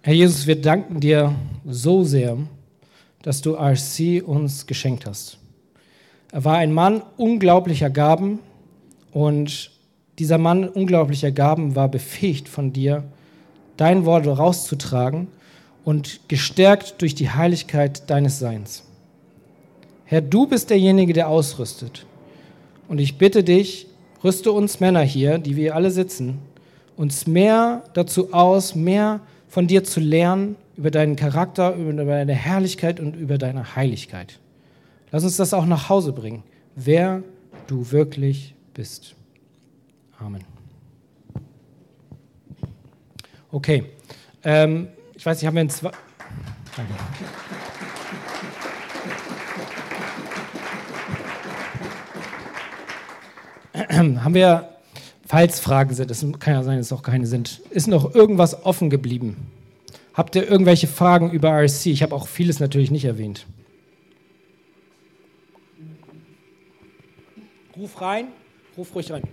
Herr 0.02 0.14
Jesus, 0.14 0.48
wir 0.48 0.60
danken 0.60 1.00
dir 1.00 1.36
so 1.68 2.04
sehr, 2.04 2.36
dass 3.22 3.44
du 3.44 3.54
RC 3.54 4.24
uns 4.26 4.66
geschenkt 4.66 5.06
hast. 5.06 5.38
Er 6.32 6.46
war 6.46 6.58
ein 6.58 6.74
Mann 6.74 7.02
unglaublicher 7.18 7.90
Gaben 7.90 8.40
und 9.12 9.72
dieser 10.18 10.38
Mann 10.38 10.68
unglaublicher 10.68 11.32
Gaben 11.32 11.76
war 11.76 11.90
befähigt 11.90 12.48
von 12.48 12.72
dir, 12.72 13.04
dein 13.76 14.06
Wort 14.06 14.28
rauszutragen 14.28 15.28
und 15.84 16.22
gestärkt 16.28 17.02
durch 17.02 17.16
die 17.16 17.30
Heiligkeit 17.30 18.10
deines 18.10 18.40
Seins. 18.40 18.84
Herr, 20.06 20.22
du 20.22 20.46
bist 20.46 20.70
derjenige, 20.70 21.14
der 21.14 21.30
ausrüstet. 21.30 22.06
Und 22.88 23.00
ich 23.00 23.18
bitte 23.18 23.44
dich, 23.44 23.88
rüste 24.24 24.52
uns 24.52 24.80
Männer 24.80 25.02
hier, 25.02 25.38
die 25.38 25.56
wir 25.56 25.76
alle 25.76 25.92
sitzen, 25.92 26.40
uns 26.98 27.28
mehr 27.28 27.84
dazu 27.94 28.34
aus, 28.34 28.76
mehr 28.76 29.22
von 29.48 29.68
dir 29.68 29.84
zu 29.84 30.00
lernen 30.00 30.56
über 30.78 30.92
deinen 30.92 31.16
Charakter, 31.16 31.76
über 31.76 31.94
deine 31.94 32.34
Herrlichkeit 32.34 33.00
und 33.00 33.16
über 33.16 33.38
deine 33.38 33.76
Heiligkeit. 33.76 34.41
Lass 35.12 35.24
uns 35.26 35.36
das 35.36 35.54
auch 35.54 35.66
nach 35.66 35.90
Hause 35.90 36.14
bringen, 36.14 36.44
wer 36.76 37.22
du 37.68 37.92
wirklich 37.92 38.56
bist. 38.74 39.16
Amen. 40.18 40.44
Okay. 43.52 43.84
Ähm, 44.44 44.88
ich 45.14 45.26
weiß 45.26 45.38
nicht, 45.38 45.48
haben 45.48 45.56
wir 45.56 45.62
ein 45.62 45.70
zwei. 45.70 45.92
Haben 53.92 54.34
wir, 54.34 54.70
falls 55.28 55.60
Fragen 55.60 55.94
sind, 55.94 56.10
es 56.10 56.26
kann 56.40 56.54
ja 56.54 56.64
sein, 56.64 56.78
dass 56.78 56.88
es 56.88 56.94
auch 56.94 57.04
keine 57.04 57.28
sind, 57.28 57.62
ist 57.70 57.88
noch 57.88 58.16
irgendwas 58.16 58.66
offen 58.66 58.90
geblieben? 58.90 59.36
Habt 60.14 60.36
ihr 60.36 60.50
irgendwelche 60.50 60.88
Fragen 60.88 61.32
über 61.32 61.50
RC? 61.50 61.88
Ich 61.88 62.02
habe 62.02 62.16
auch 62.16 62.28
vieles 62.28 62.60
natürlich 62.60 62.90
nicht 62.90 63.06
erwähnt. 63.06 63.46
Ruf 67.82 68.00
rein, 68.00 68.28
ruf 68.78 68.94
ruhig 68.94 69.12
rein. 69.12 69.24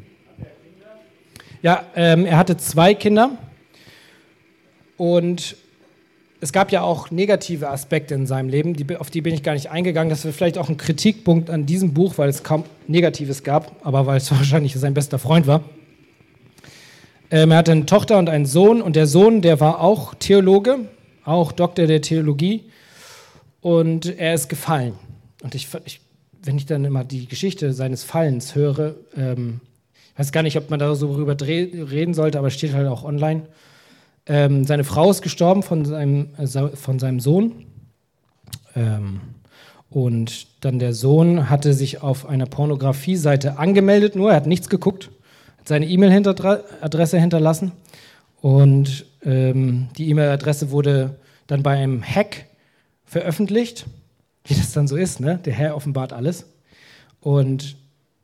Ja, 1.61 1.85
ähm, 1.95 2.25
er 2.25 2.39
hatte 2.39 2.57
zwei 2.57 2.95
Kinder 2.95 3.33
und 4.97 5.55
es 6.41 6.55
gab 6.55 6.73
ja 6.73 6.81
auch 6.81 7.11
negative 7.11 7.69
Aspekte 7.69 8.15
in 8.15 8.27
seinem 8.27 8.49
Leben, 8.49 8.73
die, 8.73 8.97
auf 8.97 9.11
die 9.11 9.21
bin 9.21 9.35
ich 9.35 9.43
gar 9.43 9.53
nicht 9.53 9.71
eingegangen. 9.71 10.09
Das 10.09 10.25
wäre 10.25 10.33
vielleicht 10.33 10.57
auch 10.57 10.71
ein 10.71 10.79
Kritikpunkt 10.79 11.51
an 11.51 11.67
diesem 11.67 11.93
Buch, 11.93 12.17
weil 12.17 12.31
es 12.31 12.43
kaum 12.43 12.65
Negatives 12.87 13.43
gab, 13.43 13.77
aber 13.85 14.07
weil 14.07 14.17
es 14.17 14.31
wahrscheinlich 14.31 14.73
sein 14.77 14.95
bester 14.95 15.19
Freund 15.19 15.47
war. 15.47 15.63
Ähm, 17.31 17.51
er 17.51 17.59
hatte 17.59 17.73
eine 17.73 17.85
Tochter 17.85 18.17
und 18.17 18.31
einen 18.31 18.47
Sohn 18.47 18.81
und 18.81 18.97
der 18.97 19.07
Sohn, 19.07 19.43
der 19.43 19.61
war 19.61 19.83
auch 19.83 20.15
Theologe, 20.15 20.89
auch 21.23 21.53
Doktor 21.53 21.87
der 21.87 22.01
Theologie 22.01 22.65
und 23.61 24.07
er 24.07 24.33
ist 24.33 24.49
gefallen. 24.49 24.95
Und 25.43 25.55
ich, 25.55 25.69
ich 25.85 26.01
wenn 26.49 26.57
ich 26.57 26.65
dann 26.65 26.87
immer 26.87 27.05
die 27.05 27.27
Geschichte 27.27 27.75
seines 27.75 28.05
Fallens 28.05 28.55
höre, 28.55 28.95
ähm, 29.15 29.61
ich 30.15 30.19
weiß 30.19 30.33
gar 30.33 30.43
nicht, 30.43 30.57
ob 30.57 30.71
man 30.71 30.79
darüber 30.79 31.37
reden 31.39 32.15
sollte, 32.15 32.39
aber 32.39 32.49
steht 32.49 32.73
halt 32.73 32.89
auch 32.89 33.05
online. 33.05 33.43
Ähm, 34.25 34.65
seine 34.65 34.85
Frau 34.85 35.11
ist 35.11 35.21
gestorben 35.21 35.63
von 35.63 35.85
seinem, 35.85 36.31
äh, 36.39 36.47
von 36.47 36.99
seinem 36.99 37.21
Sohn. 37.21 37.67
Ähm, 38.75 39.21
und 39.91 40.47
dann 40.65 40.79
der 40.79 40.95
Sohn 40.95 41.51
hatte 41.51 41.75
sich 41.75 42.03
auf 42.03 42.25
einer 42.25 42.47
Pornografie-Seite 42.47 43.59
angemeldet, 43.59 44.17
nur 44.17 44.31
er 44.31 44.37
hat 44.37 44.47
nichts 44.47 44.71
geguckt, 44.71 45.11
hat 45.59 45.69
seine 45.69 45.87
E-Mail-Adresse 45.87 47.21
hinterlassen. 47.21 47.73
Und 48.41 49.05
ähm, 49.23 49.89
die 49.99 50.09
E-Mail-Adresse 50.09 50.71
wurde 50.71 51.17
dann 51.47 51.63
bei 51.63 51.73
einem 51.73 52.03
Hack 52.03 52.47
veröffentlicht, 53.05 53.85
wie 54.49 54.55
das 54.55 54.73
dann 54.73 54.89
so 54.89 54.97
ist, 54.97 55.21
ne? 55.21 55.39
Der 55.45 55.53
Herr 55.53 55.77
offenbart 55.77 56.13
alles. 56.13 56.47
Und 57.21 57.77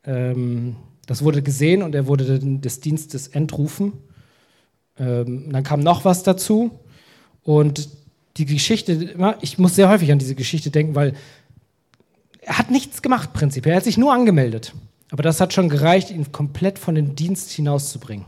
ähm, 0.05 0.77
das 1.07 1.22
wurde 1.22 1.43
gesehen 1.43 1.83
und 1.83 1.95
er 1.95 2.07
wurde 2.07 2.39
des 2.39 2.81
Dienstes 2.81 3.29
entrufen. 3.29 3.93
Ähm, 4.99 5.51
dann 5.53 5.64
kam 5.64 5.81
noch 5.81 6.05
was 6.05 6.22
dazu 6.22 6.79
und 7.43 7.89
die 8.37 8.47
Geschichte, 8.47 9.14
ich 9.43 9.59
muss 9.59 9.77
sehr 9.77 9.89
häufig 9.89 10.11
an 10.11 10.18
diese 10.18 10.35
Geschichte 10.35 10.70
denken, 10.70 10.95
weil 10.95 11.14
er 12.41 12.59
hat 12.59 12.70
nichts 12.70 13.01
gemacht 13.03 13.33
prinzipiell, 13.33 13.75
er 13.75 13.77
hat 13.77 13.85
sich 13.85 13.99
nur 13.99 14.12
angemeldet. 14.12 14.75
Aber 15.11 15.22
das 15.22 15.41
hat 15.41 15.53
schon 15.53 15.68
gereicht, 15.68 16.11
ihn 16.11 16.33
komplett 16.33 16.79
von 16.79 16.95
dem 16.95 17.14
Dienst 17.14 17.51
hinauszubringen. 17.51 18.27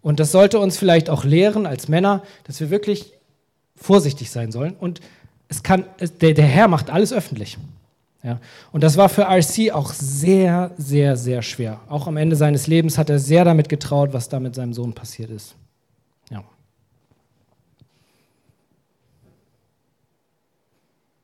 Und 0.00 0.18
das 0.20 0.32
sollte 0.32 0.58
uns 0.58 0.78
vielleicht 0.78 1.10
auch 1.10 1.24
lehren 1.24 1.66
als 1.66 1.88
Männer, 1.88 2.22
dass 2.44 2.60
wir 2.60 2.70
wirklich 2.70 3.12
vorsichtig 3.76 4.30
sein 4.30 4.50
sollen. 4.52 4.74
Und 4.74 5.00
es 5.52 5.62
kann, 5.62 5.84
der, 6.22 6.32
der 6.32 6.46
Herr 6.46 6.66
macht 6.66 6.88
alles 6.88 7.12
öffentlich. 7.12 7.58
Ja. 8.22 8.40
Und 8.70 8.82
das 8.82 8.96
war 8.96 9.08
für 9.10 9.24
RC 9.24 9.72
auch 9.72 9.92
sehr, 9.92 10.70
sehr, 10.78 11.16
sehr 11.16 11.42
schwer. 11.42 11.80
Auch 11.88 12.06
am 12.06 12.16
Ende 12.16 12.36
seines 12.36 12.66
Lebens 12.66 12.96
hat 12.96 13.10
er 13.10 13.18
sehr 13.18 13.44
damit 13.44 13.68
getraut, 13.68 14.12
was 14.12 14.28
da 14.30 14.40
mit 14.40 14.54
seinem 14.54 14.72
Sohn 14.72 14.94
passiert 14.94 15.30
ist. 15.30 15.54